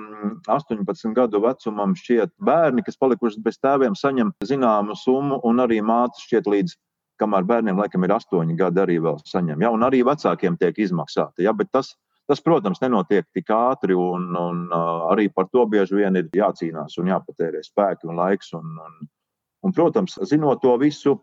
18 0.51 1.15
gadu 1.15 1.41
vecumam 1.43 1.95
šķiet 1.95 2.33
bērni, 2.43 2.83
kas 2.83 2.99
palikuši 2.99 3.41
bez 3.45 3.59
tēviem, 3.63 3.95
saņem 3.95 4.33
zināmu 4.45 4.97
summu, 4.99 5.39
un 5.47 5.63
arī 5.63 5.79
māte 5.85 6.19
šķiet 6.25 6.49
līdz, 6.51 6.75
kamēr 7.19 7.47
bērniem 7.47 7.79
laikam 7.79 8.03
ir 8.07 8.15
8 8.15 8.55
gadi, 8.59 8.83
arī 8.83 8.99
vēl 9.03 9.19
saņem. 9.27 9.63
Ja? 9.63 9.71
Un 9.75 9.87
arī 9.87 10.03
vecākiem 10.07 10.59
tiek 10.59 10.79
izmaksāta. 10.83 11.43
Ja? 11.43 11.55
Bet 11.55 11.71
tas 11.75 11.93
Tas, 12.29 12.43
protams, 12.45 12.77
nenotiek 12.83 13.25
tik 13.33 13.49
ātri, 13.49 13.95
un, 13.97 14.27
un 14.37 14.65
arī 15.09 15.31
par 15.33 15.47
to 15.49 15.63
bieži 15.65 15.97
vien 15.97 16.19
ir 16.19 16.29
jācīnās 16.35 16.99
un 17.01 17.09
jāpatērē 17.09 17.63
spēki 17.65 18.05
un 18.05 18.19
laiks. 18.21 18.53
Un, 18.53 18.75
un, 18.85 18.99
un, 19.65 19.73
protams, 19.73 20.19
zinot 20.29 20.61
to 20.61 20.75
visu, 20.77 21.15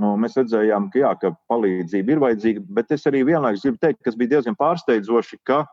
nu, 0.00 0.14
mēs 0.20 0.38
redzējām, 0.40 0.88
ka, 0.94 1.02
jā, 1.02 1.12
ka 1.20 1.34
palīdzība 1.52 2.14
ir 2.14 2.22
vajadzīga, 2.24 2.64
bet 2.80 2.96
es 2.96 3.04
arī 3.10 3.20
vienlaikus 3.28 3.66
gribu 3.66 3.82
teikt, 3.84 4.00
kas 4.08 4.16
bija 4.16 4.38
diezgan 4.38 4.56
pārsteidzoši, 4.56 5.42
ka 5.44 5.66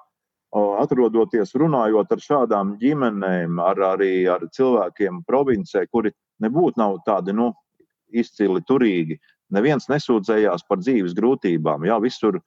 atrodoties 0.52 1.56
runājot 1.56 2.12
ar 2.12 2.22
šādām 2.26 2.76
ģimenēm, 2.82 3.60
ar, 3.64 3.80
arī 3.94 4.26
ar 4.28 4.44
cilvēkiem 4.52 5.24
provincē, 5.28 5.86
kuri 5.88 6.12
nebūtu 6.44 6.82
nav 6.82 7.00
tādi 7.08 7.36
nu, 7.38 7.54
izcili 8.12 8.60
turīgi, 8.68 9.16
neviens 9.56 9.88
nesūdzējās 9.88 10.66
par 10.68 10.82
dzīves 10.84 11.16
grūtībām. 11.16 11.88
Jā, 11.88 12.00
visur 12.04 12.42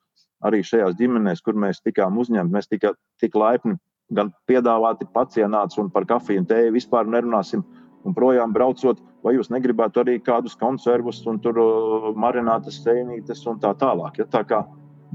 arī 0.44 0.62
šajās 0.66 0.96
ģimenēs, 0.98 1.42
kur 1.44 1.56
mēs 1.58 1.82
tikām 1.84 2.18
uzņemti, 2.18 2.54
mēs 2.54 2.70
tika 2.70 2.94
tik 3.22 3.36
laipni 3.38 3.76
gan 4.14 4.30
piedāvāti 4.48 5.06
pacienāts 5.14 5.78
un 5.80 5.90
par 5.92 6.06
kafiju 6.08 6.42
un 6.42 6.48
tēju 6.48 6.74
vispār 6.74 7.08
nerunāsim. 7.08 7.64
Un 8.04 8.12
projām 8.12 8.52
braucot, 8.52 8.98
vai 9.24 9.32
jūs 9.32 9.48
negribētu 9.48 10.02
arī 10.02 10.18
kādus 10.20 10.58
konservus, 10.60 11.22
un 11.24 11.38
tur 11.40 11.56
uh, 11.56 12.10
marinātas 12.20 12.82
sēnītes 12.84 13.40
un 13.48 13.56
tā 13.62 13.70
tālāk. 13.80 14.18
Ja? 14.20 14.26
Tā 14.28 14.42
kā, 14.44 14.58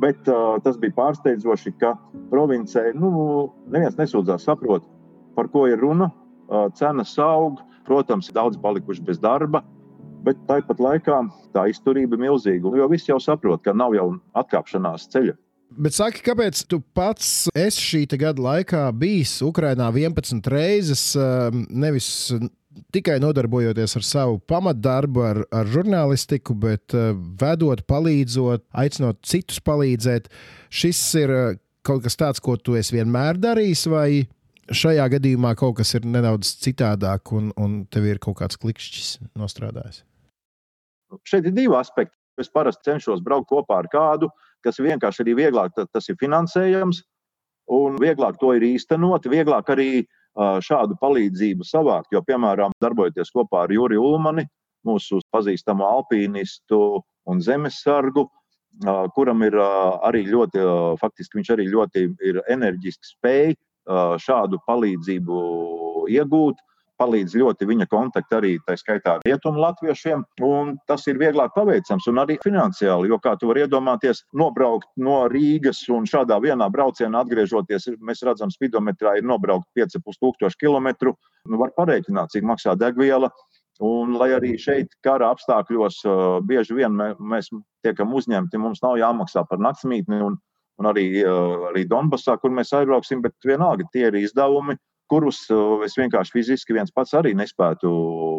bet 0.02 0.26
uh, 0.26 0.58
tas 0.66 0.80
bija 0.82 0.96
pārsteidzoši, 0.98 1.76
ka 1.78 1.94
provincē 2.32 2.88
nu, 2.98 3.12
neviens 3.70 4.00
nesūdzās, 4.00 4.48
saprot, 4.50 4.88
par 5.38 5.52
ko 5.54 5.68
ir 5.70 5.78
runa. 5.78 6.10
Uh, 6.50 6.66
cenas 6.74 7.14
aug, 7.22 7.62
protams, 7.86 8.32
daudz 8.34 8.58
palikuši 8.58 9.06
bez 9.06 9.22
darba, 9.22 9.62
bet 10.26 10.40
tāpat 10.50 10.82
laikā 10.84 11.20
tā 11.56 11.68
izturība 11.72 12.18
ir 12.18 12.26
milzīga. 12.28 12.74
Jo 12.78 12.90
viss 12.92 13.10
jau 13.10 13.20
saprot, 13.24 13.64
ka 13.66 13.76
nav 13.76 13.96
jau 13.98 14.12
atkāpšanās 14.40 15.08
ceļa. 15.14 15.36
Bet 15.80 15.94
saki, 15.94 16.24
kāpēc 16.26 16.64
tu 16.66 16.80
pats 16.98 17.50
esi 17.54 17.84
šī 17.86 18.06
gada 18.18 18.42
laikā 18.42 18.88
bijis 18.98 19.36
Ukrajinā 19.46 19.92
11 19.94 20.50
reizes, 20.50 21.04
um, 21.14 21.62
nevis 21.70 22.32
tikai 22.94 23.20
nodarbojoties 23.22 23.94
ar 24.00 24.06
savu 24.06 24.40
pamatdarbu, 24.50 25.24
ar, 25.26 25.44
ar 25.54 25.70
žurnālistiku, 25.70 26.56
bet 26.58 26.96
uh, 26.98 27.12
vedot, 27.14 27.86
palīdzot, 27.86 28.66
aicinot 28.74 29.22
citus 29.22 29.62
palīdzēt. 29.62 30.32
Šis 30.74 31.04
ir 31.22 31.36
uh, 31.36 31.54
kaut 31.86 32.04
kas 32.06 32.18
tāds, 32.18 32.42
ko 32.42 32.58
tu 32.58 32.78
esi 32.80 32.98
vienmēr 32.98 33.38
darījis, 33.42 33.86
vai 33.94 34.10
šajā 34.76 35.06
gadījumā 35.16 35.54
kaut 35.60 35.78
kas 35.80 35.94
ir 35.98 36.06
nedaudz 36.08 36.52
citādāk, 36.64 37.34
un, 37.36 37.52
un 37.60 37.84
tev 37.92 38.08
ir 38.10 38.22
kaut 38.24 38.40
kāds 38.42 38.60
klikšķis 38.62 39.10
nostrādājis? 39.40 40.04
Šeit 41.26 41.50
ir 41.50 41.56
divi 41.56 41.76
aspekti. 41.78 42.16
Es 42.40 42.48
parasti 42.48 42.88
cenšos 42.88 43.20
braukt 43.20 43.50
kopā 43.50 43.82
ar 43.82 43.90
kādu, 43.92 44.30
kas 44.64 44.78
ir 44.80 44.88
vienkārši 44.94 45.26
arī 45.26 45.34
vieglāk, 45.42 45.74
tas 45.76 46.06
ir 46.08 46.16
finansējams, 46.22 47.02
un 47.76 47.98
vieglāk 48.00 48.38
to 48.40 48.54
ir 48.56 48.64
īstenot, 48.64 49.28
vieglāk 49.28 49.74
arī 49.74 49.90
šādu 50.64 50.96
palīdzību 51.02 51.68
savākt. 51.68 52.14
Jo, 52.16 52.22
piemēram, 52.24 52.72
darbojoties 52.80 53.34
kopā 53.36 53.66
ar 53.66 53.74
Juriju 53.76 54.06
Ulmani, 54.14 54.46
mūsu 54.88 55.20
pazīstamo 55.34 55.84
alpīnistu 55.84 56.80
un 57.28 57.42
zemesargu, 57.44 58.30
kuram 59.18 59.44
ir 59.44 59.58
arī 59.60 60.24
ļoti, 60.30 60.64
faktiski 61.02 61.42
viņš 61.42 61.52
arī 61.58 61.68
ļoti 61.74 62.06
ir 62.30 62.40
enerģiski 62.48 63.12
spēj 63.18 63.58
šādu 64.22 64.60
palīdzību 64.68 65.40
iegūt 66.10 66.66
palīdz 67.00 67.36
ļoti 67.40 67.68
viņa 67.70 67.88
kontakti 67.92 68.36
arī 68.36 68.52
tā 68.68 68.76
skaitā 68.80 69.16
rietumu 69.24 69.62
latviešiem, 69.64 70.24
un 70.46 70.74
tas 70.90 71.06
ir 71.08 71.20
vieglāk 71.22 71.54
paveicams 71.56 72.08
un 72.12 72.22
arī 72.24 72.36
finansiāli, 72.44 73.12
jo, 73.12 73.20
kā 73.24 73.36
tu 73.40 73.50
vari 73.50 73.64
iedomāties, 73.66 74.26
nobraukt 74.36 74.90
no 75.00 75.22
Rīgas 75.32 75.82
un 75.96 76.08
šādā 76.10 76.40
vienā 76.44 76.70
braucienā 76.74 77.24
atgriežoties, 77.24 77.90
mēs 78.04 78.26
redzam, 78.28 78.52
spidometrā 78.54 79.18
ir 79.20 79.28
nobraukt 79.28 79.70
5,5 79.80 80.20
tūkstoši 80.20 80.62
kilometru, 80.66 81.16
nu 81.48 81.62
var 81.62 81.74
pareiķināt, 81.78 82.36
cik 82.36 82.48
maksā 82.48 82.76
degviela. 82.80 83.32
Un, 83.80 84.18
lai 84.20 84.34
arī 84.36 84.58
šeit, 84.60 84.92
kara 85.08 85.30
apstākļos, 85.32 86.02
bieži 86.44 86.76
vien 86.76 86.98
mēs 87.00 87.48
tiekam 87.86 88.12
uzņemti, 88.12 88.60
mums 88.60 88.82
nav 88.84 88.98
jāmaksā 89.00 89.46
par 89.48 89.62
naktsmītni, 89.64 90.20
un, 90.20 90.36
un 90.80 90.90
arī, 90.90 91.06
arī 91.70 91.86
Donbassā, 91.90 92.38
kur 92.40 92.54
mēs 92.56 92.74
aizbrauksim, 92.76 93.24
bet 93.26 93.36
vienalga 93.46 93.88
tie 93.94 94.08
ir 94.08 94.18
izdevumi, 94.22 94.78
kurus 95.10 95.44
uh, 95.54 95.80
es 95.86 95.98
vienkārši 95.98 96.36
fiziski 96.36 96.76
viens 96.78 96.94
pats 96.94 97.16
arī 97.18 97.34
nespētu 97.38 97.90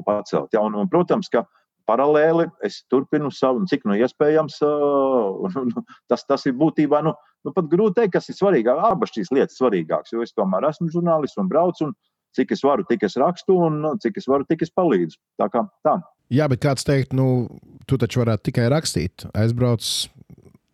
pacelt. 0.06 0.52
Ja? 0.54 0.62
Un, 0.62 0.76
un, 0.78 0.88
protams, 0.90 1.30
ka 1.32 1.44
paralēli 1.90 2.46
es 2.66 2.80
turpinu 2.92 3.32
savu, 3.34 3.64
cik 3.70 3.84
nu 3.88 3.98
iespējams. 3.98 4.60
Uh, 4.64 5.58
tas, 6.10 6.24
tas 6.28 6.46
ir 6.46 6.54
būtībā 6.60 7.02
nu, 7.06 7.14
nu, 7.44 7.54
pat 7.56 7.70
grūti 7.72 7.98
teikt, 8.00 8.14
kas 8.18 8.30
ir 8.30 8.38
svarīgāk. 8.38 8.84
Abas 8.92 9.12
šīs 9.16 9.32
lietas 9.34 9.58
ir 9.58 9.64
svarīgākas, 9.64 10.14
jo 10.14 10.22
es 10.24 10.36
tomēr 10.36 10.70
esmu 10.70 10.90
žurnālists 10.94 11.40
un 11.42 11.50
braucu. 11.50 11.90
Un, 11.90 11.98
Cik 12.30 12.52
es 12.54 12.60
varu, 12.62 12.84
tik 12.86 13.02
es 13.02 13.16
rakstu, 13.18 13.56
un 13.66 13.80
nu, 13.82 13.88
cik 13.98 14.20
es 14.20 14.28
varu, 14.30 14.44
tik 14.46 14.60
es 14.62 14.70
palīdzu. 14.70 15.18
Tā 15.40 15.48
kā 15.50 15.64
tā. 15.82 15.96
Jā, 16.30 16.46
bet 16.46 16.62
kāds 16.62 16.86
teikt, 16.86 17.10
nu, 17.18 17.48
tu 17.90 17.98
taču 17.98 18.22
varētu 18.22 18.52
tikai 18.52 18.68
rakstīt. 18.70 19.24
Aizbrauc, 19.34 19.82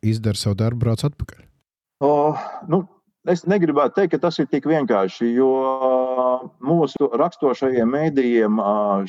izdara 0.05 0.37
savu 0.37 0.59
darbu, 0.61 0.83
brauc 0.85 1.07
atpakaļ. 1.09 1.46
O, 2.05 2.13
nu, 2.69 2.85
Es 3.27 3.41
negribētu 3.43 3.97
teikt, 3.97 4.13
ka 4.13 4.19
tas 4.23 4.37
ir 4.39 4.47
tik 4.47 4.69
vienkārši, 4.71 5.33
jo 5.35 5.49
mūsu 6.63 7.09
raksturošajiem 7.19 7.89
mēdījiem 7.91 8.61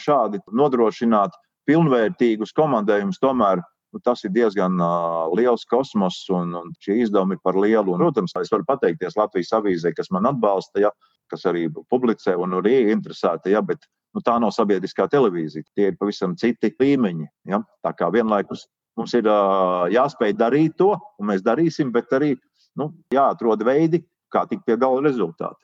šādi 0.01 0.39
nodrošināt 0.57 1.35
pilnvērtīgus 1.69 2.55
komandējumus 2.57 3.21
tomēr 3.21 3.61
nu, 3.93 4.01
tas 4.03 4.23
ir 4.25 4.33
diezgan 4.35 4.79
uh, 4.81 5.27
liels 5.37 5.65
kosmos, 5.69 6.19
un, 6.33 6.55
un 6.57 6.73
šie 6.83 6.99
izdevumi 7.03 7.37
ir 7.37 7.43
par 7.43 7.59
lielu. 7.59 7.93
Un, 7.93 8.01
protams, 8.01 8.35
es 8.41 8.51
varu 8.53 8.65
pateikties 8.67 9.17
Latvijas 9.19 9.53
avīzē, 9.57 9.93
kas 9.95 10.11
man 10.13 10.27
atbalsta, 10.29 10.81
ja, 10.87 10.91
kas 11.31 11.45
arī 11.49 11.67
publicē 11.91 12.35
un 12.39 12.57
ir 12.63 12.91
interesēta, 12.93 13.51
ja, 13.53 13.61
bet 13.61 13.85
nu, 14.15 14.23
tā 14.25 14.37
nav 14.41 14.53
sabiedriskā 14.55 15.07
televīzija. 15.11 15.67
Tie 15.75 15.91
ir 15.91 15.99
pavisam 15.99 16.35
citi 16.39 16.73
līmeņi. 16.79 17.29
Ja. 17.51 17.61
Tā 17.85 17.93
kā 17.97 18.09
vienlaikus 18.13 18.67
mums 18.97 19.13
ir 19.17 19.29
uh, 19.29 19.87
jāspēj 19.93 20.35
darīt 20.37 20.77
to, 20.81 20.95
un 21.19 21.31
mēs 21.31 21.45
darīsim, 21.45 21.93
bet 21.93 22.13
arī 22.17 22.35
nu, 22.79 22.91
jāatrod 23.13 23.63
veidi, 23.65 24.03
kā 24.33 24.45
tikt 24.49 24.65
pie 24.67 24.77
gala 24.79 25.01
rezultātu. 25.05 25.59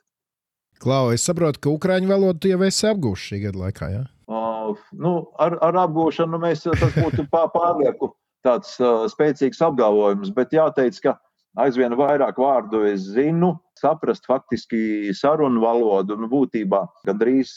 Klau, 0.82 1.12
es 1.14 1.24
saprotu, 1.24 1.60
ka 1.62 1.72
ukrāņu 1.72 2.10
valodu 2.10 2.50
jau 2.50 2.60
esi 2.66 2.88
apgūlis 2.90 3.28
šī 3.28 3.40
gada 3.46 3.60
laikā. 3.62 3.90
Ja? 3.92 4.02
Uh, 4.28 4.80
nu, 4.92 5.14
ar, 5.40 5.56
ar 5.64 5.78
apgūšanu 5.84 6.40
mēs, 6.42 6.64
tas 6.66 6.96
būtu 6.96 7.26
pārlieku 7.30 8.10
tāds 8.44 8.74
uh, 8.82 9.04
spēcīgs 9.08 9.62
apgalvojums, 9.64 10.32
bet 10.34 10.52
jāteic, 10.52 10.98
ka 11.04 11.14
aizvien 11.60 11.94
vairāk 11.96 12.40
vārdu 12.40 12.82
es 12.88 13.06
zinu, 13.14 13.54
saprast 13.78 14.26
faktiski 14.28 15.14
sarunu 15.16 15.62
valodu, 15.64 16.18
nu, 16.18 16.28
būtībā 16.30 16.82
gandrīz 17.08 17.54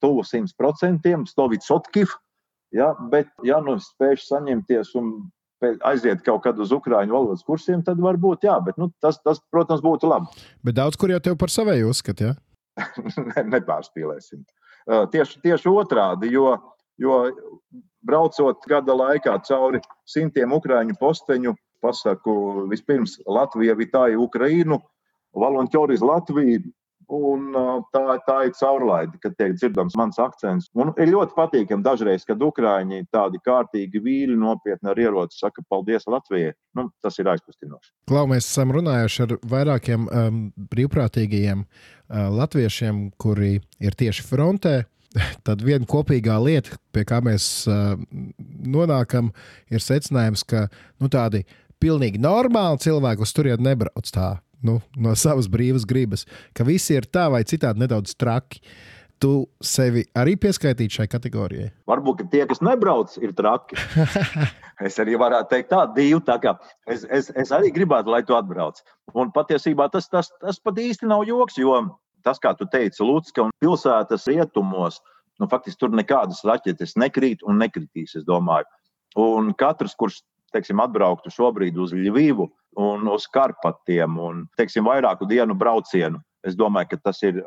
tuvu 0.00 0.24
100%, 0.24 1.14
stovīt 1.28 1.66
sotkiv, 1.66 2.14
ja, 2.74 2.92
bet 3.12 3.30
ja 3.44 3.60
nu 3.64 3.76
spēšu 3.82 4.30
saņemties 4.30 4.94
un 5.00 5.12
aiziet 5.88 6.22
kaut 6.26 6.44
kad 6.46 6.58
uz 6.60 6.72
ukrāņu 6.74 7.14
valodas 7.14 7.44
kursiem, 7.46 7.82
tad 7.86 8.00
varbūt 8.02 8.46
jā, 8.48 8.56
bet 8.64 8.78
nu, 8.80 8.90
tas, 9.02 9.18
tas, 9.24 9.40
protams, 9.52 9.82
būtu 9.84 10.10
labi. 10.10 10.44
Bet 10.66 10.78
daudz 10.78 10.98
kur 11.00 11.12
jau 11.12 11.20
tev 11.22 11.38
par 11.40 11.52
savēju 11.52 11.90
uzskata, 11.92 12.30
ja? 12.30 12.84
ne, 13.30 13.44
nepārspīlēsim. 13.56 14.44
Uh, 14.84 15.04
tieši, 15.10 15.40
tieši 15.44 15.70
otrādi, 15.70 16.32
jo, 16.34 16.52
jo 17.00 17.20
braucot 18.04 18.66
gada 18.68 18.96
laikā 18.96 19.36
cauri 19.48 19.80
simtiem 20.08 20.52
ukrāņu 20.56 20.96
posteņu, 21.00 21.54
pasaku 21.84 22.34
vispirms 22.70 23.18
Latvija, 23.28 23.76
Vitāja, 23.76 24.18
Ukrainu, 24.20 24.80
Volontjori 25.36 25.96
iz 25.98 26.04
Latviju, 26.04 26.62
Un 27.12 27.50
tā, 27.92 28.02
tā 28.24 28.36
ir 28.48 28.52
caurlaide, 28.56 29.18
kad 29.22 29.34
tiek 29.36 29.54
dzirdams 29.56 29.96
mans 29.98 30.18
akcents. 30.22 30.70
Un 30.78 30.92
ir 31.00 31.10
ļoti 31.12 31.36
patīkami 31.36 31.84
dažreiz, 31.84 32.24
kad 32.28 32.40
ukrāņi 32.42 33.04
tādi 33.12 33.40
kārtīgi 33.44 34.00
vīļi 34.04 34.38
nopietni 34.40 34.90
ar 34.92 35.00
ieroci 35.00 35.38
saka 35.40 35.64
paldies 35.68 36.08
Latvijai. 36.08 36.54
Nu, 36.78 36.88
tas 37.04 37.18
ir 37.20 37.28
aizkustinoši. 37.34 37.92
Klau, 38.10 38.24
mēs 38.30 38.48
esam 38.48 38.72
runājuši 38.74 39.26
ar 39.26 39.36
vairākiem 39.52 40.08
um, 40.08 40.40
brīvprātīgajiem 40.72 41.64
uh, 41.66 42.24
latviešiem, 42.38 43.10
kuri 43.20 43.58
ir 43.84 43.98
tieši 44.00 44.24
frontē. 44.28 44.76
Tad 45.46 45.60
viena 45.62 45.86
kopīgā 45.88 46.38
lieta, 46.42 46.78
pie 46.94 47.04
kā 47.08 47.20
mēs 47.24 47.66
uh, 47.70 47.94
nonākam, 48.64 49.30
ir 49.70 49.84
secinājums, 49.84 50.46
ka 50.48 50.66
nu, 51.02 51.12
tādi 51.12 51.44
pilnīgi 51.84 52.22
normāli 52.22 52.80
cilvēki 52.80 53.26
uz 53.26 53.36
turieni 53.36 53.68
nebrauc 53.68 54.08
tā 54.14 54.32
nu, 54.66 54.80
no 54.96 55.14
savas 55.18 55.48
brīvas 55.50 55.86
gribas, 55.88 56.26
ka 56.56 56.66
visi 56.66 56.96
ir 56.96 57.08
tā 57.12 57.28
vai 57.32 57.44
citādi 57.48 57.84
nedaudz 57.84 58.16
traki. 58.18 58.62
Tu 59.22 59.30
sevi 59.62 60.02
arī 60.18 60.34
pieskaitīji 60.36 60.98
šai 60.98 61.04
kategorijai? 61.08 61.68
Varbūt 61.88 62.24
tie, 62.32 62.42
kas 62.50 62.58
nebrauc, 62.66 63.14
ir 63.22 63.30
traki. 63.38 63.78
es 64.88 64.98
arī 65.00 65.14
varētu 65.20 65.52
teikt, 65.52 65.70
tā 65.70 65.84
divi. 65.94 66.18
Tā 66.26 66.34
kā 66.42 66.56
es, 66.90 67.06
es, 67.08 67.30
es 67.30 67.52
arī 67.54 67.70
gribētu, 67.72 68.10
lai 68.12 68.24
tu 68.26 68.36
atbrauc. 68.36 68.82
Un 69.14 69.30
patiesībā 69.32 69.86
tas, 69.94 70.10
tas, 70.12 70.32
tas 70.42 70.58
pat 70.60 70.82
īsti 70.82 71.08
nav 71.08 71.24
joks, 71.30 71.56
jo 71.62 71.78
tas, 72.26 72.40
kā 72.42 72.52
tu 72.58 72.66
teici, 72.72 73.04
Lūdzu, 73.04 73.36
un 73.44 73.54
pilsētas 73.62 74.26
rietumos, 74.32 74.98
nu, 75.40 75.48
faktiski 75.50 75.84
tur 75.84 75.94
nekādas 75.94 76.42
raķetes 76.46 76.96
nekrīt 77.00 77.44
un 77.46 77.60
nekritīs, 77.62 78.16
es 78.18 78.26
domāju. 78.26 78.66
Un 79.20 79.52
katrs, 79.56 79.94
kurš 79.98 80.22
teiksim, 80.54 80.82
atbrauktu 80.82 81.32
šobrīd 81.34 81.78
uz 81.80 81.94
Ļuvīvu 81.96 82.48
un 82.80 83.08
uz 83.08 83.26
Karpatiem 83.32 84.18
un 84.20 84.44
teiksim, 84.58 84.86
vairāku 84.88 85.28
dienu 85.30 85.56
braucienu. 85.58 86.20
Es 86.44 86.56
domāju, 86.56 86.92
ka 86.92 87.08
tas 87.08 87.22
ir 87.24 87.40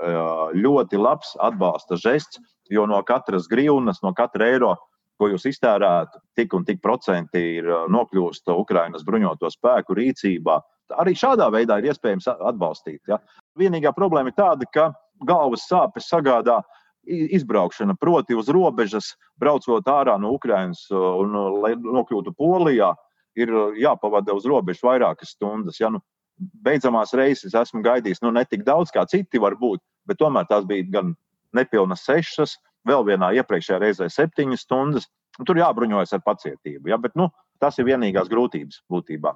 ļoti 0.58 0.98
labs 0.98 1.36
atbalsta 1.44 2.00
žests, 2.02 2.40
jo 2.74 2.88
no 2.90 2.98
katras 3.06 3.46
grīvnas, 3.52 4.02
no 4.04 4.14
katra 4.18 4.48
eiro, 4.50 4.74
ko 5.18 5.30
jūs 5.32 5.48
iztērētu, 5.50 6.22
tik 6.38 6.54
un 6.54 6.66
tik 6.66 6.82
procenti 6.82 7.42
ir 7.60 7.70
nokļūst 7.94 8.50
Ukraiņas 8.54 9.06
bruņoto 9.06 9.50
spēku 9.54 9.98
rīcībā. 9.98 10.58
Arī 11.02 11.14
šādā 11.18 11.50
veidā 11.54 11.80
ir 11.80 11.92
iespējams 11.92 12.30
atbalstīt. 12.38 13.02
Ja? 13.10 13.20
Vienīgā 13.60 13.94
problēma 13.98 14.32
ir 14.32 14.38
tāda, 14.38 14.68
ka 14.74 14.92
galvas 15.26 15.66
sāpes 15.70 16.10
sagādā 16.10 16.62
izbraukšana, 17.08 17.96
proti, 18.00 18.36
uz 18.36 18.50
robežas, 18.52 19.14
braucot 19.40 19.88
ārā 19.88 20.18
no 20.20 20.34
Ukrainas 20.36 20.86
un, 20.92 21.36
lai 21.64 21.74
nokļūtu 21.80 22.34
Polijā, 22.38 22.94
ir 23.38 23.54
jāpavada 23.80 24.36
uz 24.36 24.46
robežas 24.50 24.84
vairākas 24.86 25.36
stundas. 25.36 25.80
Ja, 25.82 25.92
nu, 25.94 26.02
beidzamās 26.38 27.14
reizes 27.18 27.56
esmu 27.58 27.84
gaidījis 27.86 28.24
nu, 28.26 28.32
ne 28.36 28.46
tik 28.46 28.66
daudz, 28.68 28.94
kā 28.94 29.06
citi 29.10 29.42
var 29.42 29.58
būt, 29.60 29.82
bet 30.10 30.20
tomēr 30.22 30.48
tās 30.50 30.68
bija 30.70 30.86
gan 31.00 31.16
nepilnas 31.56 32.06
sešas, 32.06 32.58
vēl 32.88 33.06
vienā 33.08 33.34
iepriekšējā 33.42 33.82
reizē 33.84 34.10
septiņas 34.12 34.66
stundas. 34.68 35.10
Tur 35.46 35.60
jābruņojas 35.60 36.16
ar 36.18 36.24
pacietību. 36.26 36.90
Ja, 36.90 36.98
bet, 36.98 37.14
nu, 37.20 37.28
tas 37.62 37.78
ir 37.78 37.86
vienīgās 37.86 38.30
grūtības 38.32 38.82
būtībā. 38.90 39.36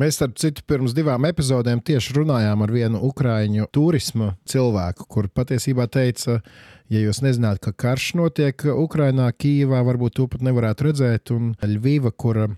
Mēs, 0.00 0.16
starp 0.16 0.38
citu, 0.40 0.62
pirms 0.64 0.94
divām 0.96 1.26
epizodēm 1.28 1.82
tieši 1.84 2.14
runājām 2.16 2.62
ar 2.64 2.70
vienu 2.72 3.02
ukrāņu 3.10 3.66
turisma 3.76 4.30
cilvēku, 4.48 5.04
kur 5.04 5.28
patiesībā 5.28 5.84
teica, 5.92 6.38
ja 6.88 7.02
jūs 7.02 7.20
nezināt, 7.20 7.60
ka 7.60 7.74
karš 7.76 8.14
notiek 8.16 8.64
Ukrajinā, 8.72 9.28
Kijivā, 9.36 9.82
varbūt 9.84 10.16
to 10.16 10.30
pat 10.32 10.46
nevarētu 10.48 10.88
redzēt, 10.88 11.34
un 11.36 11.52
Ļuviva, 11.60 12.14
kura 12.16 12.48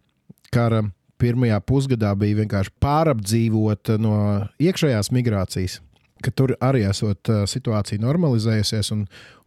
kara 0.52 0.82
pirmajā 1.20 1.60
pusgadā 1.64 2.10
bija 2.18 2.42
vienkārši 2.42 2.74
pārapdzīvota 2.82 3.96
no 4.02 4.16
iekšējās 4.60 5.12
migrācijas, 5.14 5.78
tur 6.34 6.54
arī 6.64 6.84
esot 6.88 7.30
situācija 7.50 8.02
normalizējusies 8.02 8.90
un, 8.96 9.04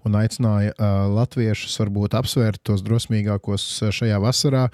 un 0.07 0.17
aicināja 0.19 0.73
uh, 0.73 1.07
latviešus 1.11 1.75
varbūt 1.81 2.15
apsvērt 2.17 2.61
tos 2.65 2.83
drosmīgākos 2.85 3.65
šajā 3.93 4.19
vasarā, 4.23 4.67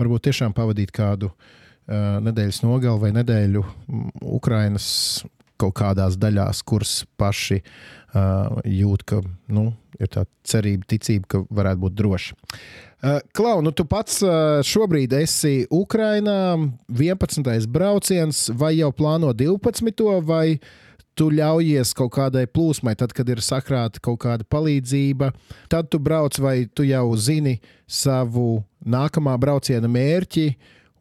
varbūt 0.00 0.28
tiešām 0.28 0.56
pavadīt 0.56 0.94
kādu 0.96 1.30
uh, 1.32 2.18
nedēļas 2.24 2.62
nogali 2.64 3.06
vai 3.06 3.12
nedēļu 3.20 3.64
Ukrainas 4.32 4.88
kaut 5.62 5.76
kādās 5.78 6.16
daļās, 6.18 6.62
kuras 6.66 7.02
paši 7.20 7.60
uh, 7.62 8.62
jūt, 8.66 9.04
ka 9.06 9.20
nu, 9.54 9.68
ir 10.00 10.10
tā 10.10 10.24
cerība, 10.48 10.88
ticība, 10.90 11.28
ka 11.28 11.42
varētu 11.50 11.84
būt 11.84 11.98
droši. 12.00 12.38
Uh, 13.02 13.18
Klau, 13.34 13.58
nu 13.60 13.72
tu 13.74 13.82
pats 13.82 14.20
uh, 14.22 14.60
šobrīd 14.62 15.10
esi 15.18 15.64
Ukrainā, 15.74 16.54
11. 16.86 17.66
brauciens, 17.66 18.44
vai 18.54 18.76
jau 18.76 18.92
plāno 18.94 19.32
12. 19.34 20.20
vai 20.22 20.60
tu 21.18 21.26
ļaujies 21.34 21.90
kaut 21.98 22.12
kādai 22.14 22.44
plūsmai, 22.46 22.94
tad, 22.94 23.10
kad 23.10 23.26
ir 23.26 23.42
sakrāta 23.42 23.98
kaut 23.98 24.20
kāda 24.22 24.46
palīdzība, 24.46 25.32
tad 25.66 25.90
tu 25.90 25.98
brauc 25.98 26.38
vai 26.38 26.68
tu 26.70 26.86
jau 26.86 27.08
zini 27.18 27.56
savu 27.90 28.62
nākamā 28.86 29.34
brauciena 29.34 29.90
mērķi 29.90 30.46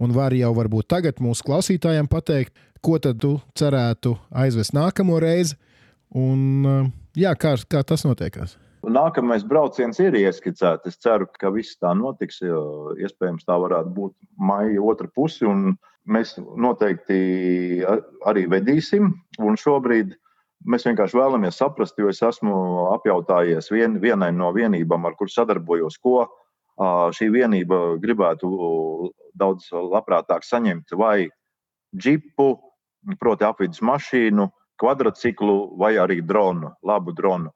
un 0.02 0.18
vari 0.18 0.41
jau 0.41 0.56
varbūt 0.58 0.89
tagad 0.89 1.22
mūsu 1.22 1.45
klausītājiem 1.45 2.10
pateikt, 2.10 2.58
ko 2.82 2.97
tad 2.97 3.22
tu 3.22 3.36
cerētu 3.54 4.16
aizvest 4.34 4.74
nākamo 4.74 5.22
reizi, 5.22 5.54
un 6.18 6.66
uh, 6.66 6.84
jā, 7.14 7.38
kā, 7.38 7.54
kā 7.70 7.86
tas 7.86 8.10
notiekās? 8.10 8.58
Nākamais 8.82 9.44
brauciens 9.46 10.00
ir 10.02 10.16
ieskicēts. 10.18 10.90
Es 10.90 10.98
ceru, 10.98 11.28
ka 11.40 11.52
viss 11.54 11.78
tā 11.78 11.94
notiks. 11.94 12.40
Iespējams, 12.42 13.46
tā 13.46 13.58
varētu 13.62 13.94
būt 13.94 14.16
maija 14.42 14.82
otra 14.82 15.08
puse. 15.08 15.46
Mēs 16.10 16.34
noteikti 16.40 17.86
arī 18.26 18.48
vedīsim. 18.50 19.12
Un 19.38 19.60
šobrīd 19.60 20.16
mēs 20.66 20.88
vienkārši 20.90 21.18
vēlamies 21.18 21.62
saprast, 21.62 21.98
jo 22.02 22.10
es 22.10 22.24
esmu 22.26 22.88
apjautājies 22.96 23.70
vien, 23.70 24.00
vienai 24.02 24.32
no 24.34 24.50
vienībām, 24.54 25.06
ar 25.06 25.18
kurām 25.20 25.36
sadarbojos, 25.36 26.00
ko 26.02 26.26
šī 27.14 27.30
vienība 27.34 28.00
gribētu 28.02 28.50
daudz 29.38 29.70
labprātāk 29.72 30.42
saņemt. 30.46 30.98
Vai 30.98 31.30
džipu, 31.94 32.56
proti, 33.22 33.46
apvidus 33.46 33.82
mašīnu, 33.86 34.50
kvadrciklu 34.82 35.78
vai 35.78 35.96
arī 36.02 36.22
dronu, 36.26 36.74
labu 36.82 37.14
dronu. 37.14 37.54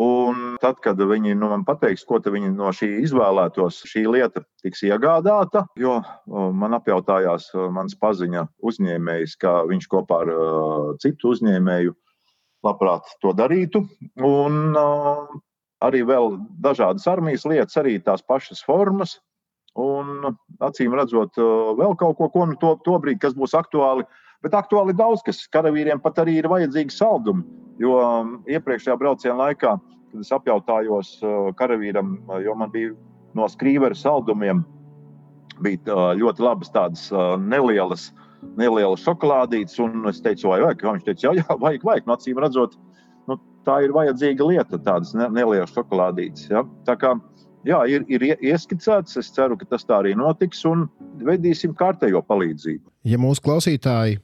Un 0.00 0.54
tad, 0.56 0.78
kad 0.80 0.96
viņi 0.96 1.34
nu, 1.36 1.50
man 1.50 1.66
pateiks, 1.68 2.06
ko 2.08 2.16
viņi 2.16 2.54
no 2.54 2.70
šī 2.72 2.88
izvēlētos, 3.04 3.82
šī 3.90 4.06
lieta 4.08 4.40
tiks 4.64 4.80
iegādāta. 4.88 5.66
Jo 5.76 5.98
man 6.26 6.72
apjautājās 6.78 7.50
mans 7.74 7.98
paziņa 8.00 8.46
uzņēmējs, 8.64 9.36
ka 9.36 9.60
viņš 9.68 9.88
kopā 9.92 10.22
ar 10.24 10.32
uh, 10.32 10.94
citu 11.02 11.34
uzņēmēju 11.34 11.92
labprāt 12.64 13.12
to 13.20 13.34
darītu. 13.36 13.84
Un 14.16 14.72
uh, 14.72 15.28
arī 15.84 16.00
vēl 16.08 16.38
dažādas 16.64 17.04
armijas 17.10 17.44
lietas, 17.44 17.76
arī 17.76 17.98
tās 18.00 18.24
pašas 18.24 18.64
formas. 18.64 19.18
Un 19.76 20.34
acīm 20.60 20.92
redzot, 20.96 21.36
vēl 21.78 21.94
kaut 22.00 22.18
ko, 22.18 22.28
ko 22.32 22.48
nu 22.48 22.58
to, 22.60 22.74
to 22.84 22.96
brīdi, 23.00 23.22
kas 23.22 23.36
būs 23.36 23.54
aktuāli, 23.56 24.04
Bet 24.42 24.56
aktuāli 24.58 24.94
daudz, 24.98 25.22
kas 25.26 25.44
karavīriem 25.54 26.00
pat 26.02 26.18
arī 26.24 26.40
ir 26.40 26.48
vajadzīgi 26.50 26.94
saldumi. 26.94 27.44
Jo 27.80 27.96
um, 28.02 28.32
iepriekšējā 28.50 28.96
brauciena 28.98 29.38
laikā, 29.38 29.76
kad 29.78 30.24
es 30.24 30.32
apjautājos 30.34 31.14
uh, 31.22 31.50
karavīram, 31.58 32.16
uh, 32.26 32.40
jo 32.42 32.54
man 32.58 32.72
bija 32.74 32.92
no 33.38 33.46
skrīveru 33.48 33.96
saldumiem, 33.96 34.64
bija 35.62 35.94
uh, 35.94 36.10
ļoti 36.18 36.44
labas 36.44 36.72
tādas 36.74 37.04
nelielas, 37.46 38.10
nelielas 38.58 39.04
šokolādītes. 39.06 39.78
Un 39.82 40.10
es 40.10 40.18
teicu, 40.24 40.50
vai 40.50 40.60
vajag? 40.64 40.82
Viņš 40.88 41.06
teica, 41.06 41.28
jā, 41.28 41.36
jā 41.40 41.58
vajag, 41.62 41.86
vajag. 41.86 42.10
No 42.10 42.18
acīm 42.18 42.42
redzot, 42.42 42.74
nu, 43.30 43.38
tā 43.68 43.78
ir 43.86 43.94
vajadzīga 43.94 44.50
lieta, 44.50 44.82
tādas 44.82 45.14
nelielas 45.22 45.72
šokolādītes. 45.76 46.50
Ja? 46.50 46.64
Tā 46.88 46.98
kā 46.98 47.14
jā, 47.68 47.78
ir, 47.94 48.04
ir 48.10 48.26
ieskicēts. 48.34 49.16
Es 49.22 49.30
ceru, 49.34 49.56
ka 49.60 49.70
tas 49.70 49.86
tā 49.86 50.02
arī 50.02 50.16
notiks 50.18 50.66
un 50.68 50.88
veidīsim 51.22 51.78
kārtējo 51.78 52.24
palīdzību. 52.26 52.84
Ja 53.08 53.22
mūsu 53.22 53.46
klausītāji 53.46 54.20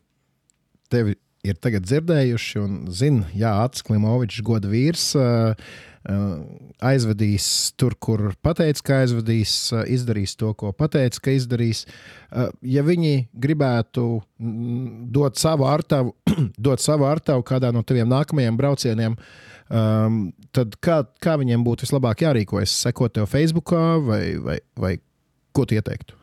tevi 0.92 1.18
ir 1.46 1.58
tagad 1.62 1.86
dzirdējuši 1.86 2.62
un 2.62 2.78
zina, 2.92 3.28
Jā, 3.36 3.54
Acis 3.64 3.84
Klimovičs, 3.86 4.42
goda 4.46 4.70
vīrs, 4.70 5.12
aizvedīs 6.88 7.46
tur, 7.78 7.94
kur 8.00 8.30
pateica, 8.44 8.82
ka 8.84 9.00
aizvedīs, 9.02 9.52
izdarīs 9.92 10.36
to, 10.38 10.52
ko 10.58 10.72
pateica, 10.76 11.20
ka 11.24 11.34
izdarīs. 11.36 11.84
Ja 12.62 12.84
viņi 12.86 13.28
gribētu 13.36 14.06
dot 15.12 15.40
savu 15.40 15.68
artavu, 15.68 16.14
dot 16.68 16.84
savu 16.84 17.08
artavu 17.08 17.44
kādā 17.46 17.72
no 17.74 17.82
taviem 17.86 18.08
nākamajiem 18.08 18.60
braucieniem, 18.60 19.18
um, 19.68 20.20
tad 20.54 20.78
kā, 20.84 21.02
kā 21.20 21.36
viņiem 21.40 21.66
būtu 21.66 21.88
vislabāk 21.88 22.24
jārīkojas? 22.24 22.78
Sekot 22.86 23.18
tev 23.18 23.28
Facebook 23.28 23.74
vai, 24.08 24.38
vai, 24.40 24.60
vai 24.78 24.96
ko 25.52 25.68
tu 25.68 25.76
ieteiktu? 25.76 26.16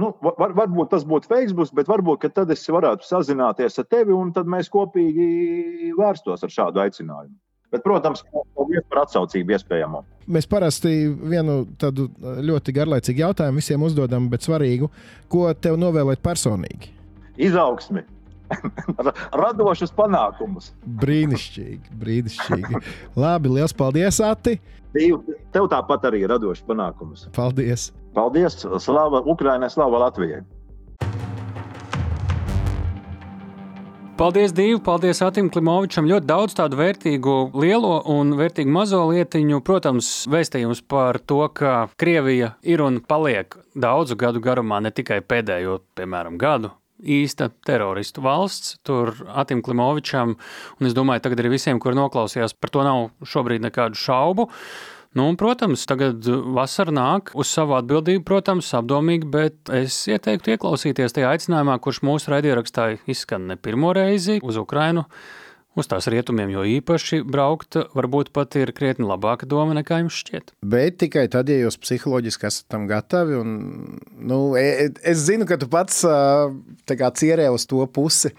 Nu, 0.00 0.10
var, 0.24 0.50
varbūt 0.58 0.90
tas 0.90 1.04
būtu 1.06 1.30
Facebook, 1.30 1.70
bet 1.78 1.86
varbūt 1.86 2.26
tad 2.34 2.50
es 2.50 2.64
varētu 2.66 3.06
sazināties 3.06 3.78
ar 3.78 3.86
tevi 3.86 4.14
un 4.14 4.32
tad 4.34 4.48
mēs 4.50 4.66
kopīgi 4.72 5.92
vērstos 5.94 6.42
ar 6.42 6.50
šādu 6.50 6.82
aicinājumu. 6.82 7.36
Bet, 7.74 7.82
protams, 7.82 8.22
paldies 8.54 8.84
par 8.90 9.00
atsaucību 9.02 9.54
iespējamo. 9.54 10.04
Mēs 10.34 10.46
parasti 10.50 10.92
vienu 11.10 11.64
tādu 11.78 12.06
ļoti 12.46 12.74
garlaicīgu 12.74 13.24
jautājumu 13.24 13.58
visiem 13.58 13.82
uzdodam, 13.86 14.28
bet 14.30 14.46
svarīgu. 14.46 14.90
Ko 15.30 15.48
tev 15.58 15.78
novēlēt 15.82 16.22
personīgi? 16.22 16.92
Izaugsmi, 17.42 18.04
radošus 19.42 19.92
panākumus. 19.96 20.72
Brīnišķīgi, 21.02 21.94
brīnišķīgi. 22.00 22.82
Labi, 23.18 23.54
liels 23.58 23.76
paldies, 23.76 24.20
Ati! 24.24 24.58
Tev 24.94 25.70
tāpat 25.72 26.10
arī 26.10 26.22
radošs 26.30 26.66
panākums. 26.68 27.28
Paldies! 27.34 27.90
Paldies! 28.14 28.60
Slava 28.82 29.24
Ukraiņai, 29.26 29.72
slava 29.74 30.04
Latvijai! 30.06 30.44
Paldies, 34.14 34.52
Dievu! 34.54 34.78
Paldies 34.86 35.18
Atim 35.26 35.48
Klimovičam! 35.50 36.06
Ļoti 36.06 36.28
daudz 36.30 36.54
tādu 36.54 36.78
vērtīgu 36.78 37.32
lielo 37.58 37.96
un 38.14 38.36
vērtīgu 38.38 38.70
mazo 38.70 39.00
lietiņu. 39.08 39.58
Protams, 39.66 40.10
vēstījums 40.30 40.84
par 40.86 41.18
to, 41.18 41.40
ka 41.50 41.88
Krievija 41.98 42.52
ir 42.62 42.84
un 42.86 43.00
paliek 43.02 43.58
daudzu 43.74 44.14
gadu 44.14 44.38
garumā, 44.44 44.78
ne 44.86 44.94
tikai 44.94 45.18
pēdējo, 45.18 45.80
piemēram, 45.98 46.38
gadu, 46.38 46.70
īsta 47.04 47.50
teroristu 47.66 48.24
valsts. 48.24 48.78
Tur 48.86 49.12
Atim 49.28 49.62
Klimovičam, 49.64 50.34
un 50.80 50.88
es 50.88 50.96
domāju, 50.96 51.26
tagad 51.26 51.44
arī 51.44 51.54
visiem, 51.54 51.80
kur 51.82 51.96
noklausījās, 51.98 52.56
par 52.58 52.72
to 52.74 52.84
nav 52.86 53.08
šobrīd 53.28 53.64
nekādu 53.68 54.00
šaubu. 54.00 54.48
Nu, 55.14 55.28
un, 55.30 55.36
protams, 55.38 55.84
tagad 55.86 56.26
vasara 56.56 56.90
nāk 56.90 57.30
uz 57.38 57.46
savu 57.54 57.76
atbildību, 57.78 58.24
protams, 58.26 58.72
apdomīgi, 58.74 59.28
bet 59.30 59.70
es 59.70 60.00
ieteiktu 60.10 60.56
ieklausīties 60.56 61.14
tajā 61.14 61.30
aicinājumā, 61.36 61.76
kurš 61.84 62.02
mūsu 62.02 62.32
raidierakstā 62.34 62.88
izskan 63.06 63.46
ne 63.52 63.54
pirmo 63.54 63.92
reizi 63.94 64.40
uz 64.42 64.58
Ukrainu. 64.58 65.06
Uz 65.74 65.88
tās 65.90 66.06
rietumiem 66.06 66.52
jau 66.52 66.62
īpaši 66.70 67.24
braukt, 67.26 67.74
varbūt 67.98 68.30
pat 68.36 68.54
ir 68.60 68.70
krietni 68.76 69.08
labāka 69.08 69.48
doma 69.50 69.74
nekā 69.74 69.98
jums 70.04 70.20
šķiet. 70.22 70.52
Bet 70.62 71.00
tikai 71.02 71.24
tad, 71.32 71.50
ja 71.50 71.64
jūs 71.64 71.80
psiholoģiski 71.82 72.46
esat 72.46 72.68
tam 72.70 72.86
gatavi. 72.90 73.40
Un, 73.40 73.56
nu, 74.14 74.38
e, 74.60 74.68
e, 74.84 74.92
es 75.10 75.24
zinu, 75.26 75.48
ka 75.50 75.58
tu 75.58 75.66
pats 75.72 76.04
cierē 77.18 77.48
uz 77.50 77.66
to 77.70 77.82
pusi. 77.90 78.30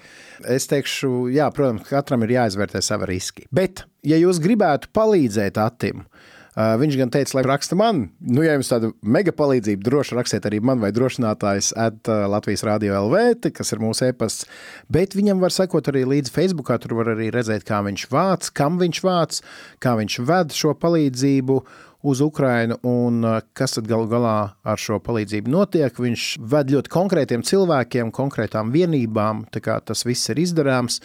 Es 0.47 0.69
teikšu, 0.71 1.27
jā, 1.35 1.49
protams, 1.55 1.83
katram 1.89 2.23
ir 2.23 2.37
jāizvērtē 2.37 2.79
savi 2.83 3.11
riski. 3.11 3.49
Bet, 3.51 3.83
ja 4.07 4.19
jūs 4.21 4.39
gribētu 4.43 4.93
palīdzēt 4.95 5.59
Uh, 6.05 6.14
viņš 6.55 6.95
gan 6.95 7.11
teica, 7.11 7.35
lai 7.35 7.43
raksta 7.49 7.75
man, 7.75 8.05
nu, 8.23 8.43
ja 8.45 8.53
jums 8.55 8.69
tāda 8.71 8.91
mega 9.03 9.33
palīdzība, 9.35 9.83
droši 9.83 10.15
rakstiet 10.15 10.45
arī 10.47 10.61
man 10.63 10.79
vai 10.79 10.93
drošinātājs 10.95 11.73
at 11.75 12.07
uh, 12.07 12.23
Latvijas 12.31 12.63
Rādio 12.63 12.95
LV, 12.95 13.49
kas 13.55 13.73
ir 13.75 13.83
mūsu 13.83 14.07
e-pasts. 14.07 14.47
Bet 14.91 15.17
viņam 15.17 15.43
var 15.43 15.51
sekot 15.51 15.91
arī 15.91 16.05
līdzi 16.13 16.31
Facebookā, 16.31 16.79
tur 16.79 16.95
var 17.01 17.11
arī 17.15 17.27
redzēt, 17.35 17.67
kā 17.67 17.81
viņš 17.83 18.07
vāc, 18.11 18.47
kam 18.55 18.79
viņš 18.79 19.03
vāc, 19.03 19.41
kā 19.83 19.97
viņš 19.99 20.17
ved 20.31 20.55
šo 20.55 20.71
palīdzību 20.79 21.59
uz 22.05 22.21
Ukrajinu 22.23 22.79
un 22.87 23.23
uh, 23.25 23.41
kas 23.57 23.75
tad 23.75 23.91
galu 23.91 24.07
galā 24.07 24.37
ar 24.63 24.79
šo 24.79 25.01
palīdzību 25.03 25.51
notiek. 25.51 25.91
Viņš 26.07 26.31
ved 26.39 26.71
ļoti 26.71 26.95
konkrētiem 26.95 27.43
cilvēkiem, 27.43 28.15
konkrētām 28.15 28.71
vienībām, 28.71 29.47
tā 29.51 29.63
kā 29.65 29.81
tas 29.83 30.07
viss 30.07 30.31
ir 30.31 30.39
izdarāms. 30.45 31.01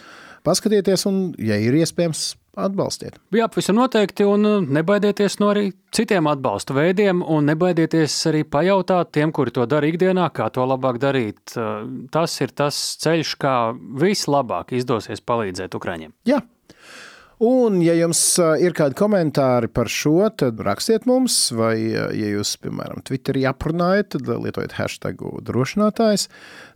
Paskatieties, 0.47 1.05
un, 1.09 1.23
ja 1.41 1.57
ir 1.61 1.75
iespējams, 1.81 2.31
atbalstiet. 2.57 3.17
Jā, 3.35 3.47
pavisam 3.51 3.77
noteikti, 3.79 4.25
un 4.27 4.47
uh, 4.47 4.57
nebaidieties 4.61 5.37
no 5.39 5.51
arī 5.53 5.69
citiem 5.95 6.27
atbalsta 6.31 6.75
veidiem, 6.75 7.21
un 7.23 7.47
nebaidieties 7.47 8.15
arī 8.31 8.43
pajautāt 8.43 9.13
tiem, 9.15 9.31
kuri 9.35 9.53
to 9.55 9.65
dara 9.69 9.87
ikdienā, 9.87 10.27
kā 10.35 10.49
to 10.53 10.65
labāk 10.67 10.99
darīt. 11.01 11.55
Uh, 11.55 11.85
tas 12.11 12.35
ir 12.43 12.51
tas 12.57 12.79
ceļš, 13.03 13.35
kā 13.41 13.55
vislabāk 14.03 14.75
izdosies 14.77 15.23
palīdzēt 15.23 15.77
Ukraiņiem. 15.79 16.15
Jā. 16.27 16.41
Un, 17.41 17.79
ja 17.81 17.95
jums 17.97 18.19
uh, 18.37 18.51
ir 18.61 18.75
kādi 18.77 18.93
komentāri 18.99 19.65
par 19.73 19.89
šo, 19.89 20.27
tad 20.37 20.59
rakstiet 20.61 21.07
mums, 21.09 21.35
vai, 21.57 21.73
ja 21.89 22.05
jūs, 22.13 22.51
piemēram, 22.61 23.01
Twitterī 23.07 23.47
aprunājat, 23.49 24.11
tad 24.13 24.29
lietojiet 24.29 24.75
hashtag 24.77 25.23
drošinātājs. 25.47 26.27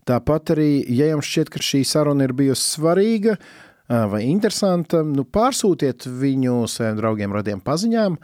Tāpat 0.09 0.55
arī, 0.55 0.71
ja 0.89 1.11
jums 1.11 1.29
šķiet, 1.29 1.53
ka 1.53 1.61
šī 1.61 1.83
saruna 1.85 2.25
ir 2.25 2.33
bijusi 2.39 2.65
svarīga, 2.79 3.37
uh, 3.37 4.07
vai 4.09 4.23
interesanta, 4.25 5.03
nu, 5.05 5.27
pārsūtiet 5.29 6.09
viņu 6.09 6.63
saviem 6.71 6.97
draugiem, 6.97 7.37
radiem 7.37 7.61
paziņām. 7.61 8.17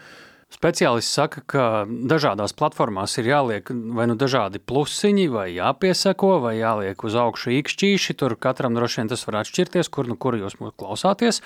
Speciālists 0.51 1.15
saka, 1.15 1.41
ka 1.47 1.65
dažādās 1.87 2.51
platformās 2.57 3.15
ir 3.21 3.29
jāliek 3.31 3.69
vai 3.95 4.07
nu 4.09 4.17
dažādi 4.19 4.59
plusiņi, 4.59 5.27
vai 5.31 5.45
jāpiesako, 5.55 6.33
vai 6.43 6.57
jāliek 6.57 7.05
uz 7.07 7.15
augšu 7.15 7.53
īkšķīši. 7.55 8.15
Tur 8.19 8.35
katram 8.35 8.75
droši 8.75 9.01
vien 9.01 9.11
tas 9.11 9.23
var 9.27 9.41
atšķirties, 9.41 9.87
kur 9.93 10.09
nu 10.11 10.17
kur 10.19 10.35
jūs 10.35 10.57
mūs 10.59 10.75
klausāties. 10.75 11.39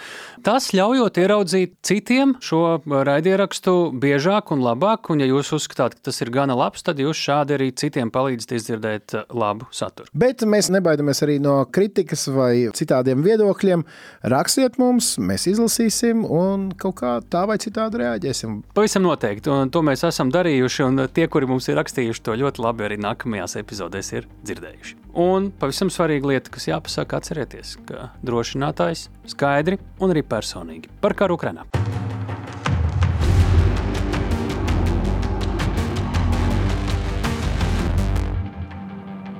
Tas 0.45 0.71
ļaujot 0.73 1.19
ieraudzīt 1.21 1.75
citiem 1.85 2.33
šo 2.43 2.79
raidierakstu 2.85 3.75
biežāk 4.01 4.49
un 4.55 4.65
labāk, 4.65 5.11
un 5.13 5.21
ja 5.21 5.29
jūs 5.29 5.53
uzskatāt, 5.59 5.99
ka 5.99 6.09
tas 6.09 6.21
ir 6.25 6.33
gana 6.33 6.57
labs, 6.57 6.81
tad 6.85 6.99
jūs 7.01 7.21
šādi 7.27 7.59
arī 7.59 7.69
citiem 7.77 8.09
palīdzat 8.13 8.55
izdzirdēt 8.57 9.17
labu 9.37 9.69
saturu. 9.75 10.09
Bet 10.17 10.41
mēs 10.49 10.71
nebaidamies 10.73 11.21
arī 11.25 11.37
no 11.43 11.59
kritikas 11.69 12.25
vai 12.33 12.71
citādiem 12.73 13.21
viedokļiem. 13.25 13.85
Rakstiet 14.33 14.79
mums, 14.81 15.15
mēs 15.21 15.45
izlasīsim 15.51 16.25
un 16.25 16.71
kaut 16.79 16.97
kā 17.03 17.15
tā 17.29 17.45
vai 17.49 17.59
citādi 17.61 18.01
reaģēsim. 18.01 18.61
Pavisam 18.75 18.94
Pavisam 18.95 19.09
noteikti, 19.11 19.49
un 19.51 19.67
to 19.75 19.81
mēs 19.83 20.05
esam 20.07 20.29
darījuši, 20.31 20.83
un 20.85 21.01
tie, 21.11 21.25
kuri 21.27 21.49
mums 21.49 21.65
ir 21.67 21.75
rakstījuši, 21.75 22.21
to 22.23 22.31
ļoti 22.39 22.61
labi 22.63 22.85
arī 22.85 22.95
nākamajās 23.03 23.57
epizodēs 23.59 24.11
ir 24.13 24.27
dzirdējuši. 24.47 24.93
Un 25.19 25.49
pavisam 25.51 25.91
svarīga 25.91 26.29
lieta, 26.31 26.53
kas 26.55 26.69
jāpasaka, 26.69 27.19
atcerieties, 27.19 27.73
ka 27.89 28.05
drošinātājs 28.23 29.09
skaidri 29.33 29.81
un 29.99 30.15
arī 30.15 30.23
personīgi 30.23 30.87
par 31.03 31.11
karu 31.19 31.35
Ukrainā. 31.35 31.67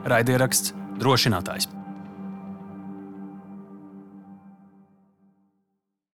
Raidieraksts 0.04 0.76
drošinātājs. 1.00 1.72